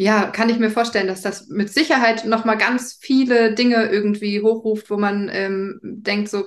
ja, 0.00 0.26
kann 0.26 0.48
ich 0.48 0.60
mir 0.60 0.70
vorstellen, 0.70 1.08
dass 1.08 1.22
das 1.22 1.48
mit 1.48 1.72
Sicherheit 1.72 2.24
nochmal 2.24 2.56
ganz 2.56 2.98
viele 3.00 3.52
Dinge 3.54 3.90
irgendwie 3.90 4.40
hochruft, 4.40 4.90
wo 4.90 4.96
man 4.96 5.28
ähm, 5.32 5.80
denkt, 5.82 6.28
so, 6.28 6.44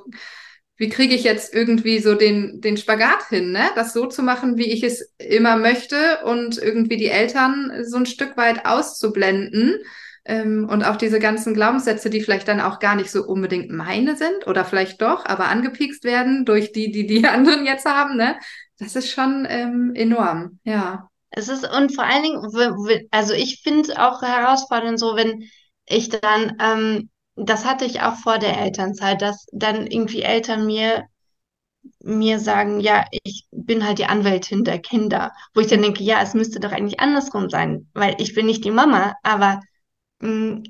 wie 0.82 0.90
kriege 0.90 1.14
ich 1.14 1.24
jetzt 1.24 1.54
irgendwie 1.54 2.00
so 2.00 2.16
den, 2.16 2.60
den 2.60 2.76
Spagat 2.76 3.28
hin, 3.30 3.52
ne? 3.52 3.70
Das 3.76 3.94
so 3.94 4.08
zu 4.08 4.24
machen, 4.24 4.58
wie 4.58 4.72
ich 4.72 4.82
es 4.82 5.14
immer 5.20 5.56
möchte 5.56 6.22
und 6.26 6.58
irgendwie 6.58 6.98
die 6.98 7.10
Eltern 7.10 7.84
so 7.84 7.98
ein 7.98 8.08
Stück 8.08 8.36
weit 8.36 8.66
auszublenden. 8.66 9.76
Ähm, 10.26 10.68
und 10.68 10.84
auch 10.84 10.96
diese 10.96 11.20
ganzen 11.20 11.54
Glaubenssätze, 11.54 12.10
die 12.10 12.22
vielleicht 12.22 12.48
dann 12.48 12.60
auch 12.60 12.80
gar 12.80 12.96
nicht 12.96 13.12
so 13.12 13.24
unbedingt 13.24 13.70
meine 13.70 14.16
sind 14.16 14.48
oder 14.48 14.66
vielleicht 14.66 15.04
doch, 15.04 15.24
aber 15.28 15.50
angepiekst 15.50 16.04
werden 16.04 16.46
durch 16.46 16.72
die, 16.72 16.92
die 16.92 17.06
die 17.06 17.28
anderen 17.28 17.64
jetzt 17.68 17.86
haben, 17.86 18.18
ne? 18.18 18.40
Das 18.80 18.96
ist 18.96 19.12
schon 19.12 19.46
ähm, 19.48 19.92
enorm, 19.94 20.58
ja. 20.64 21.10
Es 21.30 21.48
ist, 21.48 21.64
und 21.64 21.94
vor 21.94 22.06
allen 22.06 22.24
Dingen, 22.24 23.08
also 23.12 23.36
ich 23.36 23.62
finde 23.62 24.02
auch 24.02 24.24
herausfordernd 24.24 25.00
so, 25.00 25.16
wenn 25.16 25.48
ich 25.86 26.10
dann 26.10 26.58
ähm, 26.60 27.11
das 27.36 27.66
hatte 27.66 27.86
ich 27.86 28.02
auch 28.02 28.16
vor 28.16 28.38
der 28.38 28.60
Elternzeit, 28.60 29.22
dass 29.22 29.46
dann 29.52 29.88
irgendwie 29.88 30.22
Eltern 30.22 30.66
mir 30.66 31.06
mir 32.00 32.40
sagen, 32.40 32.80
ja, 32.80 33.06
ich 33.24 33.48
bin 33.52 33.86
halt 33.86 34.00
die 34.00 34.06
Anwältin 34.06 34.64
der 34.64 34.80
Kinder, 34.80 35.32
wo 35.54 35.62
ich 35.62 35.68
dann 35.68 35.82
denke, 35.82 36.04
ja, 36.04 36.22
es 36.22 36.34
müsste 36.34 36.60
doch 36.60 36.72
eigentlich 36.72 37.00
andersrum 37.00 37.50
sein, 37.50 37.90
weil 37.94 38.16
ich 38.20 38.36
bin 38.36 38.46
nicht 38.46 38.64
die 38.66 38.72
Mama, 38.72 39.16
aber 39.24 39.62
mh, 40.20 40.30
mm, 40.30 40.64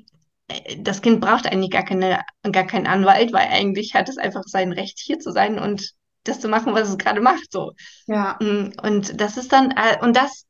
das 0.78 1.02
Kind 1.02 1.20
braucht 1.20 1.46
eigentlich 1.46 1.70
gar 1.70 1.84
keine, 1.84 2.20
gar 2.50 2.66
keinen 2.66 2.86
Anwalt, 2.86 3.32
weil 3.32 3.48
eigentlich 3.48 3.94
hat 3.94 4.08
es 4.08 4.18
einfach 4.18 4.42
sein 4.44 4.72
Recht 4.72 4.98
hier 4.98 5.18
zu 5.18 5.32
sein 5.32 5.58
und 5.58 5.92
das 6.24 6.40
zu 6.40 6.48
machen, 6.48 6.74
was 6.74 6.88
es 6.88 6.98
gerade 6.98 7.20
macht, 7.20 7.50
so. 7.50 7.72
Ja. 8.06 8.38
Mm, 8.40 8.72
und 8.82 9.20
das 9.20 9.36
ist 9.36 9.52
dann, 9.52 9.70
äh, 9.72 9.98
und 10.02 10.16
das 10.16 10.44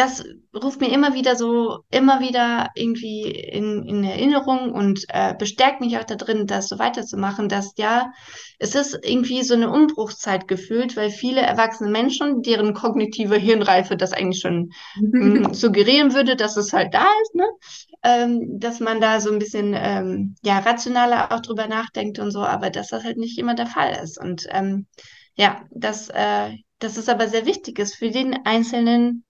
das 0.00 0.24
ruft 0.54 0.80
mir 0.80 0.90
immer 0.90 1.12
wieder 1.12 1.36
so, 1.36 1.80
immer 1.90 2.20
wieder 2.20 2.70
irgendwie 2.74 3.24
in, 3.24 3.86
in 3.86 4.02
Erinnerung 4.02 4.72
und 4.72 5.04
äh, 5.08 5.34
bestärkt 5.34 5.82
mich 5.82 5.98
auch 5.98 6.04
da 6.04 6.14
drin, 6.14 6.46
das 6.46 6.68
so 6.68 6.78
weiterzumachen, 6.78 7.50
dass 7.50 7.74
ja, 7.76 8.10
es 8.58 8.74
ist 8.74 8.98
irgendwie 9.02 9.42
so 9.42 9.52
eine 9.52 9.70
Umbruchszeit 9.70 10.48
gefühlt, 10.48 10.96
weil 10.96 11.10
viele 11.10 11.42
erwachsene 11.42 11.90
Menschen, 11.90 12.40
deren 12.40 12.72
kognitive 12.72 13.36
Hirnreife 13.36 13.98
das 13.98 14.14
eigentlich 14.14 14.40
schon 14.40 14.70
mh, 15.00 15.52
suggerieren 15.52 16.14
würde, 16.14 16.34
dass 16.34 16.56
es 16.56 16.72
halt 16.72 16.94
da 16.94 17.06
ist, 17.22 17.34
ne? 17.34 17.46
Ähm, 18.02 18.58
dass 18.58 18.80
man 18.80 19.02
da 19.02 19.20
so 19.20 19.30
ein 19.30 19.38
bisschen 19.38 19.74
ähm, 19.76 20.34
ja, 20.42 20.60
rationaler 20.60 21.30
auch 21.30 21.40
drüber 21.40 21.66
nachdenkt 21.66 22.18
und 22.18 22.30
so, 22.30 22.40
aber 22.40 22.70
dass 22.70 22.88
das 22.88 23.04
halt 23.04 23.18
nicht 23.18 23.38
immer 23.38 23.54
der 23.54 23.66
Fall 23.66 23.98
ist. 24.02 24.18
Und 24.18 24.46
ähm, 24.48 24.86
ja, 25.34 25.60
dass, 25.70 26.08
äh, 26.08 26.56
dass 26.78 26.96
es 26.96 27.10
aber 27.10 27.28
sehr 27.28 27.44
wichtig 27.44 27.78
ist 27.78 27.94
für 27.96 28.10
den 28.10 28.46
einzelnen 28.46 29.24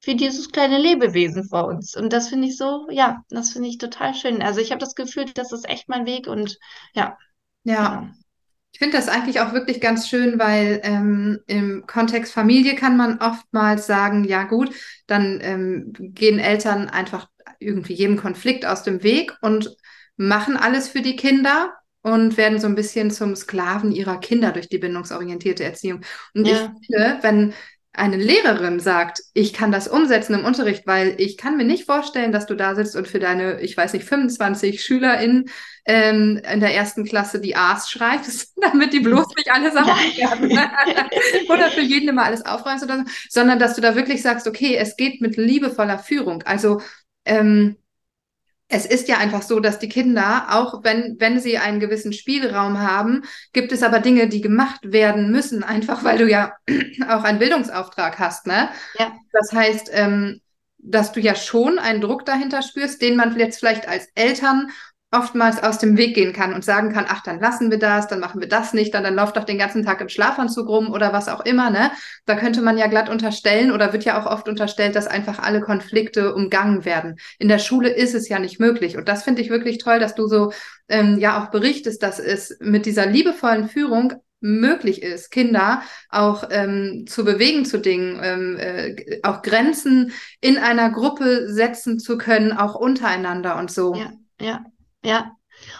für 0.00 0.14
dieses 0.14 0.50
kleine 0.50 0.78
Lebewesen 0.78 1.44
vor 1.44 1.66
uns. 1.66 1.94
Und 1.94 2.12
das 2.12 2.28
finde 2.28 2.48
ich 2.48 2.56
so, 2.56 2.88
ja, 2.90 3.22
das 3.28 3.52
finde 3.52 3.68
ich 3.68 3.78
total 3.78 4.14
schön. 4.14 4.42
Also 4.42 4.60
ich 4.60 4.70
habe 4.70 4.80
das 4.80 4.94
Gefühl, 4.94 5.26
das 5.34 5.52
ist 5.52 5.68
echt 5.68 5.88
mein 5.88 6.06
Weg 6.06 6.26
und 6.26 6.58
ja. 6.94 7.18
Ja. 7.64 8.00
Genau. 8.00 8.12
Ich 8.72 8.78
finde 8.78 8.96
das 8.96 9.08
eigentlich 9.08 9.40
auch 9.40 9.52
wirklich 9.52 9.80
ganz 9.80 10.08
schön, 10.08 10.38
weil 10.38 10.80
ähm, 10.84 11.40
im 11.46 11.84
Kontext 11.86 12.32
Familie 12.32 12.76
kann 12.76 12.96
man 12.96 13.18
oftmals 13.18 13.86
sagen, 13.86 14.24
ja 14.24 14.44
gut, 14.44 14.72
dann 15.06 15.40
ähm, 15.42 15.92
gehen 15.92 16.38
Eltern 16.38 16.88
einfach 16.88 17.28
irgendwie 17.58 17.94
jedem 17.94 18.16
Konflikt 18.16 18.64
aus 18.64 18.84
dem 18.84 19.02
Weg 19.02 19.36
und 19.42 19.76
machen 20.16 20.56
alles 20.56 20.88
für 20.88 21.02
die 21.02 21.16
Kinder 21.16 21.74
und 22.02 22.36
werden 22.36 22.58
so 22.58 22.68
ein 22.68 22.74
bisschen 22.74 23.10
zum 23.10 23.34
Sklaven 23.36 23.92
ihrer 23.92 24.18
Kinder 24.18 24.52
durch 24.52 24.68
die 24.68 24.78
bindungsorientierte 24.78 25.64
Erziehung. 25.64 26.02
Und 26.34 26.46
ja. 26.46 26.72
ich 26.80 26.86
finde, 26.86 27.18
wenn 27.22 27.52
eine 27.92 28.16
Lehrerin 28.16 28.78
sagt, 28.78 29.20
ich 29.34 29.52
kann 29.52 29.72
das 29.72 29.88
umsetzen 29.88 30.34
im 30.34 30.44
Unterricht, 30.44 30.86
weil 30.86 31.14
ich 31.18 31.36
kann 31.36 31.56
mir 31.56 31.64
nicht 31.64 31.86
vorstellen, 31.86 32.30
dass 32.30 32.46
du 32.46 32.54
da 32.54 32.76
sitzt 32.76 32.94
und 32.94 33.08
für 33.08 33.18
deine, 33.18 33.60
ich 33.60 33.76
weiß 33.76 33.94
nicht, 33.94 34.04
25 34.04 34.82
SchülerInnen 34.82 35.50
ähm, 35.86 36.40
in 36.50 36.60
der 36.60 36.74
ersten 36.74 37.04
Klasse 37.04 37.40
die 37.40 37.56
A's 37.56 37.90
schreibst, 37.90 38.56
damit 38.60 38.92
die 38.92 39.00
bloß 39.00 39.34
nicht 39.36 39.50
alle 39.50 39.72
Sachen 39.72 39.88
werden. 40.16 40.50
oder 41.48 41.70
für 41.70 41.80
jeden 41.80 42.08
immer 42.08 42.24
alles 42.24 42.46
aufräumst 42.46 42.84
oder 42.84 42.98
so, 42.98 43.04
sondern 43.28 43.58
dass 43.58 43.74
du 43.74 43.80
da 43.80 43.96
wirklich 43.96 44.22
sagst, 44.22 44.46
okay, 44.46 44.76
es 44.76 44.96
geht 44.96 45.20
mit 45.20 45.36
liebevoller 45.36 45.98
Führung. 45.98 46.42
Also 46.44 46.80
ähm, 47.24 47.76
es 48.70 48.86
ist 48.86 49.08
ja 49.08 49.18
einfach 49.18 49.42
so, 49.42 49.58
dass 49.58 49.80
die 49.80 49.88
Kinder, 49.88 50.46
auch 50.50 50.84
wenn, 50.84 51.16
wenn 51.18 51.40
sie 51.40 51.58
einen 51.58 51.80
gewissen 51.80 52.12
Spielraum 52.12 52.78
haben, 52.78 53.24
gibt 53.52 53.72
es 53.72 53.82
aber 53.82 53.98
Dinge, 53.98 54.28
die 54.28 54.40
gemacht 54.40 54.80
werden 54.84 55.30
müssen, 55.32 55.64
einfach 55.64 56.04
weil 56.04 56.18
du 56.18 56.30
ja 56.30 56.54
auch 57.08 57.24
einen 57.24 57.40
Bildungsauftrag 57.40 58.18
hast, 58.20 58.46
ne? 58.46 58.68
Ja. 58.98 59.12
Das 59.32 59.52
heißt, 59.52 59.90
ähm, 59.92 60.40
dass 60.78 61.12
du 61.12 61.20
ja 61.20 61.34
schon 61.34 61.78
einen 61.78 62.00
Druck 62.00 62.24
dahinter 62.24 62.62
spürst, 62.62 63.02
den 63.02 63.16
man 63.16 63.36
jetzt 63.38 63.58
vielleicht 63.58 63.88
als 63.88 64.08
Eltern 64.14 64.70
oftmals 65.12 65.60
aus 65.62 65.78
dem 65.78 65.96
Weg 65.96 66.14
gehen 66.14 66.32
kann 66.32 66.54
und 66.54 66.64
sagen 66.64 66.92
kann, 66.92 67.06
ach, 67.08 67.22
dann 67.22 67.40
lassen 67.40 67.70
wir 67.70 67.78
das, 67.78 68.06
dann 68.06 68.20
machen 68.20 68.40
wir 68.40 68.48
das 68.48 68.72
nicht, 68.72 68.94
dann, 68.94 69.02
dann 69.02 69.16
läuft 69.16 69.36
doch 69.36 69.44
den 69.44 69.58
ganzen 69.58 69.84
Tag 69.84 70.00
im 70.00 70.08
Schlafanzug 70.08 70.68
rum 70.68 70.92
oder 70.92 71.12
was 71.12 71.28
auch 71.28 71.44
immer, 71.44 71.70
ne? 71.70 71.90
Da 72.26 72.36
könnte 72.36 72.62
man 72.62 72.78
ja 72.78 72.86
glatt 72.86 73.08
unterstellen 73.08 73.72
oder 73.72 73.92
wird 73.92 74.04
ja 74.04 74.20
auch 74.20 74.30
oft 74.30 74.48
unterstellt, 74.48 74.94
dass 74.94 75.08
einfach 75.08 75.40
alle 75.40 75.60
Konflikte 75.60 76.34
umgangen 76.34 76.84
werden. 76.84 77.18
In 77.38 77.48
der 77.48 77.58
Schule 77.58 77.88
ist 77.88 78.14
es 78.14 78.28
ja 78.28 78.38
nicht 78.38 78.60
möglich. 78.60 78.96
Und 78.96 79.08
das 79.08 79.24
finde 79.24 79.42
ich 79.42 79.50
wirklich 79.50 79.78
toll, 79.78 79.98
dass 79.98 80.14
du 80.14 80.28
so 80.28 80.52
ähm, 80.88 81.18
ja 81.18 81.42
auch 81.42 81.50
berichtest, 81.50 82.02
dass 82.02 82.20
es 82.20 82.56
mit 82.60 82.86
dieser 82.86 83.06
liebevollen 83.06 83.68
Führung 83.68 84.14
möglich 84.40 85.02
ist, 85.02 85.30
Kinder 85.30 85.82
auch 86.08 86.44
ähm, 86.50 87.04
zu 87.06 87.24
bewegen 87.24 87.64
zu 87.64 87.78
Dingen, 87.78 88.20
ähm, 88.22 88.56
äh, 88.58 89.20
auch 89.22 89.42
Grenzen 89.42 90.12
in 90.40 90.56
einer 90.56 90.90
Gruppe 90.90 91.52
setzen 91.52 91.98
zu 91.98 92.16
können, 92.16 92.52
auch 92.52 92.74
untereinander 92.74 93.58
und 93.58 93.70
so. 93.70 93.94
Ja, 93.94 94.12
ja. 94.40 94.64
Ja, 95.04 95.32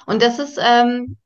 und 0.06 0.22
das 0.22 0.38
ist, 0.38 0.58
ähm, 0.62 1.16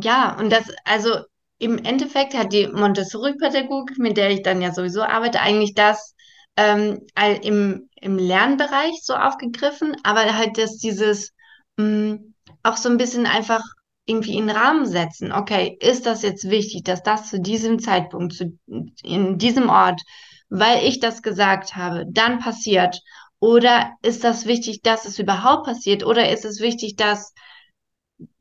ja, 0.00 0.36
und 0.38 0.50
das, 0.50 0.64
also 0.84 1.10
im 1.58 1.78
Endeffekt 1.78 2.34
hat 2.34 2.52
die 2.52 2.68
Montessori-Pädagogik, 2.68 3.98
mit 3.98 4.16
der 4.16 4.30
ich 4.30 4.42
dann 4.42 4.62
ja 4.62 4.72
sowieso 4.72 5.02
arbeite, 5.02 5.40
eigentlich 5.40 5.74
das 5.74 6.14
ähm, 6.56 7.06
im, 7.42 7.88
im 8.00 8.18
Lernbereich 8.18 9.00
so 9.02 9.14
aufgegriffen, 9.14 9.96
aber 10.02 10.36
halt, 10.36 10.58
dass 10.58 10.78
dieses 10.78 11.32
mh, 11.76 11.84
mm, 11.86 12.34
auch 12.62 12.76
so 12.76 12.88
ein 12.88 12.96
bisschen 12.98 13.26
einfach 13.26 13.62
irgendwie 14.06 14.36
in 14.36 14.46
den 14.46 14.56
Rahmen 14.56 14.86
setzen. 14.86 15.32
Okay, 15.32 15.76
ist 15.80 16.06
das 16.06 16.22
jetzt 16.22 16.48
wichtig, 16.48 16.84
dass 16.84 17.02
das 17.02 17.28
zu 17.30 17.40
diesem 17.40 17.78
Zeitpunkt, 17.80 18.34
zu, 18.34 18.58
in 19.02 19.38
diesem 19.38 19.68
Ort, 19.68 20.00
weil 20.48 20.84
ich 20.86 21.00
das 21.00 21.22
gesagt 21.22 21.76
habe, 21.76 22.04
dann 22.08 22.38
passiert? 22.38 23.00
Oder 23.46 23.92
ist 24.02 24.24
das 24.24 24.46
wichtig, 24.46 24.82
dass 24.82 25.04
es 25.04 25.20
überhaupt 25.20 25.66
passiert? 25.66 26.04
Oder 26.04 26.30
ist 26.30 26.44
es 26.44 26.58
wichtig, 26.58 26.96
dass 26.96 27.32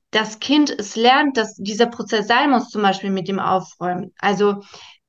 das 0.10 0.40
Kind 0.40 0.72
es 0.72 0.96
lernt, 0.96 1.38
dass 1.38 1.54
dieser 1.54 1.86
Prozess 1.86 2.28
sein 2.28 2.50
muss, 2.50 2.70
zum 2.70 2.82
Beispiel 2.82 3.12
mit 3.12 3.28
dem 3.28 3.38
Aufräumen? 3.38 4.14
Also 4.18 4.64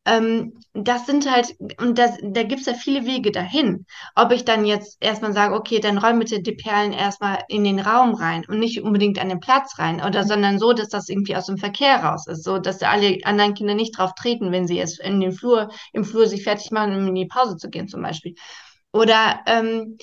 ähm, 0.05 0.53
das 0.75 1.07
sind 1.07 1.33
halt, 1.33 1.57
und 1.81 1.97
das, 1.97 2.19
da 2.23 2.43
gibt 2.43 2.61
es 2.61 2.67
ja 2.67 2.75
viele 2.75 3.07
Wege 3.07 3.33
dahin. 3.33 3.87
Ob 4.15 4.33
ich 4.33 4.45
dann 4.45 4.67
jetzt 4.67 4.99
erstmal 5.01 5.33
sage, 5.33 5.55
okay, 5.55 5.81
dann 5.81 5.97
räum 5.97 6.19
bitte 6.19 6.43
die 6.43 6.53
Perlen 6.53 6.93
erstmal 6.93 7.39
in 7.49 7.65
den 7.65 7.81
Raum 7.81 8.15
rein 8.17 8.45
und 8.47 8.59
nicht 8.59 8.83
unbedingt 8.83 9.19
an 9.19 9.31
den 9.31 9.41
Platz 9.41 9.79
rein, 9.79 10.03
oder 10.05 10.25
mhm. 10.25 10.29
sondern 10.29 10.59
so, 10.59 10.75
dass 10.75 10.91
das 10.91 11.09
irgendwie 11.09 11.37
aus 11.37 11.47
dem 11.47 11.57
Verkehr 11.57 12.05
raus 12.05 12.27
ist, 12.27 12.45
so 12.45 12.59
dass 12.59 12.83
alle 12.83 13.17
anderen 13.25 13.55
Kinder 13.55 13.75
nicht 13.75 13.97
drauf 13.97 14.13
treten, 14.15 14.53
wenn 14.53 14.67
sie 14.67 14.79
es 14.79 14.99
in 14.99 15.21
den 15.21 15.33
Flur, 15.33 15.71
im 15.95 16.05
Flur 16.05 16.27
sich 16.27 16.45
fertig 16.45 16.71
machen, 16.71 16.95
um 16.95 17.09
in 17.09 17.15
die 17.15 17.25
Pause 17.25 17.57
zu 17.57 17.71
gehen, 17.71 17.89
zum 17.89 18.03
Beispiel. 18.03 18.35
Oder 18.97 19.43
ähm, 19.47 19.99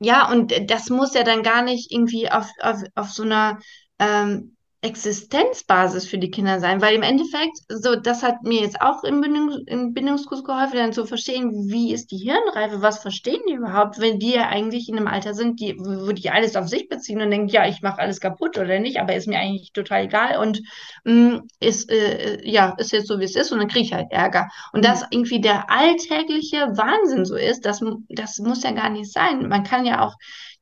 ja, 0.00 0.30
und 0.30 0.54
das 0.70 0.90
muss 0.90 1.14
ja 1.14 1.24
dann 1.24 1.42
gar 1.42 1.62
nicht 1.62 1.92
irgendwie 1.92 2.30
auf, 2.30 2.50
auf, 2.60 2.82
auf 2.94 3.10
so 3.10 3.22
einer 3.24 3.60
ähm, 3.98 4.56
Existenzbasis 4.82 6.06
für 6.06 6.16
die 6.16 6.30
Kinder 6.30 6.58
sein, 6.58 6.80
weil 6.80 6.94
im 6.94 7.02
Endeffekt, 7.02 7.58
so, 7.68 7.96
das 7.96 8.22
hat 8.22 8.42
mir 8.44 8.62
jetzt 8.62 8.80
auch 8.80 9.04
im, 9.04 9.20
Bindungs 9.20 9.58
im 9.66 9.92
Bindungskurs 9.92 10.42
geholfen, 10.42 10.76
dann 10.76 10.94
zu 10.94 11.04
verstehen, 11.04 11.68
wie 11.68 11.92
ist 11.92 12.10
die 12.10 12.16
Hirnreife, 12.16 12.80
was 12.80 13.00
verstehen 13.02 13.42
die 13.46 13.54
überhaupt, 13.54 14.00
wenn 14.00 14.18
die 14.18 14.32
ja 14.32 14.48
eigentlich 14.48 14.88
in 14.88 14.96
einem 14.96 15.06
Alter 15.06 15.34
sind, 15.34 15.60
die, 15.60 15.76
wo 15.78 16.12
die 16.12 16.30
alles 16.30 16.56
auf 16.56 16.66
sich 16.66 16.88
beziehen 16.88 17.20
und 17.20 17.30
denken, 17.30 17.48
ja, 17.48 17.68
ich 17.68 17.82
mache 17.82 17.98
alles 17.98 18.20
kaputt 18.20 18.56
oder 18.56 18.78
nicht, 18.78 18.98
aber 18.98 19.14
ist 19.14 19.28
mir 19.28 19.38
eigentlich 19.38 19.72
total 19.74 20.04
egal 20.04 20.38
und 20.38 20.62
mh, 21.04 21.12
mm, 21.12 21.48
ist, 21.60 21.90
äh, 21.90 22.40
ja, 22.48 22.74
ist 22.78 22.92
jetzt 22.92 23.08
so, 23.08 23.20
wie 23.20 23.24
es 23.24 23.36
ist 23.36 23.52
und 23.52 23.58
dann 23.58 23.68
kriege 23.68 23.84
ich 23.84 23.92
halt 23.92 24.10
Ärger. 24.10 24.48
Und 24.72 24.80
mhm. 24.80 24.84
dass 24.84 25.04
irgendwie 25.10 25.42
der 25.42 25.70
alltägliche 25.70 26.56
Wahnsinn 26.56 27.26
so 27.26 27.36
ist, 27.36 27.66
das, 27.66 27.80
das 28.08 28.38
muss 28.38 28.62
ja 28.62 28.70
gar 28.70 28.88
nicht 28.88 29.12
sein. 29.12 29.46
Man 29.46 29.64
kann 29.64 29.84
ja 29.84 30.06
auch 30.06 30.14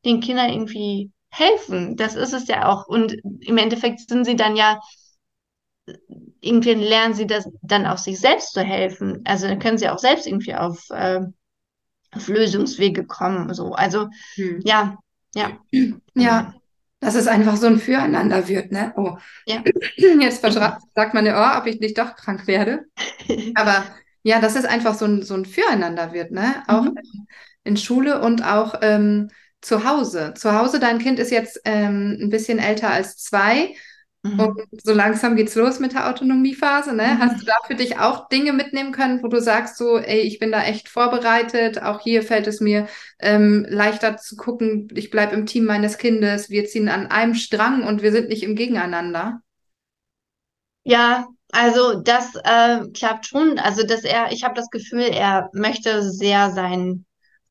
den 0.04 0.20
Kindern 0.20 0.50
irgendwie 0.50 1.12
helfen. 1.30 1.96
Das 1.96 2.14
ist 2.14 2.32
es 2.32 2.48
ja 2.48 2.66
auch. 2.66 2.86
Und 2.86 3.12
im 3.40 3.58
Endeffekt 3.58 4.08
sind 4.08 4.24
sie 4.24 4.36
dann 4.36 4.56
ja, 4.56 4.80
irgendwie 6.40 6.74
lernen 6.74 7.14
sie 7.14 7.26
das 7.26 7.48
dann 7.62 7.86
auch 7.86 7.98
sich 7.98 8.20
selbst 8.20 8.52
zu 8.52 8.60
helfen. 8.60 9.22
Also 9.24 9.48
dann 9.48 9.58
können 9.58 9.78
sie 9.78 9.88
auch 9.88 9.98
selbst 9.98 10.26
irgendwie 10.26 10.54
auf, 10.54 10.88
äh, 10.90 11.20
auf 12.12 12.28
Lösungswege 12.28 13.04
kommen. 13.04 13.52
So. 13.54 13.72
Also 13.72 14.08
hm. 14.34 14.60
ja, 14.64 14.98
ja. 15.34 15.58
Ja. 16.14 16.54
Dass 17.00 17.14
es 17.14 17.28
einfach 17.28 17.56
so 17.56 17.68
ein 17.68 17.78
Füreinander 17.78 18.48
wird, 18.48 18.72
ne? 18.72 18.92
Oh. 18.96 19.18
Ja. 19.46 19.62
Jetzt 19.96 20.42
sagt 20.42 21.14
meine 21.14 21.36
Ohr, 21.36 21.54
ob 21.56 21.66
ich 21.66 21.78
nicht 21.78 21.96
doch 21.96 22.16
krank 22.16 22.48
werde. 22.48 22.86
Aber 23.54 23.84
ja, 24.24 24.40
dass 24.40 24.56
es 24.56 24.64
einfach 24.64 24.94
so 24.94 25.04
ein, 25.04 25.22
so 25.22 25.34
ein 25.34 25.44
Füreinander 25.44 26.12
wird, 26.12 26.32
ne? 26.32 26.64
Auch 26.66 26.82
mhm. 26.82 26.98
in 27.62 27.76
Schule 27.76 28.20
und 28.20 28.42
auch 28.42 28.74
ähm, 28.82 29.30
zu 29.60 29.84
Hause. 29.84 30.34
Zu 30.36 30.52
Hause, 30.52 30.80
dein 30.80 30.98
Kind 30.98 31.18
ist 31.18 31.30
jetzt 31.30 31.60
ähm, 31.64 32.16
ein 32.20 32.30
bisschen 32.30 32.58
älter 32.58 32.90
als 32.90 33.16
zwei. 33.16 33.74
Mhm. 34.22 34.40
Und 34.40 34.60
so 34.82 34.92
langsam 34.92 35.36
geht's 35.36 35.54
los 35.54 35.78
mit 35.78 35.92
der 35.92 36.08
Autonomiephase. 36.08 36.94
Ne? 36.94 37.06
Mhm. 37.06 37.18
Hast 37.18 37.40
du 37.40 37.46
da 37.46 37.54
für 37.66 37.74
dich 37.74 37.98
auch 37.98 38.28
Dinge 38.28 38.52
mitnehmen 38.52 38.92
können, 38.92 39.22
wo 39.22 39.28
du 39.28 39.40
sagst, 39.40 39.76
so, 39.76 39.98
ey, 39.98 40.20
ich 40.20 40.38
bin 40.38 40.52
da 40.52 40.62
echt 40.62 40.88
vorbereitet. 40.88 41.82
Auch 41.82 42.00
hier 42.00 42.22
fällt 42.22 42.46
es 42.46 42.60
mir 42.60 42.88
ähm, 43.18 43.66
leichter 43.68 44.16
zu 44.16 44.36
gucken, 44.36 44.88
ich 44.94 45.10
bleibe 45.10 45.34
im 45.34 45.46
Team 45.46 45.64
meines 45.64 45.98
Kindes, 45.98 46.50
wir 46.50 46.66
ziehen 46.66 46.88
an 46.88 47.06
einem 47.06 47.34
Strang 47.34 47.84
und 47.84 48.02
wir 48.02 48.12
sind 48.12 48.28
nicht 48.28 48.42
im 48.42 48.56
Gegeneinander. 48.56 49.40
Ja, 50.84 51.28
also 51.52 52.00
das 52.00 52.34
äh, 52.44 52.80
klappt 52.92 53.26
schon. 53.26 53.58
Also 53.58 53.86
dass 53.86 54.04
er, 54.04 54.32
ich 54.32 54.42
habe 54.42 54.54
das 54.54 54.70
Gefühl, 54.70 55.02
er 55.02 55.48
möchte 55.52 56.02
sehr 56.02 56.50
sein 56.50 57.04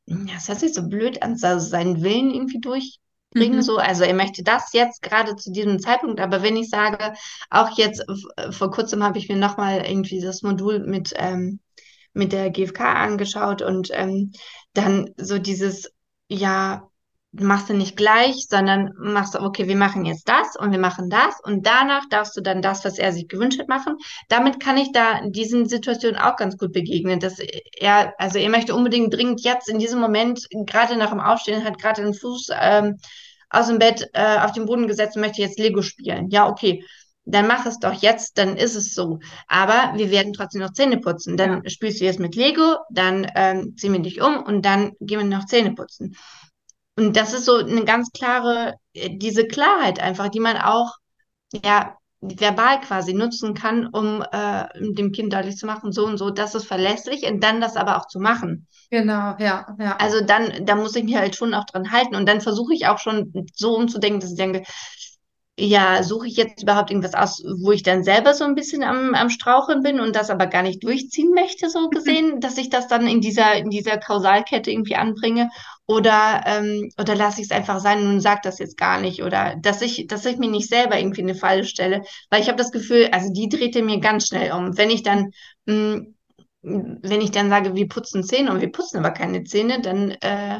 ja, 0.07 0.33
das 0.33 0.47
hört 0.47 0.59
sich 0.59 0.73
so 0.73 0.87
blöd 0.87 1.21
an, 1.21 1.37
also 1.41 1.67
seinen 1.67 2.01
Willen 2.01 2.31
irgendwie 2.33 2.59
durchbringen, 2.59 3.57
mhm. 3.57 3.61
so. 3.61 3.77
Also 3.77 4.03
er 4.03 4.13
möchte 4.13 4.41
das 4.43 4.71
jetzt 4.73 5.01
gerade 5.01 5.35
zu 5.35 5.51
diesem 5.51 5.79
Zeitpunkt, 5.79 6.19
aber 6.19 6.41
wenn 6.41 6.55
ich 6.55 6.69
sage, 6.69 7.13
auch 7.49 7.77
jetzt 7.77 8.03
vor 8.51 8.71
kurzem 8.71 9.03
habe 9.03 9.17
ich 9.17 9.27
mir 9.27 9.35
nochmal 9.35 9.85
irgendwie 9.85 10.21
das 10.21 10.41
Modul 10.41 10.79
mit, 10.79 11.13
ähm, 11.17 11.59
mit 12.13 12.31
der 12.31 12.49
GfK 12.49 12.81
angeschaut 12.95 13.61
und 13.61 13.89
ähm, 13.91 14.31
dann 14.73 15.11
so 15.17 15.39
dieses, 15.39 15.91
ja, 16.29 16.89
machst 17.39 17.69
du 17.69 17.73
nicht 17.73 17.97
gleich, 17.97 18.47
sondern 18.49 18.93
machst 18.97 19.35
du, 19.35 19.41
okay, 19.41 19.67
wir 19.67 19.75
machen 19.75 20.05
jetzt 20.05 20.27
das 20.27 20.55
und 20.57 20.71
wir 20.71 20.79
machen 20.79 21.09
das 21.09 21.39
und 21.43 21.65
danach 21.65 22.07
darfst 22.09 22.35
du 22.37 22.41
dann 22.41 22.61
das, 22.61 22.85
was 22.85 22.97
er 22.97 23.11
sich 23.11 23.27
gewünscht 23.27 23.59
hat, 23.59 23.67
machen. 23.67 23.97
Damit 24.29 24.59
kann 24.59 24.77
ich 24.77 24.91
da 24.91 25.21
diesen 25.27 25.67
Situationen 25.67 26.19
auch 26.19 26.35
ganz 26.35 26.57
gut 26.57 26.73
begegnen, 26.73 27.19
dass 27.19 27.39
er, 27.39 28.13
also 28.17 28.39
er 28.39 28.49
möchte 28.49 28.75
unbedingt 28.75 29.13
dringend 29.13 29.41
jetzt 29.41 29.69
in 29.69 29.79
diesem 29.79 29.99
Moment, 29.99 30.47
gerade 30.65 30.97
nach 30.97 31.11
dem 31.11 31.19
Aufstehen, 31.19 31.63
hat 31.63 31.79
gerade 31.79 32.01
den 32.01 32.13
Fuß 32.13 32.49
ähm, 32.59 32.97
aus 33.49 33.67
dem 33.67 33.79
Bett 33.79 34.09
äh, 34.13 34.39
auf 34.39 34.51
den 34.51 34.65
Boden 34.65 34.87
gesetzt 34.87 35.15
und 35.15 35.21
möchte 35.21 35.41
jetzt 35.41 35.59
Lego 35.59 35.81
spielen. 35.81 36.29
Ja, 36.29 36.47
okay. 36.49 36.83
Dann 37.29 37.45
mach 37.45 37.65
es 37.65 37.79
doch 37.79 37.93
jetzt, 37.93 38.37
dann 38.37 38.55
ist 38.55 38.75
es 38.75 38.93
so. 38.93 39.19
Aber 39.49 39.97
wir 39.97 40.11
werden 40.11 40.31
trotzdem 40.31 40.61
noch 40.61 40.71
Zähne 40.71 40.97
putzen. 40.97 41.35
Dann 41.35 41.61
ja. 41.63 41.69
spielst 41.69 41.99
du 41.99 42.05
jetzt 42.05 42.21
mit 42.21 42.35
Lego, 42.35 42.77
dann 42.89 43.29
ähm, 43.35 43.75
ziehen 43.75 43.91
wir 43.91 43.99
dich 43.99 44.21
um 44.21 44.41
und 44.43 44.63
dann 44.63 44.93
gehen 45.01 45.19
wir 45.19 45.25
noch 45.25 45.45
Zähne 45.45 45.73
putzen. 45.73 46.15
Und 46.97 47.15
das 47.15 47.33
ist 47.33 47.45
so 47.45 47.57
eine 47.57 47.85
ganz 47.85 48.11
klare, 48.11 48.73
äh, 48.93 49.09
diese 49.11 49.47
Klarheit 49.47 49.99
einfach, 49.99 50.29
die 50.29 50.39
man 50.39 50.57
auch, 50.57 50.95
ja, 51.63 51.95
verbal 52.19 52.81
quasi 52.81 53.13
nutzen 53.13 53.53
kann, 53.53 53.85
um 53.87 54.23
äh, 54.31 54.65
dem 54.75 55.11
Kind 55.11 55.31
deutlich 55.31 55.57
zu 55.57 55.67
machen, 55.67 55.91
so 55.91 56.05
und 56.05 56.17
so, 56.17 56.31
das 56.31 56.55
ist 56.55 56.65
verlässlich 56.65 57.23
und 57.23 57.43
dann 57.43 57.61
das 57.61 57.75
aber 57.75 57.97
auch 57.97 58.07
zu 58.07 58.19
machen. 58.19 58.67
Genau, 58.89 59.35
ja, 59.37 59.67
ja. 59.79 59.95
Also 59.97 60.21
dann, 60.21 60.65
da 60.65 60.75
muss 60.75 60.95
ich 60.95 61.03
mich 61.03 61.15
halt 61.15 61.35
schon 61.35 61.53
auch 61.53 61.65
dran 61.65 61.91
halten 61.91 62.15
und 62.15 62.27
dann 62.27 62.41
versuche 62.41 62.73
ich 62.73 62.87
auch 62.87 62.97
schon 62.97 63.31
so 63.53 63.75
umzudenken, 63.75 64.19
dass 64.19 64.31
ich 64.31 64.37
denke, 64.37 64.63
ja, 65.59 66.03
suche 66.03 66.27
ich 66.27 66.37
jetzt 66.37 66.61
überhaupt 66.61 66.91
irgendwas 66.91 67.15
aus, 67.15 67.43
wo 67.61 67.71
ich 67.71 67.81
dann 67.81 68.03
selber 68.03 68.33
so 68.33 68.43
ein 68.43 68.55
bisschen 68.55 68.83
am, 68.83 69.15
am 69.15 69.29
Straucheln 69.29 69.81
bin 69.81 69.99
und 69.99 70.15
das 70.15 70.29
aber 70.29 70.47
gar 70.47 70.61
nicht 70.61 70.83
durchziehen 70.83 71.31
möchte, 71.33 71.69
so 71.69 71.89
gesehen, 71.89 72.39
dass 72.39 72.57
ich 72.57 72.69
das 72.69 72.87
dann 72.87 73.07
in 73.07 73.21
dieser, 73.21 73.55
in 73.55 73.69
dieser 73.69 73.97
Kausalkette 73.97 74.71
irgendwie 74.71 74.95
anbringe 74.95 75.49
oder, 75.87 76.43
ähm, 76.45 76.89
oder 76.99 77.15
lasse 77.15 77.41
ich 77.41 77.47
es 77.47 77.51
einfach 77.51 77.79
sein 77.79 78.05
und 78.05 78.19
sage 78.19 78.41
das 78.43 78.59
jetzt 78.59 78.77
gar 78.77 78.99
nicht 78.99 79.23
oder 79.23 79.55
dass 79.61 79.81
ich, 79.81 80.07
dass 80.07 80.25
ich 80.25 80.37
mir 80.37 80.49
nicht 80.49 80.69
selber 80.69 80.99
irgendwie 80.99 81.21
eine 81.21 81.35
Falle 81.35 81.63
stelle, 81.63 82.03
weil 82.29 82.41
ich 82.41 82.47
habe 82.47 82.57
das 82.57 82.71
Gefühl, 82.71 83.09
also 83.11 83.31
die 83.31 83.49
drehte 83.49 83.81
mir 83.81 83.99
ganz 83.99 84.27
schnell 84.27 84.51
um. 84.51 84.77
Wenn 84.77 84.89
ich 84.89 85.03
dann, 85.03 85.31
mh, 85.65 86.01
hm, 86.63 86.99
wenn 87.01 87.21
ich 87.21 87.31
dann 87.31 87.49
sage, 87.49 87.75
wir 87.75 87.87
putzen 87.87 88.23
Zähne 88.23 88.51
und 88.51 88.61
wir 88.61 88.71
putzen 88.71 88.97
aber 88.97 89.11
keine 89.11 89.43
Zähne, 89.45 89.81
dann, 89.81 90.11
äh, 90.11 90.59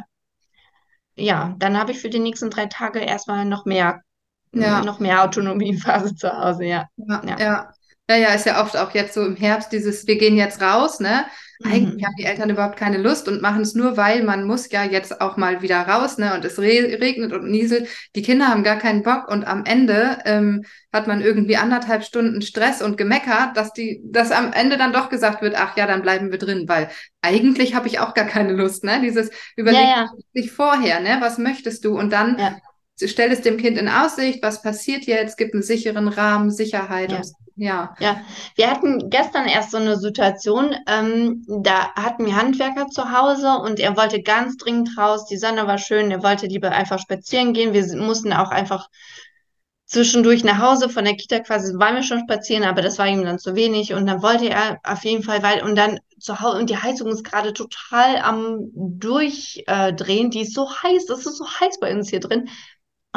ja, 1.16 1.56
dann 1.60 1.78
habe 1.78 1.92
ich 1.92 2.00
für 2.00 2.10
die 2.10 2.20
nächsten 2.20 2.50
drei 2.50 2.68
Tage 2.68 3.00
erstmal 3.00 3.46
noch 3.46 3.66
mehr 3.66 4.02
ja. 4.54 4.84
noch 4.84 5.00
mehr 5.00 5.24
Autonomiephase 5.24 6.16
zu 6.16 6.32
Hause, 6.32 6.66
ja. 6.66 6.88
Ja, 6.98 7.22
ja. 7.26 7.40
ja. 7.40 7.74
Ja, 8.10 8.16
ja, 8.16 8.30
ist 8.30 8.46
ja 8.46 8.62
oft 8.64 8.78
auch 8.78 8.92
jetzt 8.92 9.14
so 9.14 9.26
im 9.26 9.36
Herbst 9.36 9.74
dieses, 9.74 10.08
wir 10.08 10.18
gehen 10.18 10.38
jetzt 10.38 10.62
raus, 10.62 11.02
ne? 11.02 11.26
Eigentlich 11.64 12.02
mhm. 12.02 12.06
haben 12.06 12.16
die 12.20 12.26
Eltern 12.26 12.50
überhaupt 12.50 12.78
keine 12.78 12.98
Lust 12.98 13.28
und 13.28 13.42
machen 13.42 13.62
es 13.62 13.74
nur, 13.74 13.98
weil 13.98 14.24
man 14.24 14.46
muss 14.46 14.72
ja 14.72 14.84
jetzt 14.84 15.22
auch 15.22 15.38
mal 15.38 15.62
wieder 15.62 15.82
raus, 15.82 16.18
ne? 16.18 16.36
Und 16.36 16.46
es 16.46 16.60
re 16.60 16.98
regnet 17.02 17.34
und 17.34 17.50
nieselt. 17.50 17.88
Die 18.16 18.22
Kinder 18.22 18.48
haben 18.48 18.64
gar 18.64 18.78
keinen 18.78 19.04
Bock 19.04 19.28
und 19.28 19.48
am 19.48 19.66
Ende 19.66 20.20
ähm, 20.26 20.64
hat 20.94 21.08
man 21.08 21.22
irgendwie 21.22 21.58
anderthalb 21.58 22.04
Stunden 22.04 22.42
Stress 22.42 22.82
und 22.82 22.98
gemeckert, 22.98 23.58
dass 23.58 23.74
die, 23.74 24.02
dass 24.06 24.32
am 24.32 24.54
Ende 24.54 24.78
dann 24.78 24.94
doch 24.94 25.10
gesagt 25.10 25.42
wird, 25.42 25.56
ach 25.58 25.76
ja, 25.78 25.88
dann 25.88 26.02
bleiben 26.02 26.32
wir 26.32 26.38
drin, 26.38 26.66
weil 26.68 26.90
eigentlich 27.22 27.76
habe 27.76 27.88
ich 27.88 28.00
auch 28.00 28.14
gar 28.14 28.26
keine 28.26 28.54
Lust, 28.54 28.84
ne? 28.84 29.02
Dieses 29.02 29.32
überlegt 29.56 29.84
ja, 29.84 30.08
ja. 30.34 30.44
vorher, 30.48 31.00
ne? 31.00 31.18
Was 31.20 31.38
möchtest 31.38 31.86
du? 31.86 31.98
Und 31.98 32.14
dann 32.14 32.38
ja 32.38 32.58
stell 33.06 33.32
es 33.32 33.42
dem 33.42 33.58
Kind 33.58 33.78
in 33.78 33.90
Aussicht, 33.90 34.42
was 34.42 34.62
passiert 34.62 35.06
jetzt, 35.06 35.38
gibt 35.38 35.54
einen 35.54 35.62
sicheren 35.62 36.08
Rahmen, 36.08 36.50
Sicherheit. 36.50 37.12
Ja. 37.12 37.18
Und, 37.18 37.32
ja. 37.58 37.96
ja, 38.00 38.22
wir 38.56 38.70
hatten 38.70 39.10
gestern 39.10 39.48
erst 39.48 39.72
so 39.72 39.78
eine 39.78 39.98
Situation, 39.98 40.76
ähm, 40.88 41.44
da 41.48 41.92
hatten 41.96 42.26
wir 42.26 42.36
Handwerker 42.36 42.88
zu 42.88 43.12
Hause 43.12 43.58
und 43.64 43.80
er 43.80 43.98
wollte 43.98 44.22
ganz 44.22 44.58
dringend 44.58 44.96
raus, 44.96 45.26
die 45.26 45.38
Sonne 45.38 45.66
war 45.66 45.80
schön, 45.80 46.12
er 46.12 46.22
wollte 46.22 46.46
lieber 46.46 46.72
einfach 46.72 47.00
spazieren 47.00 47.54
gehen. 47.54 47.74
Wir 47.74 47.84
mussten 47.98 48.32
auch 48.32 48.52
einfach 48.52 48.88
zwischendurch 49.86 50.44
nach 50.44 50.62
Hause 50.62 50.90
von 50.90 51.06
der 51.06 51.16
Kita 51.16 51.40
quasi, 51.40 51.74
waren 51.80 51.96
wir 51.96 52.04
schon 52.04 52.20
spazieren, 52.20 52.64
aber 52.64 52.84
das 52.84 53.00
war 53.00 53.08
ihm 53.08 53.24
dann 53.24 53.40
zu 53.40 53.56
wenig 53.56 53.94
und 53.94 54.06
dann 54.06 54.22
wollte 54.22 54.50
er 54.50 54.78
auf 54.84 55.04
jeden 55.04 55.24
Fall 55.24 55.42
weil 55.42 55.64
und 55.64 55.76
dann 55.76 56.00
zu 56.20 56.40
Hause 56.40 56.60
und 56.60 56.70
die 56.70 56.78
Heizung 56.78 57.08
ist 57.08 57.24
gerade 57.24 57.54
total 57.54 58.18
am 58.18 58.70
durchdrehen, 58.76 60.30
die 60.30 60.42
ist 60.42 60.54
so 60.54 60.70
heiß, 60.70 61.06
das 61.08 61.26
ist 61.26 61.38
so 61.38 61.46
heiß 61.48 61.80
bei 61.80 61.92
uns 61.92 62.10
hier 62.10 62.20
drin 62.20 62.50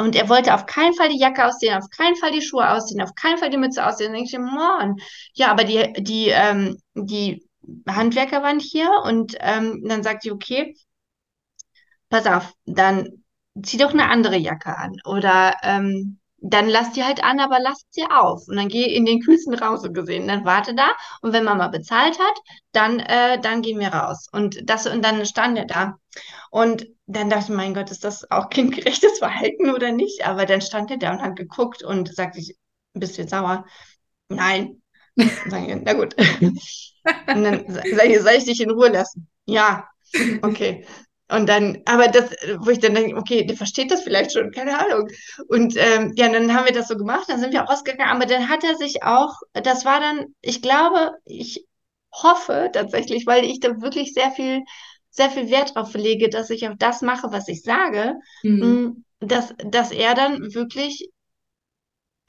und 0.01 0.15
er 0.15 0.29
wollte 0.29 0.53
auf 0.53 0.65
keinen 0.65 0.93
Fall 0.93 1.09
die 1.09 1.19
Jacke 1.19 1.45
ausziehen, 1.45 1.75
auf 1.77 1.89
keinen 1.89 2.15
Fall 2.15 2.31
die 2.31 2.41
Schuhe 2.41 2.69
ausziehen, 2.69 3.01
auf 3.01 3.15
keinen 3.15 3.37
Fall 3.37 3.49
die 3.49 3.57
Mütze 3.57 3.85
ausziehen. 3.85 4.07
Dann 4.07 4.15
denke 4.15 4.29
ich, 4.31 4.39
Mann, 4.39 4.95
ja, 5.33 5.51
aber 5.51 5.63
die, 5.63 5.93
die, 5.97 6.29
ähm, 6.29 6.77
die 6.95 7.47
Handwerker 7.87 8.43
waren 8.43 8.59
hier 8.59 8.89
und 9.05 9.35
ähm, 9.39 9.83
dann 9.87 10.03
sagt 10.03 10.23
sie, 10.23 10.31
okay, 10.31 10.75
pass 12.09 12.25
auf, 12.27 12.53
dann 12.65 13.23
zieh 13.61 13.77
doch 13.77 13.91
eine 13.93 14.09
andere 14.09 14.37
Jacke 14.37 14.77
an. 14.77 14.97
Oder 15.05 15.55
ähm, 15.63 16.19
dann 16.41 16.67
lass 16.69 16.91
die 16.93 17.03
halt 17.03 17.23
an, 17.23 17.39
aber 17.39 17.59
lass 17.59 17.83
sie 17.91 18.03
auf. 18.09 18.47
Und 18.47 18.55
dann 18.57 18.67
geh 18.67 18.83
in 18.85 19.05
den 19.05 19.21
kühlsten 19.21 19.53
Raum 19.53 19.77
so 19.77 19.91
gesehen. 19.91 20.27
Dann 20.27 20.43
warte 20.45 20.73
da 20.75 20.89
und 21.21 21.33
wenn 21.33 21.43
Mama 21.43 21.67
bezahlt 21.67 22.17
hat, 22.19 22.37
dann, 22.71 22.99
äh, 22.99 23.39
dann 23.39 23.61
gehen 23.61 23.79
wir 23.79 23.89
raus. 23.89 24.27
Und 24.31 24.57
das, 24.69 24.87
und 24.87 25.03
dann 25.03 25.25
stand 25.25 25.57
er 25.57 25.65
da. 25.65 25.95
Und 26.49 26.87
dann 27.05 27.29
dachte 27.29 27.51
ich, 27.51 27.57
mein 27.57 27.73
Gott, 27.73 27.91
ist 27.91 28.03
das 28.03 28.29
auch 28.31 28.49
kindgerechtes 28.49 29.19
Verhalten 29.19 29.69
oder 29.71 29.91
nicht? 29.91 30.25
Aber 30.25 30.45
dann 30.45 30.61
stand 30.61 30.91
er 30.91 30.97
da 30.97 31.11
und 31.11 31.21
hat 31.21 31.35
geguckt 31.35 31.83
und 31.83 32.13
sagte, 32.13 32.39
ich, 32.39 32.55
bist 32.93 33.17
du 33.17 33.21
jetzt 33.21 33.31
sauer? 33.31 33.65
Nein. 34.29 34.77
Ich, 35.17 35.31
na 35.83 35.93
gut. 35.93 36.15
Und 37.33 37.43
dann 37.43 37.65
sag 37.67 38.05
ich, 38.05 38.19
soll 38.21 38.33
ich 38.37 38.45
dich 38.45 38.61
in 38.61 38.71
Ruhe 38.71 38.89
lassen? 38.89 39.27
Ja. 39.45 39.87
Okay. 40.41 40.85
Und 41.31 41.47
dann, 41.47 41.81
aber 41.85 42.09
das, 42.09 42.31
wo 42.57 42.71
ich 42.71 42.79
dann 42.79 42.93
denke, 42.93 43.15
okay, 43.15 43.45
der 43.45 43.55
versteht 43.55 43.89
das 43.89 44.01
vielleicht 44.01 44.33
schon, 44.33 44.51
keine 44.51 44.77
Ahnung. 44.77 45.07
Und 45.47 45.75
ähm, 45.77 46.11
ja, 46.15 46.27
dann 46.27 46.53
haben 46.53 46.65
wir 46.65 46.73
das 46.73 46.89
so 46.89 46.97
gemacht, 46.97 47.29
dann 47.29 47.39
sind 47.39 47.53
wir 47.53 47.61
rausgegangen, 47.61 48.13
aber 48.13 48.25
dann 48.25 48.49
hat 48.49 48.65
er 48.65 48.75
sich 48.75 49.03
auch, 49.03 49.33
das 49.53 49.85
war 49.85 50.01
dann, 50.01 50.35
ich 50.41 50.61
glaube, 50.61 51.11
ich 51.23 51.65
hoffe 52.13 52.69
tatsächlich, 52.73 53.25
weil 53.25 53.45
ich 53.45 53.61
da 53.61 53.81
wirklich 53.81 54.13
sehr 54.13 54.31
viel, 54.31 54.63
sehr 55.09 55.29
viel 55.29 55.49
Wert 55.49 55.75
drauf 55.75 55.93
lege, 55.93 56.27
dass 56.27 56.49
ich 56.49 56.67
auch 56.67 56.75
das 56.77 57.01
mache, 57.01 57.31
was 57.31 57.47
ich 57.47 57.63
sage, 57.63 58.15
mhm. 58.43 59.05
dass, 59.19 59.53
dass 59.57 59.91
er 59.91 60.15
dann 60.15 60.53
wirklich 60.53 61.09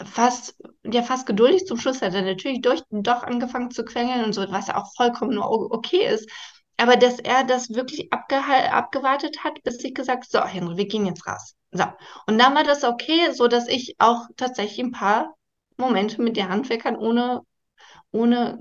fast, 0.04 0.56
ja, 0.84 1.02
fast 1.02 1.26
geduldig 1.26 1.66
zum 1.66 1.78
Schluss 1.78 2.02
hat 2.02 2.14
er 2.14 2.22
natürlich 2.22 2.60
durch, 2.60 2.82
doch 2.90 3.24
angefangen 3.24 3.72
zu 3.72 3.84
quengeln 3.84 4.24
und 4.24 4.32
so, 4.32 4.44
was 4.50 4.68
ja 4.68 4.76
auch 4.76 4.94
vollkommen 4.94 5.38
okay 5.38 6.06
ist 6.06 6.28
aber 6.82 6.96
dass 6.96 7.20
er 7.20 7.44
das 7.44 7.70
wirklich 7.70 8.12
abgewartet 8.12 9.44
hat, 9.44 9.62
bis 9.62 9.84
ich 9.84 9.94
gesagt, 9.94 10.28
so, 10.28 10.44
Henry, 10.44 10.76
wir 10.76 10.88
gehen 10.88 11.06
jetzt 11.06 11.24
raus. 11.28 11.54
So. 11.70 11.84
Und 12.26 12.38
dann 12.38 12.56
war 12.56 12.64
das 12.64 12.82
okay, 12.82 13.30
so 13.32 13.46
dass 13.46 13.68
ich 13.68 13.94
auch 13.98 14.26
tatsächlich 14.36 14.80
ein 14.80 14.90
paar 14.90 15.36
Momente 15.76 16.20
mit 16.20 16.36
den 16.36 16.48
Handwerkern 16.48 16.96
ohne, 16.96 17.42
ohne 18.10 18.58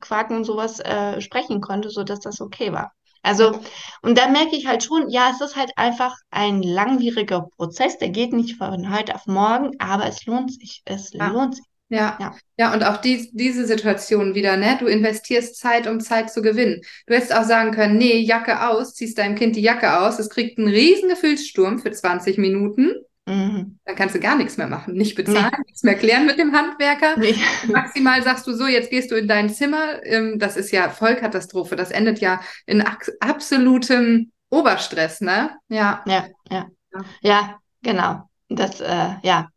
Quaken 0.00 0.38
und 0.38 0.44
sowas 0.44 0.80
äh, 0.80 1.20
sprechen 1.20 1.60
konnte, 1.60 1.90
so 1.90 2.02
dass 2.02 2.18
das 2.18 2.40
okay 2.40 2.72
war. 2.72 2.92
Also, 3.22 3.60
und 4.02 4.18
da 4.18 4.26
merke 4.28 4.56
ich 4.56 4.66
halt 4.66 4.82
schon, 4.82 5.08
ja, 5.08 5.30
es 5.30 5.40
ist 5.40 5.54
halt 5.54 5.70
einfach 5.76 6.16
ein 6.30 6.64
langwieriger 6.64 7.42
Prozess, 7.56 7.96
der 7.96 8.08
geht 8.08 8.32
nicht 8.32 8.56
von 8.56 8.92
heute 8.92 9.14
auf 9.14 9.26
morgen, 9.26 9.70
aber 9.78 10.06
es 10.06 10.26
lohnt 10.26 10.52
sich. 10.52 10.82
Es 10.84 11.12
ja. 11.12 11.28
lohnt 11.28 11.54
sich. 11.54 11.64
Ja, 11.92 12.16
ja, 12.18 12.34
ja, 12.56 12.72
und 12.72 12.84
auch 12.84 12.96
die, 12.96 13.28
diese 13.34 13.66
Situation 13.66 14.34
wieder, 14.34 14.56
ne? 14.56 14.78
Du 14.80 14.86
investierst 14.86 15.58
Zeit, 15.58 15.86
um 15.86 16.00
Zeit 16.00 16.32
zu 16.32 16.40
gewinnen. 16.40 16.80
Du 17.06 17.14
hättest 17.14 17.34
auch 17.34 17.44
sagen 17.44 17.70
können, 17.72 17.98
nee, 17.98 18.18
Jacke 18.18 18.66
aus, 18.66 18.94
ziehst 18.94 19.18
deinem 19.18 19.34
Kind 19.34 19.56
die 19.56 19.60
Jacke 19.60 19.98
aus, 19.98 20.18
es 20.18 20.30
kriegt 20.30 20.58
einen 20.58 20.68
riesen 20.68 21.10
Gefühlssturm 21.10 21.80
für 21.80 21.92
20 21.92 22.38
Minuten. 22.38 22.92
Mhm. 23.26 23.78
Dann 23.84 23.94
kannst 23.94 24.14
du 24.14 24.20
gar 24.20 24.36
nichts 24.36 24.56
mehr 24.56 24.68
machen. 24.68 24.94
Nicht 24.94 25.16
bezahlen, 25.16 25.50
nee. 25.52 25.64
nichts 25.66 25.82
mehr 25.82 25.94
klären 25.94 26.24
mit 26.24 26.38
dem 26.38 26.54
Handwerker. 26.54 27.18
Nee. 27.18 27.34
Maximal 27.68 28.22
sagst 28.22 28.46
du 28.46 28.54
so, 28.54 28.66
jetzt 28.66 28.88
gehst 28.88 29.10
du 29.10 29.14
in 29.14 29.28
dein 29.28 29.50
Zimmer. 29.50 30.02
Ähm, 30.04 30.38
das 30.38 30.56
ist 30.56 30.70
ja 30.72 30.88
Vollkatastrophe. 30.88 31.76
Das 31.76 31.90
endet 31.90 32.20
ja 32.20 32.40
in 32.64 32.82
absolutem 33.20 34.32
Oberstress, 34.48 35.20
ne? 35.20 35.50
Ja. 35.68 36.02
Ja, 36.06 36.26
ja. 36.50 36.70
Ja, 37.20 37.58
genau. 37.82 38.30
Das, 38.48 38.80
äh, 38.80 39.10
ja, 39.22 39.48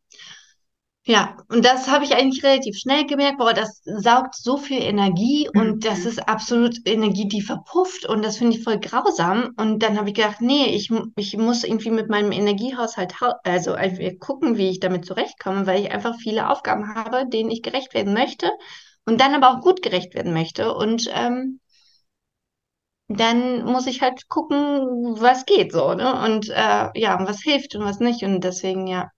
ja, 1.08 1.38
und 1.50 1.64
das 1.64 1.88
habe 1.88 2.04
ich 2.04 2.16
eigentlich 2.16 2.44
relativ 2.44 2.78
schnell 2.78 3.06
gemerkt, 3.06 3.38
boah, 3.38 3.54
das 3.54 3.82
saugt 3.84 4.36
so 4.36 4.58
viel 4.58 4.82
Energie 4.82 5.48
mhm. 5.54 5.62
und 5.62 5.86
das 5.86 6.04
ist 6.04 6.28
absolut 6.28 6.78
Energie, 6.86 7.28
die 7.28 7.42
verpufft 7.42 8.06
und 8.06 8.26
das 8.26 8.38
finde 8.38 8.58
ich 8.58 8.64
voll 8.64 8.80
grausam. 8.80 9.54
Und 9.58 9.84
dann 9.84 9.98
habe 10.00 10.10
ich 10.10 10.16
gedacht, 10.16 10.42
nee, 10.42 10.66
ich, 10.66 10.90
ich 11.16 11.38
muss 11.38 11.64
irgendwie 11.64 11.92
mit 11.92 12.10
meinem 12.10 12.32
Energiehaushalt, 12.32 13.14
also 13.44 13.76
gucken, 14.20 14.58
wie 14.58 14.70
ich 14.70 14.80
damit 14.80 15.06
zurechtkomme, 15.06 15.68
weil 15.68 15.82
ich 15.82 15.92
einfach 15.92 16.16
viele 16.18 16.50
Aufgaben 16.50 16.96
habe, 16.96 17.30
denen 17.30 17.52
ich 17.52 17.62
gerecht 17.62 17.94
werden 17.94 18.14
möchte 18.14 18.50
und 19.06 19.22
dann 19.22 19.36
aber 19.36 19.52
auch 19.52 19.62
gut 19.62 19.84
gerecht 19.84 20.16
werden 20.16 20.34
möchte. 20.34 20.74
Und 20.74 21.08
ähm, 21.14 21.60
dann 23.08 23.64
muss 23.66 23.86
ich 23.88 24.02
halt 24.02 24.28
gucken, 24.28 25.16
was 25.20 25.46
geht 25.46 25.72
so, 25.72 25.94
ne? 25.94 26.24
Und 26.24 26.50
äh, 26.50 26.90
ja, 27.00 27.18
was 27.28 27.42
hilft 27.42 27.76
und 27.76 27.84
was 27.86 28.00
nicht. 28.00 28.24
Und 28.24 28.44
deswegen, 28.44 28.88
ja, 28.88 29.12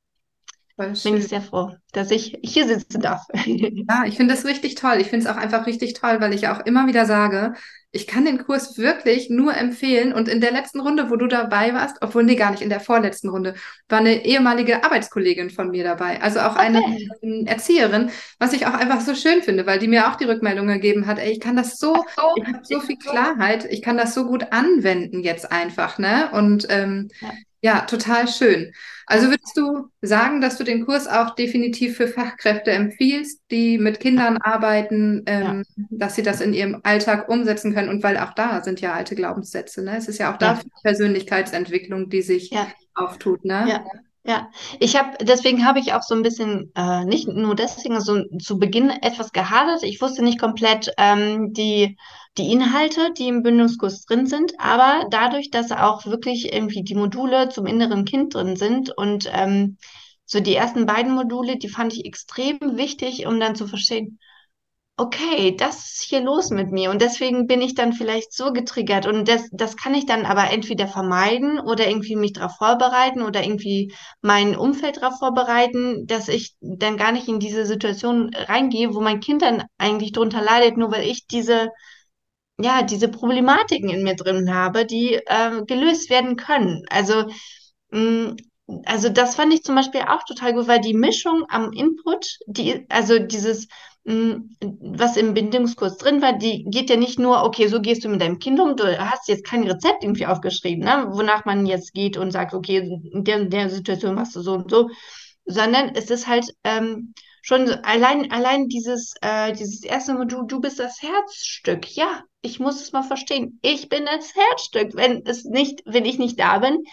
bin 0.78 1.18
ich 1.18 1.28
sehr 1.28 1.42
froh, 1.42 1.72
dass 1.92 2.12
ich 2.12 2.38
hier 2.44 2.68
sitzen 2.68 3.02
darf. 3.02 3.24
Ja, 3.90 4.04
ich 4.06 4.18
finde 4.18 4.34
das 4.34 4.46
richtig 4.46 4.76
toll. 4.76 4.98
Ich 5.00 5.08
finde 5.08 5.26
es 5.26 5.32
auch 5.32 5.38
einfach 5.38 5.66
richtig 5.66 5.94
toll, 5.94 6.18
weil 6.20 6.34
ich 6.34 6.48
auch 6.48 6.60
immer 6.66 6.88
wieder 6.88 7.06
sage, 7.06 7.54
ich 7.92 8.06
kann 8.06 8.26
den 8.26 8.44
Kurs 8.44 8.78
wirklich 8.78 9.30
nur 9.30 9.56
empfehlen. 9.56 10.14
Und 10.14 10.28
in 10.28 10.42
der 10.42 10.52
letzten 10.52 10.80
Runde, 10.82 11.10
wo 11.10 11.16
du 11.16 11.28
dabei 11.28 11.74
warst, 11.74 11.98
obwohl 12.02 12.24
nee, 12.24 12.36
gar 12.36 12.52
nicht, 12.52 12.62
in 12.62 12.70
der 12.70 12.80
vorletzten 12.80 13.30
Runde, 13.30 13.56
war 13.90 14.00
eine 14.00 14.26
ehemalige 14.26 14.84
Arbeitskollegin 14.84 15.50
von 15.50 15.70
mir 15.70 15.84
dabei. 15.84 16.22
Also 16.22 16.42
auch 16.42 16.56
eine 16.56 16.80
okay. 16.80 17.46
Erzieherin, 17.46 18.12
was 18.40 18.54
ich 18.54 18.68
auch 18.68 18.74
einfach 18.74 19.02
so 19.02 19.16
schön 19.16 19.42
finde, 19.42 19.66
weil 19.66 19.80
die 19.80 19.88
mir 19.88 20.10
auch 20.10 20.16
die 20.16 20.26
Rückmeldung 20.26 20.68
gegeben 20.68 21.08
hat, 21.08 21.18
ey, 21.18 21.32
ich 21.32 21.40
kann 21.40 21.56
das 21.56 21.78
so, 21.78 21.96
so 21.96 22.22
ich 22.36 22.46
habe 22.46 22.60
so 22.64 22.80
viel 22.82 22.98
Klarheit, 22.98 23.66
ich 23.66 23.82
kann 23.82 23.98
das 23.98 24.14
so 24.14 24.26
gut 24.26 24.52
anwenden 24.52 25.24
jetzt 25.24 25.52
einfach, 25.52 25.98
ne? 25.98 26.30
Und 26.34 26.68
ähm, 26.70 27.10
ja. 27.22 27.32
Ja, 27.68 27.82
total 27.82 28.30
schön. 28.30 28.72
Also 29.08 29.28
würdest 29.28 29.58
du 29.58 29.90
sagen, 30.02 30.40
dass 30.40 30.58
du 30.58 30.64
den 30.64 30.86
Kurs 30.86 31.06
auch 31.06 31.36
definitiv 31.36 31.98
für 31.98 32.08
Fachkräfte 32.08 32.72
empfiehlst, 32.72 33.42
die 33.52 33.78
mit 33.78 34.00
Kindern 34.00 34.38
arbeiten, 34.38 35.24
ähm, 35.26 35.64
ja. 35.76 35.84
dass 35.90 36.16
sie 36.16 36.24
das 36.24 36.40
in 36.40 36.54
ihrem 36.54 36.80
Alltag 36.84 37.28
umsetzen 37.28 37.74
können? 37.74 37.90
Und 37.90 38.04
weil 38.04 38.18
auch 38.18 38.34
da 38.34 38.64
sind 38.64 38.80
ja 38.80 38.94
alte 38.94 39.16
Glaubenssätze, 39.16 39.84
ne? 39.84 39.98
Es 39.98 40.08
ist 40.08 40.18
ja 40.18 40.34
auch 40.34 40.38
da 40.38 40.54
ja. 40.54 40.62
Persönlichkeitsentwicklung, 40.82 42.10
die 42.10 42.22
sich 42.22 42.52
ja. 42.52 42.68
auftut, 42.96 43.44
ne? 43.44 43.66
Ja. 43.68 43.86
Ja, 44.24 44.50
ich 44.82 44.98
habe, 44.98 45.18
deswegen 45.22 45.66
habe 45.66 45.80
ich 45.80 45.94
auch 45.94 46.04
so 46.04 46.14
ein 46.14 46.22
bisschen, 46.22 46.74
äh, 46.76 47.06
nicht 47.06 47.30
nur 47.30 47.56
deswegen, 47.56 48.02
so 48.02 48.26
zu 48.40 48.60
Beginn 48.60 48.90
etwas 48.90 49.32
gehadert. 49.32 49.84
Ich 49.84 50.02
wusste 50.02 50.22
nicht 50.22 50.38
komplett 50.38 50.92
ähm, 50.98 51.54
die, 51.54 51.96
die 52.38 52.52
Inhalte, 52.52 53.12
die 53.18 53.28
im 53.28 53.44
Bindungskurs 53.44 54.06
drin 54.06 54.28
sind, 54.28 54.54
aber 54.60 55.06
dadurch, 55.10 55.50
dass 55.50 55.72
auch 55.72 56.06
wirklich 56.06 56.54
irgendwie 56.54 56.84
die 56.84 56.96
Module 56.96 57.50
zum 57.50 57.66
inneren 57.66 58.06
Kind 58.06 58.36
drin 58.36 58.56
sind 58.56 58.96
und 58.96 59.30
ähm, 59.34 59.78
so 60.26 60.40
die 60.40 60.56
ersten 60.56 60.86
beiden 60.86 61.16
Module, 61.16 61.58
die 61.58 61.70
fand 61.70 61.94
ich 61.94 62.06
extrem 62.06 62.60
wichtig, 62.78 63.26
um 63.26 63.40
dann 63.40 63.56
zu 63.56 63.68
verstehen, 63.68 64.20
okay, 65.00 65.56
das 65.56 65.78
ist 65.92 66.04
hier 66.10 66.22
los 66.22 66.50
mit 66.50 66.72
mir. 66.72 66.90
Und 66.90 67.02
deswegen 67.02 67.46
bin 67.46 67.62
ich 67.62 67.76
dann 67.76 67.94
vielleicht 67.94 68.34
so 68.34 68.52
getriggert. 68.52 69.06
Und 69.06 69.28
das, 69.28 69.48
das 69.52 69.78
kann 69.78 69.94
ich 69.94 70.08
dann 70.08 70.26
aber 70.26 70.50
entweder 70.50 70.88
vermeiden 70.88 71.60
oder 71.60 71.88
irgendwie 71.88 72.16
mich 72.16 72.34
darauf 72.34 72.58
vorbereiten 72.58 73.22
oder 73.22 73.44
irgendwie 73.44 73.94
mein 74.22 74.56
Umfeld 74.56 74.98
darauf 74.98 75.20
vorbereiten, 75.20 76.08
dass 76.08 76.28
ich 76.28 76.56
dann 76.62 76.98
gar 76.98 77.12
nicht 77.12 77.28
in 77.28 77.40
diese 77.40 77.66
Situation 77.68 78.32
reingehe, 78.34 78.94
wo 78.96 79.00
mein 79.00 79.20
Kind 79.20 79.44
dann 79.44 79.64
eigentlich 79.78 80.14
drunter 80.14 80.42
leidet, 80.42 80.78
nur 80.78 80.92
weil 80.92 81.08
ich 81.08 81.28
diese, 81.28 81.70
ja, 82.60 82.82
diese 82.82 83.08
Problematiken 83.10 83.90
in 83.90 84.04
mir 84.04 84.16
drin 84.16 84.54
habe, 84.54 84.86
die 84.86 85.16
äh, 85.16 85.64
gelöst 85.66 86.10
werden 86.10 86.36
können. 86.36 86.84
Also, 86.90 87.26
mh, 87.92 88.00
mm, 88.00 88.36
also 88.86 89.10
das 89.10 89.36
fand 89.36 89.54
ich 89.54 89.64
zum 89.64 89.76
Beispiel 89.76 90.02
auch 90.02 90.24
total 90.24 90.54
gut, 90.54 90.68
weil 90.68 90.82
die 90.82 90.94
Mischung 90.94 91.46
am 91.50 91.72
Input, 91.72 92.38
die, 92.48 92.86
also 92.90 93.18
dieses, 93.20 93.68
hm, 94.06 94.58
was 94.82 95.18
im 95.18 95.34
Bindungskurs 95.34 95.98
drin 95.98 96.22
war, 96.22 96.34
die 96.38 96.66
geht 96.66 96.90
ja 96.90 96.98
nicht 96.98 97.18
nur, 97.20 97.44
okay, 97.44 97.68
so 97.68 97.82
gehst 97.82 98.04
du 98.04 98.10
mit 98.10 98.22
deinem 98.22 98.40
Kind 98.40 98.60
um, 98.60 98.76
du 98.76 98.98
hast 99.00 99.30
jetzt 99.30 99.46
kein 99.46 99.64
Rezept 99.64 100.04
irgendwie 100.04 100.26
aufgeschrieben, 100.26 100.84
ne, 100.84 101.08
wonach 101.12 101.46
man 101.46 101.66
jetzt 101.66 101.94
geht 101.94 102.18
und 102.18 102.32
sagt, 102.32 102.54
okay, 102.54 102.78
in 103.12 103.24
der, 103.24 103.42
in 103.42 103.50
der 103.50 103.70
Situation 103.70 104.16
machst 104.16 104.36
du 104.36 104.42
so 104.42 104.54
und 104.54 104.70
so, 104.70 104.90
sondern 105.46 105.96
es 105.96 106.10
ist 106.10 106.28
halt 106.28 106.54
ähm, 106.64 107.14
schon 107.42 107.70
allein, 107.70 108.32
allein 108.32 108.68
dieses, 108.68 109.14
äh, 109.22 109.54
dieses 109.54 109.84
erste 109.84 110.14
Modul, 110.14 110.46
du 110.48 110.60
bist 110.60 110.80
das 110.80 111.02
Herzstück. 111.02 111.96
Ja, 111.96 112.24
ich 112.48 112.60
muss 112.60 112.82
es 112.82 112.94
mal 112.94 113.04
verstehen. 113.04 113.60
Ich 113.62 113.90
bin 113.90 114.06
das 114.06 114.34
Herzstück. 114.36 114.96
Wenn 114.96 115.26
es 115.26 115.44
nicht, 115.44 115.82
wenn 115.86 116.06
ich 116.06 116.18
nicht 116.18 116.40
da 116.40 116.60
bin, 116.60 116.84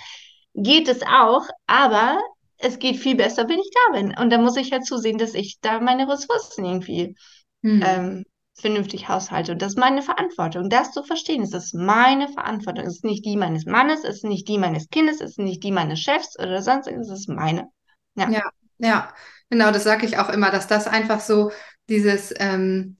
geht 0.54 0.88
es 0.88 1.02
auch, 1.02 1.46
aber 1.66 2.20
es 2.58 2.78
geht 2.78 2.96
viel 2.96 3.14
besser, 3.14 3.48
wenn 3.48 3.58
ich 3.58 3.70
da 3.72 3.98
bin. 3.98 4.16
Und 4.18 4.30
da 4.30 4.38
muss 4.38 4.56
ich 4.56 4.72
halt 4.72 4.84
zusehen, 4.84 5.18
dass 5.18 5.34
ich 5.34 5.58
da 5.60 5.80
meine 5.80 6.08
Ressourcen 6.08 6.64
irgendwie 6.64 7.14
mhm. 7.62 7.82
ähm, 7.84 8.24
vernünftig 8.54 9.08
haushalte. 9.08 9.52
Und 9.52 9.62
das 9.62 9.72
ist 9.72 9.78
meine 9.78 10.02
Verantwortung. 10.02 10.70
Das 10.70 10.92
zu 10.92 11.02
verstehen, 11.02 11.42
es 11.42 11.52
ist 11.52 11.74
meine 11.74 12.28
Verantwortung. 12.28 12.84
Es 12.84 12.96
ist 12.96 13.04
nicht 13.04 13.24
die 13.24 13.36
meines 13.36 13.64
Mannes, 13.64 14.04
es 14.04 14.16
ist 14.16 14.24
nicht 14.24 14.48
die 14.48 14.58
meines 14.58 14.88
Kindes, 14.88 15.20
es 15.20 15.32
ist 15.32 15.38
nicht 15.38 15.62
die 15.62 15.72
meines 15.72 16.00
Chefs 16.00 16.38
oder 16.38 16.62
sonst, 16.62 16.88
es 16.88 17.10
ist 17.10 17.28
meine. 17.28 17.68
Ja, 18.16 18.30
ja, 18.30 18.42
ja. 18.78 19.14
genau, 19.50 19.70
das 19.72 19.84
sage 19.84 20.06
ich 20.06 20.18
auch 20.18 20.28
immer, 20.28 20.50
dass 20.50 20.66
das 20.68 20.86
einfach 20.86 21.20
so 21.20 21.50
dieses, 21.88 22.32
ähm, 22.38 22.96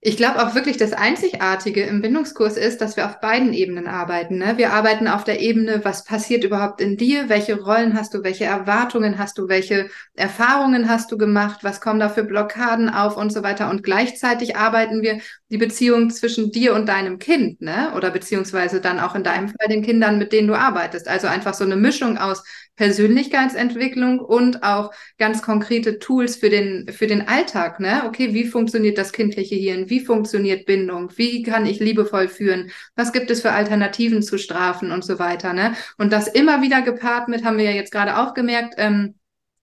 ich 0.00 0.16
glaube 0.16 0.40
auch 0.40 0.54
wirklich, 0.54 0.76
das 0.76 0.92
Einzigartige 0.92 1.82
im 1.82 2.00
Bindungskurs 2.00 2.56
ist, 2.56 2.80
dass 2.80 2.96
wir 2.96 3.06
auf 3.06 3.18
beiden 3.18 3.52
Ebenen 3.52 3.88
arbeiten. 3.88 4.38
Ne? 4.38 4.56
Wir 4.56 4.72
arbeiten 4.72 5.08
auf 5.08 5.24
der 5.24 5.40
Ebene, 5.40 5.84
was 5.84 6.04
passiert 6.04 6.44
überhaupt 6.44 6.80
in 6.80 6.96
dir, 6.96 7.28
welche 7.28 7.60
Rollen 7.60 7.94
hast 7.94 8.14
du, 8.14 8.22
welche 8.22 8.44
Erwartungen 8.44 9.18
hast 9.18 9.38
du, 9.38 9.48
welche 9.48 9.90
Erfahrungen 10.14 10.88
hast 10.88 11.10
du 11.10 11.18
gemacht, 11.18 11.64
was 11.64 11.80
kommen 11.80 11.98
da 11.98 12.08
für 12.08 12.22
Blockaden 12.22 12.88
auf 12.88 13.16
und 13.16 13.32
so 13.32 13.42
weiter. 13.42 13.70
Und 13.70 13.82
gleichzeitig 13.82 14.54
arbeiten 14.56 15.02
wir 15.02 15.18
die 15.50 15.58
Beziehung 15.58 16.10
zwischen 16.10 16.52
dir 16.52 16.74
und 16.74 16.88
deinem 16.88 17.18
Kind, 17.18 17.60
ne? 17.60 17.92
Oder 17.96 18.10
beziehungsweise 18.12 18.80
dann 18.80 19.00
auch 19.00 19.16
in 19.16 19.24
deinem 19.24 19.48
Fall 19.48 19.68
den 19.68 19.82
Kindern, 19.82 20.18
mit 20.18 20.32
denen 20.32 20.46
du 20.46 20.54
arbeitest. 20.54 21.08
Also 21.08 21.26
einfach 21.26 21.54
so 21.54 21.64
eine 21.64 21.76
Mischung 21.76 22.18
aus 22.18 22.44
Persönlichkeitsentwicklung 22.78 24.20
und 24.20 24.62
auch 24.62 24.92
ganz 25.18 25.42
konkrete 25.42 25.98
Tools 25.98 26.36
für 26.36 26.48
den, 26.48 26.88
für 26.88 27.08
den 27.08 27.26
Alltag. 27.26 27.80
Ne? 27.80 28.04
Okay, 28.06 28.32
wie 28.32 28.46
funktioniert 28.46 28.96
das 28.96 29.12
kindliche 29.12 29.56
Hirn? 29.56 29.90
Wie 29.90 29.98
funktioniert 30.00 30.64
Bindung? 30.64 31.10
Wie 31.16 31.42
kann 31.42 31.66
ich 31.66 31.80
liebevoll 31.80 32.28
führen? 32.28 32.70
Was 32.94 33.12
gibt 33.12 33.30
es 33.32 33.42
für 33.42 33.50
Alternativen 33.50 34.22
zu 34.22 34.38
Strafen 34.38 34.92
und 34.92 35.04
so 35.04 35.18
weiter? 35.18 35.52
Ne? 35.52 35.74
Und 35.98 36.12
das 36.12 36.28
immer 36.28 36.62
wieder 36.62 36.80
gepaart 36.82 37.26
mit, 37.26 37.44
haben 37.44 37.58
wir 37.58 37.64
ja 37.64 37.72
jetzt 37.72 37.90
gerade 37.90 38.16
auch 38.16 38.32
gemerkt, 38.32 38.74
ähm, 38.78 39.16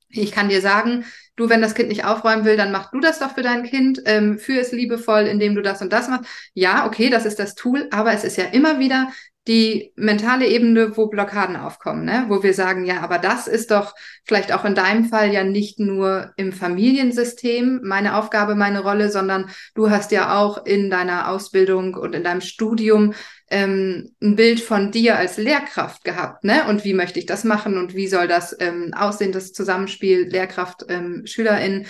ich 0.09 0.31
kann 0.31 0.49
dir 0.49 0.61
sagen, 0.61 1.05
du, 1.35 1.49
wenn 1.49 1.61
das 1.61 1.73
Kind 1.73 1.89
nicht 1.89 2.05
aufräumen 2.05 2.45
will, 2.45 2.57
dann 2.57 2.71
mach 2.71 2.91
du 2.91 2.99
das 2.99 3.19
doch 3.19 3.33
für 3.33 3.41
dein 3.41 3.63
Kind, 3.63 4.01
ähm, 4.05 4.37
führ 4.37 4.61
es 4.61 4.71
liebevoll, 4.71 5.23
indem 5.23 5.55
du 5.55 5.61
das 5.61 5.81
und 5.81 5.91
das 5.91 6.09
machst. 6.09 6.29
Ja, 6.53 6.85
okay, 6.85 7.09
das 7.09 7.25
ist 7.25 7.39
das 7.39 7.55
Tool, 7.55 7.87
aber 7.91 8.13
es 8.13 8.23
ist 8.23 8.37
ja 8.37 8.45
immer 8.45 8.79
wieder 8.79 9.09
die 9.47 9.91
mentale 9.95 10.47
Ebene, 10.47 10.97
wo 10.97 11.07
Blockaden 11.07 11.55
aufkommen, 11.55 12.03
ne? 12.03 12.25
wo 12.29 12.41
wir 12.41 12.53
sagen, 12.53 12.83
ja, 12.85 13.01
aber 13.01 13.19
das 13.19 13.47
ist 13.47 13.69
doch 13.69 13.93
vielleicht 14.23 14.51
auch 14.51 14.65
in 14.65 14.73
deinem 14.73 15.05
Fall 15.05 15.31
ja 15.31 15.43
nicht 15.43 15.79
nur 15.79 16.33
im 16.35 16.51
Familiensystem 16.51 17.81
meine 17.83 18.17
Aufgabe, 18.17 18.55
meine 18.55 18.81
Rolle, 18.81 19.11
sondern 19.11 19.49
du 19.75 19.91
hast 19.91 20.11
ja 20.11 20.35
auch 20.37 20.65
in 20.65 20.89
deiner 20.89 21.29
Ausbildung 21.29 21.93
und 21.93 22.15
in 22.15 22.23
deinem 22.23 22.41
Studium 22.41 23.13
ähm, 23.51 24.15
ein 24.21 24.35
Bild 24.35 24.59
von 24.59 24.91
dir 24.91 25.17
als 25.17 25.37
Lehrkraft 25.37 26.03
gehabt, 26.03 26.43
ne? 26.43 26.67
Und 26.67 26.83
wie 26.83 26.95
möchte 26.95 27.19
ich 27.19 27.27
das 27.27 27.43
machen 27.43 27.77
und 27.77 27.93
wie 27.93 28.07
soll 28.07 28.27
das 28.27 28.55
ähm, 28.59 28.93
aussehen, 28.95 29.31
das 29.31 29.53
Zusammenspiel 29.53 30.27
Lehrkraft, 30.27 30.85
ähm, 30.89 31.27
Schülerin 31.27 31.85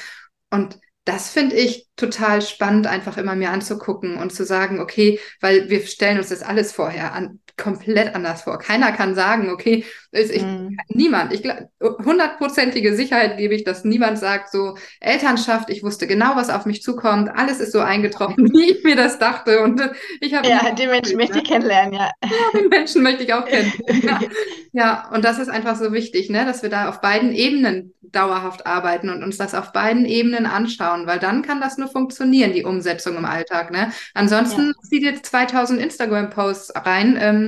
und 0.49 0.77
das 1.05 1.29
finde 1.29 1.55
ich 1.55 1.87
total 1.95 2.41
spannend, 2.41 2.87
einfach 2.87 3.17
immer 3.17 3.35
mir 3.35 3.51
anzugucken 3.51 4.17
und 4.17 4.33
zu 4.33 4.43
sagen, 4.43 4.79
okay, 4.79 5.19
weil 5.39 5.69
wir 5.69 5.85
stellen 5.85 6.17
uns 6.17 6.29
das 6.29 6.41
alles 6.41 6.71
vorher 6.71 7.13
an, 7.13 7.39
komplett 7.57 8.15
anders 8.15 8.43
vor. 8.43 8.57
Keiner 8.59 8.91
kann 8.91 9.15
sagen, 9.15 9.49
okay, 9.49 9.85
ich, 10.11 10.41
mm. 10.41 10.77
niemand, 10.89 11.33
ich 11.33 11.43
hundertprozentige 11.81 12.95
Sicherheit 12.95 13.37
gebe 13.37 13.53
ich, 13.53 13.63
dass 13.63 13.85
niemand 13.85 14.17
sagt 14.17 14.51
so, 14.51 14.77
Elternschaft, 14.99 15.69
ich 15.69 15.83
wusste 15.83 16.05
genau, 16.07 16.35
was 16.35 16.49
auf 16.49 16.65
mich 16.65 16.81
zukommt, 16.81 17.29
alles 17.33 17.59
ist 17.59 17.71
so 17.71 17.79
eingetroffen, 17.79 18.49
wie 18.53 18.71
ich 18.71 18.83
mir 18.83 18.95
das 18.95 19.19
dachte 19.19 19.61
und 19.61 19.81
ich 20.19 20.33
habe 20.33 20.47
Ja, 20.47 20.71
die 20.71 20.87
Menschen 20.87 21.17
möchte 21.17 21.37
ich 21.37 21.45
kennenlernen, 21.45 21.93
ja. 21.93 22.09
ja. 22.23 22.59
Die 22.59 22.67
Menschen 22.67 23.03
möchte 23.03 23.23
ich 23.23 23.33
auch 23.33 23.45
kennenlernen. 23.45 24.03
ja. 24.03 24.19
ja, 24.73 25.09
und 25.13 25.23
das 25.23 25.39
ist 25.39 25.49
einfach 25.49 25.75
so 25.75 25.93
wichtig, 25.93 26.29
ne, 26.29 26.45
dass 26.45 26.61
wir 26.61 26.69
da 26.69 26.89
auf 26.89 27.01
beiden 27.01 27.33
Ebenen 27.33 27.93
dauerhaft 28.15 28.65
arbeiten 28.65 29.09
und 29.09 29.23
uns 29.23 29.37
das 29.37 29.53
auf 29.53 29.71
beiden 29.71 30.05
Ebenen 30.05 30.45
anschauen, 30.45 31.05
weil 31.05 31.19
dann 31.19 31.41
kann 31.41 31.59
das 31.59 31.77
nur 31.77 31.87
funktionieren, 31.87 32.53
die 32.53 32.63
Umsetzung 32.63 33.17
im 33.17 33.25
Alltag, 33.25 33.71
ne? 33.71 33.91
Ansonsten 34.13 34.67
ja. 34.67 34.89
zieht 34.89 35.03
jetzt 35.03 35.25
2000 35.27 35.81
Instagram-Posts 35.81 36.73
rein, 36.85 37.17
ähm, 37.19 37.44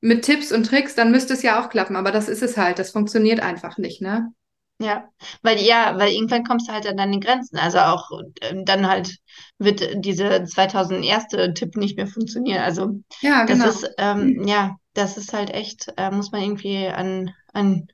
mit 0.00 0.24
Tipps 0.24 0.52
und 0.52 0.66
Tricks, 0.66 0.94
dann 0.94 1.10
müsste 1.10 1.32
es 1.32 1.42
ja 1.42 1.62
auch 1.62 1.70
klappen. 1.70 1.96
Aber 1.96 2.12
das 2.12 2.28
ist 2.28 2.42
es 2.42 2.56
halt. 2.56 2.78
Das 2.78 2.90
funktioniert 2.90 3.40
einfach 3.40 3.78
nicht, 3.78 4.02
ne? 4.02 4.32
Ja, 4.80 5.08
weil 5.42 5.60
ja, 5.60 5.94
weil 5.98 6.12
irgendwann 6.12 6.44
kommst 6.44 6.68
du 6.68 6.72
halt 6.72 6.86
an 6.86 6.96
deine 6.96 7.20
Grenzen. 7.20 7.58
Also 7.58 7.78
auch 7.78 8.10
ähm, 8.42 8.64
dann 8.64 8.88
halt 8.88 9.16
wird 9.58 10.04
diese 10.04 10.44
2001. 10.44 11.54
Tipp 11.54 11.76
nicht 11.76 11.96
mehr 11.96 12.08
funktionieren. 12.08 12.62
Also 12.62 13.00
ja, 13.20 13.44
genau. 13.44 13.66
das 13.66 13.82
ist 13.82 13.94
ähm, 13.98 14.46
ja, 14.46 14.76
das 14.94 15.16
ist 15.16 15.32
halt 15.32 15.50
echt, 15.50 15.92
äh, 15.96 16.10
muss 16.10 16.32
man 16.32 16.42
irgendwie 16.42 16.88
an, 16.88 17.34
an, 17.52 17.88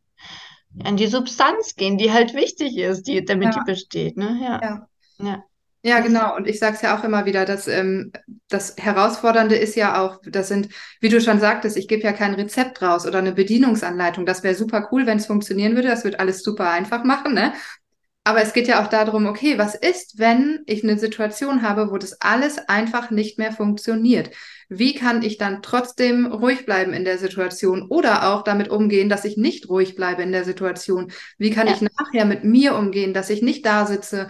an 0.84 0.96
die 0.96 1.06
Substanz 1.06 1.74
gehen, 1.74 1.98
die 1.98 2.12
halt 2.12 2.34
wichtig 2.34 2.76
ist, 2.76 3.06
die, 3.06 3.24
damit 3.24 3.54
ja. 3.54 3.60
die 3.60 3.70
besteht. 3.70 4.16
Ne? 4.16 4.38
Ja. 4.42 4.60
ja. 4.62 4.88
ja. 5.18 5.44
Ja, 5.82 6.00
genau. 6.00 6.36
Und 6.36 6.46
ich 6.46 6.58
sage 6.58 6.76
es 6.76 6.82
ja 6.82 6.98
auch 6.98 7.04
immer 7.04 7.24
wieder, 7.24 7.46
dass 7.46 7.66
ähm, 7.66 8.12
das 8.48 8.76
Herausfordernde 8.76 9.56
ist 9.56 9.76
ja 9.76 10.02
auch, 10.02 10.20
das 10.26 10.48
sind, 10.48 10.68
wie 11.00 11.08
du 11.08 11.20
schon 11.22 11.40
sagtest, 11.40 11.78
ich 11.78 11.88
gebe 11.88 12.02
ja 12.02 12.12
kein 12.12 12.34
Rezept 12.34 12.82
raus 12.82 13.06
oder 13.06 13.18
eine 13.18 13.32
Bedienungsanleitung. 13.32 14.26
Das 14.26 14.42
wäre 14.42 14.54
super 14.54 14.88
cool, 14.92 15.06
wenn 15.06 15.16
es 15.16 15.26
funktionieren 15.26 15.74
würde. 15.76 15.88
Das 15.88 16.04
wird 16.04 16.20
alles 16.20 16.42
super 16.42 16.70
einfach 16.70 17.04
machen, 17.04 17.32
ne? 17.32 17.54
Aber 18.22 18.42
es 18.42 18.52
geht 18.52 18.68
ja 18.68 18.84
auch 18.84 18.88
darum, 18.88 19.24
okay, 19.24 19.56
was 19.56 19.74
ist, 19.74 20.18
wenn 20.18 20.60
ich 20.66 20.84
eine 20.84 20.98
Situation 20.98 21.62
habe, 21.62 21.90
wo 21.90 21.96
das 21.96 22.20
alles 22.20 22.58
einfach 22.68 23.10
nicht 23.10 23.38
mehr 23.38 23.50
funktioniert? 23.50 24.30
Wie 24.68 24.94
kann 24.94 25.22
ich 25.22 25.38
dann 25.38 25.62
trotzdem 25.62 26.26
ruhig 26.26 26.66
bleiben 26.66 26.92
in 26.92 27.06
der 27.06 27.16
Situation 27.16 27.86
oder 27.88 28.30
auch 28.30 28.42
damit 28.42 28.68
umgehen, 28.68 29.08
dass 29.08 29.24
ich 29.24 29.38
nicht 29.38 29.70
ruhig 29.70 29.94
bleibe 29.94 30.22
in 30.22 30.32
der 30.32 30.44
Situation? 30.44 31.10
Wie 31.38 31.50
kann 31.50 31.66
ja. 31.66 31.72
ich 31.72 31.80
nachher 31.80 32.26
mit 32.26 32.44
mir 32.44 32.76
umgehen, 32.76 33.14
dass 33.14 33.30
ich 33.30 33.40
nicht 33.40 33.64
da 33.64 33.86
sitze 33.86 34.28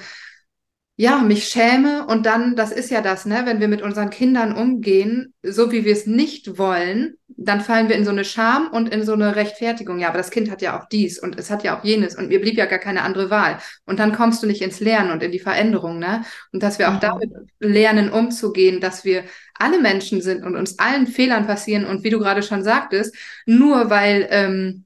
ja, 1.01 1.23
mich 1.23 1.49
schäme 1.49 2.05
und 2.05 2.27
dann, 2.27 2.57
das 2.57 2.73
ist 2.73 2.91
ja 2.91 3.01
das, 3.01 3.25
ne, 3.25 3.45
wenn 3.47 3.59
wir 3.59 3.69
mit 3.69 3.81
unseren 3.81 4.11
Kindern 4.11 4.53
umgehen, 4.55 5.33
so 5.43 5.73
wie 5.73 5.87
wir 5.87 5.95
es 5.95 6.05
nicht 6.05 6.59
wollen, 6.59 7.15
dann 7.39 7.63
fallen 7.63 7.89
wir 7.89 7.97
in 7.97 8.05
so 8.05 8.11
eine 8.11 8.23
Scham 8.27 8.69
und 8.69 8.91
in 8.91 9.03
so 9.03 9.15
eine 9.15 9.35
Rechtfertigung. 9.35 9.99
Ja, 9.99 10.09
aber 10.09 10.19
das 10.19 10.31
Kind 10.31 10.51
hat 10.51 10.61
ja 10.61 10.79
auch 10.79 10.91
dies 10.91 11.19
und 11.19 11.39
es 11.39 11.51
hat 11.51 11.65
ja 11.65 11.79
auch 11.79 11.85
jenes 11.85 12.17
und 12.17 12.29
mir 12.29 12.39
blieb 12.39 12.59
ja 12.59 12.67
gar 12.67 12.79
keine 12.79 13.01
andere 13.01 13.31
Wahl. 13.31 13.61
Und 13.87 13.99
dann 13.99 14.13
kommst 14.13 14.43
du 14.43 14.47
nicht 14.47 14.61
ins 14.61 14.81
Lernen 14.81 15.11
und 15.11 15.23
in 15.23 15.33
die 15.33 15.39
Veränderung, 15.39 15.99
ne? 15.99 16.23
Und 16.53 16.63
dass 16.63 16.79
wir 16.79 16.91
auch 16.91 16.97
mhm. 16.97 17.01
damit 17.01 17.31
lernen, 17.61 18.11
umzugehen, 18.11 18.83
dass 18.83 19.03
wir 19.03 19.25
alle 19.55 19.81
Menschen 19.81 20.21
sind 20.21 20.45
und 20.45 20.55
uns 20.55 20.79
allen 20.79 21.07
Fehlern 21.07 21.47
passieren 21.47 21.87
und 21.87 22.05
wie 22.05 22.11
du 22.11 22.19
gerade 22.19 22.43
schon 22.43 22.63
sagtest, 22.63 23.17
nur 23.47 23.89
weil, 23.89 24.29
ähm, 24.31 24.85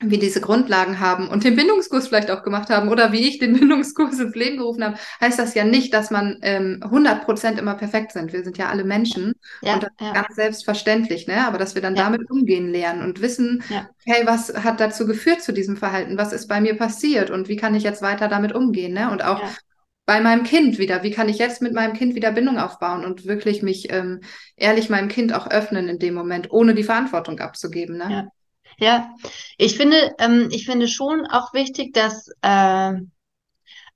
wir 0.00 0.18
diese 0.20 0.40
Grundlagen 0.40 1.00
haben 1.00 1.28
und 1.28 1.42
den 1.42 1.56
Bindungskurs 1.56 2.06
vielleicht 2.06 2.30
auch 2.30 2.44
gemacht 2.44 2.70
haben 2.70 2.88
oder 2.88 3.10
wie 3.10 3.26
ich 3.28 3.38
den 3.38 3.52
Bindungskurs 3.58 4.18
ins 4.18 4.34
Leben 4.34 4.58
gerufen 4.58 4.84
habe, 4.84 4.96
heißt 5.20 5.38
das 5.38 5.54
ja 5.54 5.64
nicht, 5.64 5.92
dass 5.92 6.10
man 6.10 6.38
ähm, 6.42 6.80
100 6.82 7.24
Prozent 7.24 7.58
immer 7.58 7.74
perfekt 7.74 8.12
sind. 8.12 8.32
Wir 8.32 8.44
sind 8.44 8.58
ja 8.58 8.68
alle 8.68 8.84
Menschen 8.84 9.34
ja, 9.60 9.74
und 9.74 9.82
das 9.82 9.90
ja. 10.00 10.08
ist 10.08 10.14
ganz 10.14 10.36
selbstverständlich, 10.36 11.26
ne? 11.26 11.46
aber 11.46 11.58
dass 11.58 11.74
wir 11.74 11.82
dann 11.82 11.96
ja. 11.96 12.04
damit 12.04 12.30
umgehen 12.30 12.70
lernen 12.70 13.02
und 13.02 13.20
wissen, 13.20 13.62
hey, 14.04 14.24
was 14.24 14.54
hat 14.62 14.80
dazu 14.80 15.06
geführt 15.06 15.42
zu 15.42 15.52
diesem 15.52 15.76
Verhalten? 15.76 16.16
Was 16.16 16.32
ist 16.32 16.46
bei 16.46 16.60
mir 16.60 16.76
passiert 16.76 17.30
und 17.30 17.48
wie 17.48 17.56
kann 17.56 17.74
ich 17.74 17.82
jetzt 17.82 18.02
weiter 18.02 18.28
damit 18.28 18.52
umgehen? 18.54 18.94
Ne? 18.94 19.10
Und 19.10 19.24
auch 19.24 19.42
bei 20.06 20.20
meinem 20.20 20.44
Kind 20.44 20.78
wieder, 20.78 21.02
wie 21.02 21.10
kann 21.10 21.28
ich 21.28 21.38
jetzt 21.38 21.60
mit 21.60 21.74
meinem 21.74 21.92
Kind 21.92 22.14
wieder 22.14 22.32
Bindung 22.32 22.56
aufbauen 22.58 23.04
und 23.04 23.26
wirklich 23.26 23.62
mich 23.62 23.92
ähm, 23.92 24.20
ehrlich 24.56 24.88
meinem 24.88 25.08
Kind 25.08 25.34
auch 25.34 25.50
öffnen 25.50 25.88
in 25.88 25.98
dem 25.98 26.14
Moment, 26.14 26.50
ohne 26.50 26.74
die 26.74 26.84
Verantwortung 26.84 27.40
abzugeben. 27.40 27.98
Ne? 27.98 28.30
Ja, 28.78 29.14
ich 29.56 29.76
finde, 29.76 30.14
ähm, 30.18 30.48
ich 30.52 30.64
finde 30.66 30.88
schon 30.88 31.26
auch 31.26 31.52
wichtig, 31.52 31.92
dass 31.94 32.28
äh, 32.42 32.92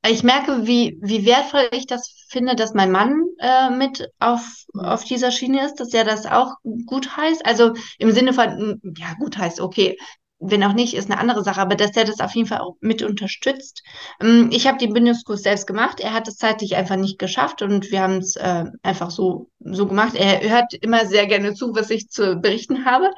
ich 0.08 0.22
merke, 0.24 0.66
wie, 0.66 0.98
wie 1.00 1.24
wertvoll 1.26 1.68
ich 1.72 1.86
das 1.86 2.26
finde, 2.28 2.56
dass 2.56 2.74
mein 2.74 2.90
Mann 2.90 3.22
äh, 3.38 3.70
mit 3.70 4.08
auf, 4.18 4.64
auf 4.74 5.04
dieser 5.04 5.30
Schiene 5.30 5.64
ist, 5.64 5.76
dass 5.76 5.94
er 5.94 6.04
das 6.04 6.26
auch 6.26 6.54
gut 6.86 7.16
heißt. 7.16 7.46
Also 7.46 7.74
im 7.98 8.10
Sinne 8.10 8.32
von, 8.32 8.80
ja, 8.96 9.14
gut 9.18 9.38
heißt, 9.38 9.60
okay, 9.60 9.96
wenn 10.44 10.64
auch 10.64 10.72
nicht, 10.72 10.94
ist 10.94 11.08
eine 11.08 11.20
andere 11.20 11.44
Sache, 11.44 11.60
aber 11.60 11.76
dass 11.76 11.94
er 11.96 12.04
das 12.04 12.18
auf 12.18 12.34
jeden 12.34 12.48
Fall 12.48 12.58
auch 12.58 12.74
mit 12.80 13.02
unterstützt. 13.02 13.84
Ähm, 14.20 14.48
ich 14.50 14.66
habe 14.66 14.78
den 14.78 14.92
Bindungskurs 14.92 15.42
selbst 15.42 15.68
gemacht. 15.68 16.00
Er 16.00 16.12
hat 16.14 16.26
es 16.26 16.36
zeitlich 16.36 16.74
einfach 16.74 16.96
nicht 16.96 17.20
geschafft 17.20 17.62
und 17.62 17.92
wir 17.92 18.00
haben 18.02 18.16
es 18.18 18.34
äh, 18.34 18.64
einfach 18.82 19.12
so, 19.12 19.50
so 19.60 19.86
gemacht. 19.86 20.16
Er 20.16 20.40
hört 20.50 20.74
immer 20.74 21.06
sehr 21.06 21.28
gerne 21.28 21.54
zu, 21.54 21.72
was 21.76 21.90
ich 21.90 22.08
zu 22.08 22.36
berichten 22.40 22.84
habe. 22.84 23.08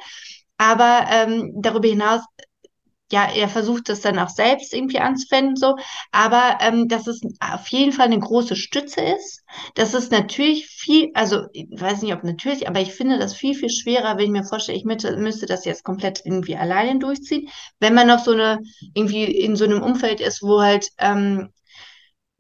Aber 0.59 1.07
ähm, 1.11 1.53
darüber 1.57 1.89
hinaus, 1.89 2.23
ja, 3.13 3.27
er 3.33 3.49
versucht 3.49 3.89
das 3.89 4.01
dann 4.01 4.19
auch 4.19 4.29
selbst 4.31 4.73
irgendwie 4.75 4.99
anzuwenden, 4.99 5.57
so. 5.57 5.77
Aber 6.11 6.59
ähm, 6.61 6.89
dass 6.89 7.07
es 7.07 7.21
auf 7.39 7.69
jeden 7.69 7.93
Fall 7.93 8.07
eine 8.07 8.19
große 8.19 8.57
Stütze 8.57 9.03
ist. 9.03 9.43
Das 9.75 9.95
ist 9.95 10.11
natürlich 10.11 10.67
viel, 10.67 11.11
also 11.15 11.47
ich 11.53 11.69
weiß 11.71 12.03
nicht, 12.03 12.15
ob 12.15 12.25
natürlich, 12.25 12.67
aber 12.67 12.81
ich 12.81 12.93
finde 12.95 13.19
das 13.19 13.35
viel, 13.35 13.55
viel 13.55 13.71
schwerer, 13.71 14.17
wenn 14.17 14.25
ich 14.27 14.31
mir 14.31 14.45
vorstelle, 14.45 14.79
ich 14.79 14.85
müsste, 14.85 15.17
müsste 15.17 15.47
das 15.47 15.65
jetzt 15.65 15.85
komplett 15.85 16.23
irgendwie 16.25 16.57
alleine 16.57 16.99
durchziehen. 16.99 17.49
Wenn 17.79 17.95
man 17.95 18.09
noch 18.09 18.19
so 18.21 18.33
eine, 18.33 18.59
irgendwie 18.95 19.25
in 19.25 19.55
so 19.57 19.65
einem 19.65 19.83
Umfeld 19.83 20.21
ist, 20.21 20.43
wo 20.43 20.61
halt 20.61 20.89
ähm, 20.99 21.51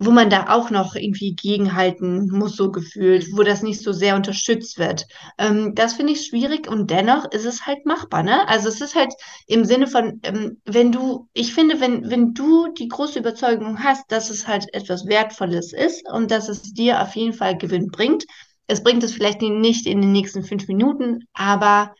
wo 0.04 0.10
man 0.10 0.30
da 0.30 0.52
auch 0.54 0.70
noch 0.70 0.94
irgendwie 0.94 1.34
gegenhalten 1.34 2.28
muss, 2.30 2.56
so 2.56 2.70
gefühlt, 2.70 3.26
wo 3.32 3.42
das 3.42 3.62
nicht 3.62 3.80
so 3.82 3.92
sehr 3.92 4.16
unterstützt 4.16 4.78
wird. 4.78 5.06
Ähm, 5.38 5.74
das 5.74 5.94
finde 5.94 6.12
ich 6.12 6.26
schwierig 6.26 6.68
und 6.68 6.90
dennoch 6.90 7.30
ist 7.32 7.44
es 7.44 7.66
halt 7.66 7.86
machbar, 7.86 8.22
ne? 8.22 8.46
Also 8.48 8.68
es 8.68 8.80
ist 8.80 8.94
halt 8.94 9.12
im 9.46 9.64
Sinne 9.64 9.86
von, 9.86 10.20
ähm, 10.22 10.60
wenn 10.64 10.92
du, 10.92 11.28
ich 11.32 11.54
finde, 11.54 11.80
wenn, 11.80 12.10
wenn 12.10 12.34
du 12.34 12.72
die 12.72 12.88
große 12.88 13.18
Überzeugung 13.18 13.82
hast, 13.82 14.10
dass 14.10 14.30
es 14.30 14.46
halt 14.46 14.66
etwas 14.74 15.06
Wertvolles 15.06 15.72
ist 15.72 16.08
und 16.12 16.30
dass 16.30 16.48
es 16.48 16.62
dir 16.74 17.02
auf 17.02 17.14
jeden 17.16 17.32
Fall 17.32 17.56
Gewinn 17.56 17.88
bringt, 17.88 18.24
es 18.66 18.82
bringt 18.82 19.02
es 19.02 19.12
vielleicht 19.12 19.42
nicht 19.42 19.86
in 19.86 20.00
den 20.00 20.12
nächsten 20.12 20.42
fünf 20.42 20.68
Minuten, 20.68 21.24
aber 21.34 21.94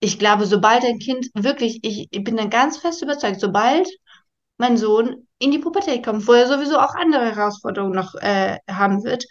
ich 0.00 0.18
glaube, 0.18 0.46
sobald 0.46 0.84
ein 0.84 0.98
Kind 0.98 1.28
wirklich, 1.34 1.80
ich, 1.82 2.08
ich 2.10 2.24
bin 2.24 2.36
dann 2.36 2.50
ganz 2.50 2.78
fest 2.78 3.02
überzeugt, 3.02 3.40
sobald 3.40 3.88
mein 4.56 4.76
Sohn 4.76 5.27
in 5.38 5.50
die 5.50 5.58
Pubertät 5.58 6.04
kommt, 6.04 6.26
wo 6.26 6.32
er 6.32 6.48
sowieso 6.48 6.78
auch 6.78 6.94
andere 6.94 7.34
Herausforderungen 7.34 7.94
noch 7.94 8.14
äh, 8.16 8.58
haben 8.68 9.04
wird, 9.04 9.24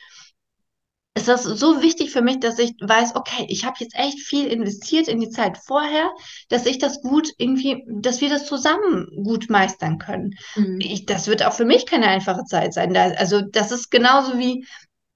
ist 1.17 1.27
das 1.27 1.43
so 1.43 1.81
wichtig 1.81 2.11
für 2.11 2.21
mich, 2.21 2.39
dass 2.39 2.59
ich 2.59 2.73
weiß, 2.79 3.15
okay, 3.15 3.45
ich 3.49 3.65
habe 3.65 3.77
jetzt 3.79 3.95
echt 3.95 4.19
viel 4.19 4.45
investiert 4.47 5.07
in 5.07 5.19
die 5.19 5.29
Zeit 5.29 5.57
vorher, 5.57 6.11
dass 6.47 6.65
ich 6.67 6.77
das 6.77 7.01
gut 7.01 7.29
irgendwie, 7.37 7.83
dass 7.87 8.21
wir 8.21 8.29
das 8.29 8.45
zusammen 8.45 9.07
gut 9.23 9.49
meistern 9.49 9.97
können. 9.97 10.35
Mhm. 10.55 10.79
Ich, 10.79 11.05
das 11.05 11.27
wird 11.27 11.43
auch 11.43 11.53
für 11.53 11.65
mich 11.65 11.87
keine 11.87 12.07
einfache 12.07 12.43
Zeit 12.45 12.73
sein. 12.73 12.93
Da, 12.93 13.09
also 13.17 13.41
das 13.41 13.71
ist 13.71 13.89
genauso 13.89 14.37
wie, 14.37 14.65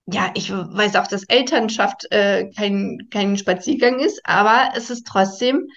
ja, 0.07 0.31
ich 0.33 0.51
weiß 0.51 0.95
auch, 0.95 1.07
dass 1.07 1.23
Elternschaft 1.25 2.11
äh, 2.11 2.49
kein, 2.57 3.07
kein 3.11 3.37
Spaziergang 3.37 3.99
ist, 3.99 4.21
aber 4.23 4.71
es 4.75 4.89
ist 4.89 5.05
trotzdem 5.05 5.67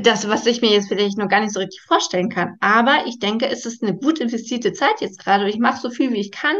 das, 0.00 0.26
was 0.26 0.46
ich 0.46 0.62
mir 0.62 0.70
jetzt 0.70 0.88
vielleicht 0.88 1.18
noch 1.18 1.28
gar 1.28 1.40
nicht 1.40 1.52
so 1.52 1.60
richtig 1.60 1.82
vorstellen 1.82 2.30
kann. 2.30 2.56
Aber 2.60 3.04
ich 3.06 3.18
denke, 3.18 3.46
es 3.48 3.66
ist 3.66 3.82
eine 3.82 3.94
gut 3.94 4.20
investierte 4.20 4.72
Zeit 4.72 5.00
jetzt 5.00 5.18
gerade 5.18 5.44
und 5.44 5.50
ich 5.50 5.58
mache 5.58 5.80
so 5.80 5.90
viel, 5.90 6.12
wie 6.12 6.20
ich 6.20 6.32
kann, 6.32 6.56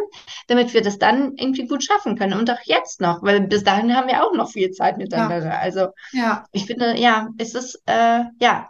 damit 0.49 0.75
wir 0.75 0.83
das 0.83 0.99
dann 0.99 1.35
irgendwie 1.37 1.67
gut 1.67 1.83
schaffen 1.83 2.17
können. 2.17 2.39
Und 2.39 2.51
auch 2.51 2.61
jetzt 2.65 3.01
noch, 3.01 3.23
weil 3.23 3.41
bis 3.41 3.65
dahin 3.65 3.97
haben 3.97 4.09
wir 4.09 4.23
auch 4.23 4.35
noch 4.35 4.51
viel 4.51 4.71
Zeit 4.71 4.99
miteinander. 4.99 5.47
Ja. 5.47 5.59
Also 5.59 5.89
ja. 6.13 6.45
ich 6.53 6.67
finde, 6.67 6.99
ja, 6.99 7.29
es 7.39 7.55
ist, 7.55 7.81
äh, 7.87 8.25
ja, 8.39 8.69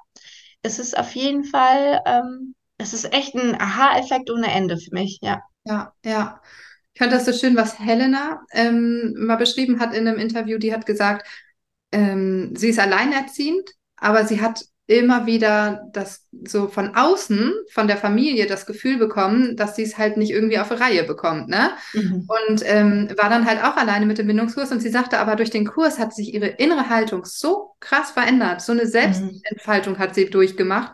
es 0.62 0.78
ist 0.78 0.96
auf 0.96 1.12
jeden 1.16 1.42
Fall, 1.42 2.00
ähm, 2.06 2.54
es 2.78 2.94
ist 2.94 3.12
echt 3.12 3.34
ein 3.34 3.60
Aha-Effekt 3.60 4.30
ohne 4.30 4.52
Ende 4.52 4.78
für 4.78 4.94
mich, 4.94 5.18
ja. 5.22 5.40
Ja, 5.64 5.92
ja. 6.04 6.40
Ich 6.94 7.00
fand 7.00 7.12
das 7.12 7.24
so 7.24 7.32
schön, 7.32 7.56
was 7.56 7.80
Helena 7.80 8.42
ähm, 8.52 9.14
mal 9.16 9.36
beschrieben 9.36 9.80
hat 9.80 9.92
in 9.92 10.06
einem 10.06 10.18
Interview. 10.18 10.58
Die 10.58 10.72
hat 10.72 10.86
gesagt, 10.86 11.26
ähm, 11.90 12.54
sie 12.54 12.68
ist 12.68 12.78
alleinerziehend 12.78 13.68
aber 14.02 14.26
sie 14.26 14.40
hat 14.40 14.64
immer 14.86 15.26
wieder 15.26 15.88
das 15.92 16.26
so 16.44 16.66
von 16.66 16.96
außen, 16.96 17.52
von 17.70 17.86
der 17.86 17.96
Familie 17.96 18.46
das 18.46 18.66
Gefühl 18.66 18.98
bekommen, 18.98 19.56
dass 19.56 19.76
sie 19.76 19.84
es 19.84 19.96
halt 19.96 20.16
nicht 20.16 20.32
irgendwie 20.32 20.58
auf 20.58 20.70
Reihe 20.72 21.04
bekommt, 21.04 21.48
ne? 21.48 21.70
Mhm. 21.94 22.26
Und 22.26 22.62
ähm, 22.64 23.08
war 23.16 23.30
dann 23.30 23.46
halt 23.46 23.62
auch 23.62 23.76
alleine 23.76 24.06
mit 24.06 24.18
dem 24.18 24.26
Bindungskurs 24.26 24.72
und 24.72 24.80
sie 24.80 24.90
sagte 24.90 25.18
aber, 25.18 25.36
durch 25.36 25.50
den 25.50 25.66
Kurs 25.66 25.98
hat 25.98 26.14
sich 26.14 26.34
ihre 26.34 26.48
innere 26.48 26.90
Haltung 26.90 27.24
so 27.24 27.76
krass 27.78 28.10
verändert, 28.10 28.60
so 28.60 28.72
eine 28.72 28.84
mhm. 28.84 28.88
Selbstentfaltung 28.88 29.98
hat 29.98 30.14
sie 30.14 30.28
durchgemacht 30.28 30.92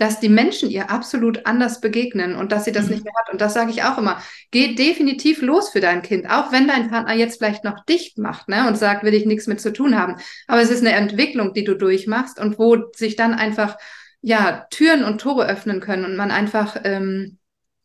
dass 0.00 0.18
die 0.18 0.30
Menschen 0.30 0.70
ihr 0.70 0.90
absolut 0.90 1.44
anders 1.44 1.82
begegnen 1.82 2.34
und 2.34 2.52
dass 2.52 2.64
sie 2.64 2.72
das 2.72 2.86
mhm. 2.86 2.92
nicht 2.92 3.04
mehr 3.04 3.12
hat. 3.20 3.30
Und 3.30 3.42
das 3.42 3.52
sage 3.52 3.70
ich 3.70 3.82
auch 3.82 3.98
immer. 3.98 4.22
Geh 4.50 4.74
definitiv 4.74 5.42
los 5.42 5.68
für 5.68 5.80
dein 5.80 6.00
Kind, 6.00 6.28
auch 6.30 6.52
wenn 6.52 6.66
dein 6.66 6.88
Partner 6.88 7.12
jetzt 7.12 7.36
vielleicht 7.36 7.64
noch 7.64 7.84
dicht 7.84 8.16
macht 8.16 8.48
ne, 8.48 8.66
und 8.66 8.78
sagt, 8.78 9.04
will 9.04 9.12
ich 9.12 9.26
nichts 9.26 9.46
mit 9.46 9.60
zu 9.60 9.74
tun 9.74 9.98
haben. 9.98 10.16
Aber 10.46 10.62
es 10.62 10.70
ist 10.70 10.80
eine 10.80 10.94
Entwicklung, 10.94 11.52
die 11.52 11.64
du 11.64 11.74
durchmachst 11.74 12.40
und 12.40 12.58
wo 12.58 12.90
sich 12.96 13.14
dann 13.14 13.34
einfach 13.34 13.76
ja 14.22 14.66
Türen 14.70 15.04
und 15.04 15.20
Tore 15.20 15.46
öffnen 15.46 15.80
können 15.80 16.06
und 16.06 16.16
man 16.16 16.30
einfach 16.30 16.80
ähm, 16.84 17.36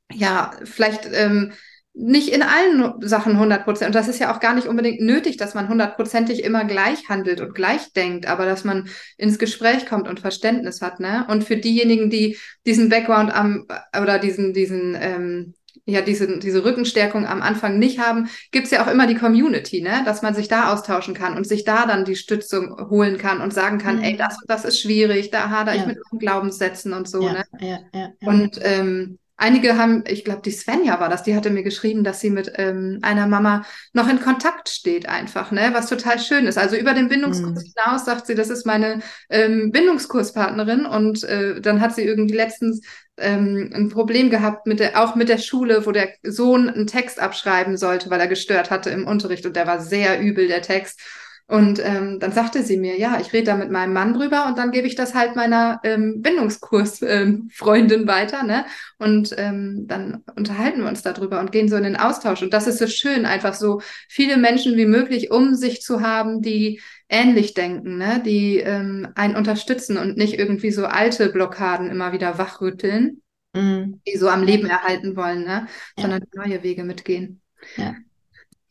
ja 0.09 0.51
vielleicht 0.63 1.09
ähm, 1.11 1.51
nicht 1.97 2.29
in 2.29 2.43
allen 2.43 2.93
Sachen 3.01 3.33
100 3.33 3.63
Prozent. 3.63 3.87
Und 3.87 3.95
das 3.95 4.09
ist 4.09 4.19
ja 4.19 4.35
auch 4.35 4.41
gar 4.41 4.53
nicht 4.53 4.67
unbedingt 4.67 4.99
nötig, 4.99 5.37
dass 5.37 5.53
man 5.53 5.69
hundertprozentig 5.69 6.43
immer 6.43 6.65
gleich 6.65 7.07
handelt 7.07 7.39
und 7.39 7.55
gleich 7.55 7.93
denkt, 7.93 8.27
aber 8.27 8.45
dass 8.45 8.65
man 8.65 8.89
ins 9.17 9.39
Gespräch 9.39 9.85
kommt 9.85 10.09
und 10.09 10.19
Verständnis 10.19 10.81
hat. 10.81 10.99
Ne? 10.99 11.25
Und 11.29 11.45
für 11.45 11.55
diejenigen, 11.55 12.09
die 12.09 12.37
diesen 12.65 12.89
Background 12.89 13.33
am 13.33 13.65
oder 13.99 14.19
diesen, 14.19 14.51
diesen, 14.53 14.97
ähm, 14.99 15.53
ja, 15.85 16.01
diese, 16.01 16.39
diese 16.39 16.65
Rückenstärkung 16.65 17.25
am 17.25 17.41
Anfang 17.41 17.79
nicht 17.79 17.99
haben, 17.99 18.27
gibt's 18.51 18.71
ja 18.71 18.83
auch 18.83 18.91
immer 18.91 19.07
die 19.07 19.15
Community, 19.15 19.81
ne? 19.81 20.01
dass 20.03 20.21
man 20.21 20.35
sich 20.35 20.49
da 20.49 20.73
austauschen 20.73 21.13
kann 21.13 21.37
und 21.37 21.47
sich 21.47 21.63
da 21.63 21.85
dann 21.85 22.03
die 22.03 22.17
Stützung 22.17 22.89
holen 22.89 23.17
kann 23.17 23.39
und 23.39 23.53
sagen 23.53 23.77
kann, 23.77 23.97
mhm. 23.97 24.03
ey, 24.03 24.17
das, 24.17 24.37
das 24.47 24.65
ist 24.65 24.81
schwierig, 24.81 25.31
da 25.31 25.49
hader 25.49 25.73
ja. 25.73 25.81
ich 25.81 25.87
mit 25.87 25.99
Glaubenssätzen 26.19 26.91
und 26.91 27.07
so. 27.07 27.21
Ja, 27.21 27.33
ne? 27.33 27.45
Ja, 27.61 27.79
ja, 27.93 28.09
ja. 28.19 28.27
Und 28.27 28.59
ähm, 28.63 29.17
Einige 29.37 29.77
haben, 29.77 30.05
ich 30.07 30.23
glaube, 30.23 30.41
die 30.43 30.51
Svenja 30.51 30.99
war 31.01 31.09
das, 31.09 31.23
die 31.23 31.35
hatte 31.35 31.49
mir 31.49 31.63
geschrieben, 31.63 32.05
dass 32.05 32.21
sie 32.21 32.29
mit 32.29 32.53
ähm, 32.55 32.99
einer 33.01 33.27
Mama 33.27 33.65
noch 33.91 34.07
in 34.07 34.21
Kontakt 34.21 34.69
steht, 34.69 35.09
einfach, 35.09 35.51
ne, 35.51 35.71
was 35.73 35.87
total 35.87 36.19
schön 36.19 36.45
ist. 36.45 36.57
Also 36.57 36.77
über 36.77 36.93
den 36.93 37.09
Bindungskurs 37.09 37.65
mhm. 37.65 37.73
hinaus 37.75 38.05
sagt 38.05 38.27
sie, 38.27 38.35
das 38.35 38.49
ist 38.49 38.65
meine 38.65 39.01
ähm, 39.29 39.71
Bindungskurspartnerin 39.71 40.85
und 40.85 41.25
äh, 41.25 41.59
dann 41.59 41.81
hat 41.81 41.93
sie 41.93 42.03
irgendwie 42.03 42.35
letztens 42.35 42.81
ähm, 43.17 43.71
ein 43.73 43.89
Problem 43.89 44.29
gehabt 44.29 44.67
mit 44.67 44.79
der, 44.79 45.01
auch 45.01 45.15
mit 45.15 45.27
der 45.27 45.37
Schule, 45.37 45.85
wo 45.85 45.91
der 45.91 46.09
Sohn 46.23 46.69
einen 46.69 46.87
Text 46.87 47.19
abschreiben 47.19 47.77
sollte, 47.77 48.09
weil 48.09 48.21
er 48.21 48.27
gestört 48.27 48.71
hatte 48.71 48.89
im 48.89 49.05
Unterricht 49.05 49.45
und 49.45 49.55
der 49.55 49.67
war 49.67 49.81
sehr 49.81 50.21
übel, 50.21 50.47
der 50.47 50.61
Text. 50.61 50.99
Und 51.47 51.79
ähm, 51.83 52.19
dann 52.19 52.31
sagte 52.31 52.63
sie 52.63 52.77
mir, 52.77 52.97
ja, 52.97 53.19
ich 53.21 53.31
rede 53.31 53.45
da 53.45 53.55
mit 53.55 53.69
meinem 53.69 53.93
Mann 53.93 54.15
drüber 54.15 54.47
und 54.47 54.57
dann 54.57 54.71
gebe 54.71 54.87
ich 54.87 54.95
das 54.95 55.13
halt 55.13 55.35
meiner 55.35 55.79
ähm, 55.83 56.23
Bindungskursfreundin 56.23 58.01
ähm, 58.01 58.07
weiter, 58.07 58.41
ne? 58.41 58.65
Und 58.97 59.35
ähm, 59.37 59.85
dann 59.85 60.23
unterhalten 60.35 60.81
wir 60.81 60.87
uns 60.87 61.03
darüber 61.03 61.39
und 61.39 61.51
gehen 61.51 61.69
so 61.69 61.75
in 61.75 61.83
den 61.83 61.97
Austausch. 61.97 62.41
Und 62.41 62.51
das 62.51 62.65
ist 62.65 62.79
so 62.79 62.87
schön, 62.87 63.27
einfach 63.27 63.53
so 63.53 63.81
viele 64.09 64.37
Menschen 64.37 64.75
wie 64.75 64.87
möglich 64.87 65.29
um 65.29 65.53
sich 65.53 65.83
zu 65.83 66.01
haben, 66.01 66.41
die 66.41 66.81
ähnlich 67.09 67.53
denken, 67.53 67.97
ne? 67.97 68.21
die 68.25 68.57
ähm, 68.57 69.07
einen 69.15 69.35
unterstützen 69.35 69.97
und 69.97 70.17
nicht 70.17 70.39
irgendwie 70.39 70.71
so 70.71 70.85
alte 70.85 71.29
Blockaden 71.29 71.91
immer 71.91 72.11
wieder 72.11 72.37
wachrütteln, 72.39 73.21
mhm. 73.53 74.01
die 74.07 74.17
so 74.17 74.29
am 74.29 74.43
Leben 74.43 74.67
erhalten 74.67 75.15
wollen, 75.15 75.43
ne? 75.43 75.67
sondern 75.99 76.21
ja. 76.33 76.41
neue 76.43 76.63
Wege 76.63 76.83
mitgehen. 76.83 77.41
Ja. 77.77 77.95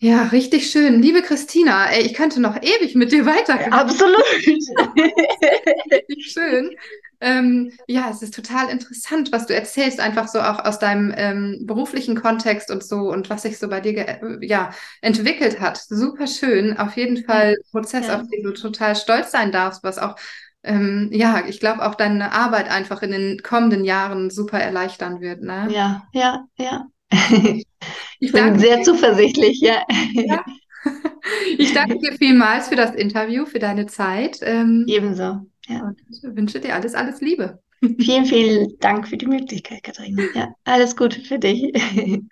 Ja, 0.04 0.24
richtig 0.24 0.70
schön. 0.70 1.00
Liebe 1.00 1.22
Christina, 1.22 1.86
ey, 1.86 2.02
ich 2.02 2.12
könnte 2.12 2.38
noch 2.38 2.60
ewig 2.60 2.94
mit 2.94 3.10
dir 3.10 3.24
weitergehen. 3.24 3.72
Absolut. 3.72 4.22
richtig 5.90 6.30
schön. 6.30 6.76
Ähm, 7.22 7.72
ja, 7.88 8.10
es 8.10 8.20
ist 8.20 8.34
total 8.34 8.68
interessant, 8.68 9.32
was 9.32 9.46
du 9.46 9.54
erzählst, 9.54 10.00
einfach 10.00 10.28
so 10.28 10.40
auch 10.40 10.62
aus 10.62 10.78
deinem 10.78 11.10
ähm, 11.16 11.60
beruflichen 11.62 12.20
Kontext 12.20 12.70
und 12.70 12.84
so 12.84 13.10
und 13.10 13.30
was 13.30 13.40
sich 13.42 13.58
so 13.58 13.66
bei 13.66 13.80
dir 13.80 13.96
äh, 13.96 14.46
ja, 14.46 14.74
entwickelt 15.00 15.58
hat. 15.58 15.78
Super 15.78 16.26
schön. 16.26 16.76
Auf 16.76 16.98
jeden 16.98 17.24
Fall 17.24 17.56
ein 17.56 17.70
Prozess, 17.70 18.08
ja. 18.08 18.20
auf 18.20 18.28
den 18.28 18.42
du 18.42 18.52
total 18.52 18.96
stolz 18.96 19.30
sein 19.30 19.52
darfst, 19.52 19.82
was 19.84 19.96
auch, 19.96 20.16
ähm, 20.64 21.08
ja, 21.12 21.44
ich 21.48 21.60
glaube, 21.60 21.82
auch 21.82 21.94
deine 21.94 22.32
Arbeit 22.32 22.70
einfach 22.70 23.00
in 23.00 23.12
den 23.12 23.42
kommenden 23.42 23.84
Jahren 23.84 24.28
super 24.28 24.60
erleichtern 24.60 25.22
wird. 25.22 25.40
Ne? 25.40 25.68
Ja, 25.70 26.02
ja, 26.12 26.44
ja. 26.58 26.88
Ich 28.20 28.32
bin 28.32 28.58
sehr 28.58 28.82
zuversichtlich, 28.82 29.60
ja. 29.60 29.82
ja. 30.12 30.44
Ich 31.56 31.72
danke 31.72 31.98
dir 31.98 32.12
vielmals 32.12 32.68
für 32.68 32.76
das 32.76 32.94
Interview, 32.94 33.46
für 33.46 33.58
deine 33.58 33.86
Zeit. 33.86 34.40
Ähm, 34.42 34.84
Ebenso. 34.86 35.46
Ja. 35.66 35.80
Und 35.80 36.36
wünsche 36.36 36.60
dir 36.60 36.74
alles, 36.74 36.94
alles 36.94 37.22
Liebe. 37.22 37.58
Vielen, 37.98 38.24
vielen 38.26 38.78
Dank 38.80 39.08
für 39.08 39.16
die 39.16 39.26
Möglichkeit, 39.26 39.82
Katharina. 39.82 40.22
Ja, 40.34 40.54
alles 40.64 40.96
Gute 40.96 41.20
für 41.20 41.38
dich. 41.38 41.72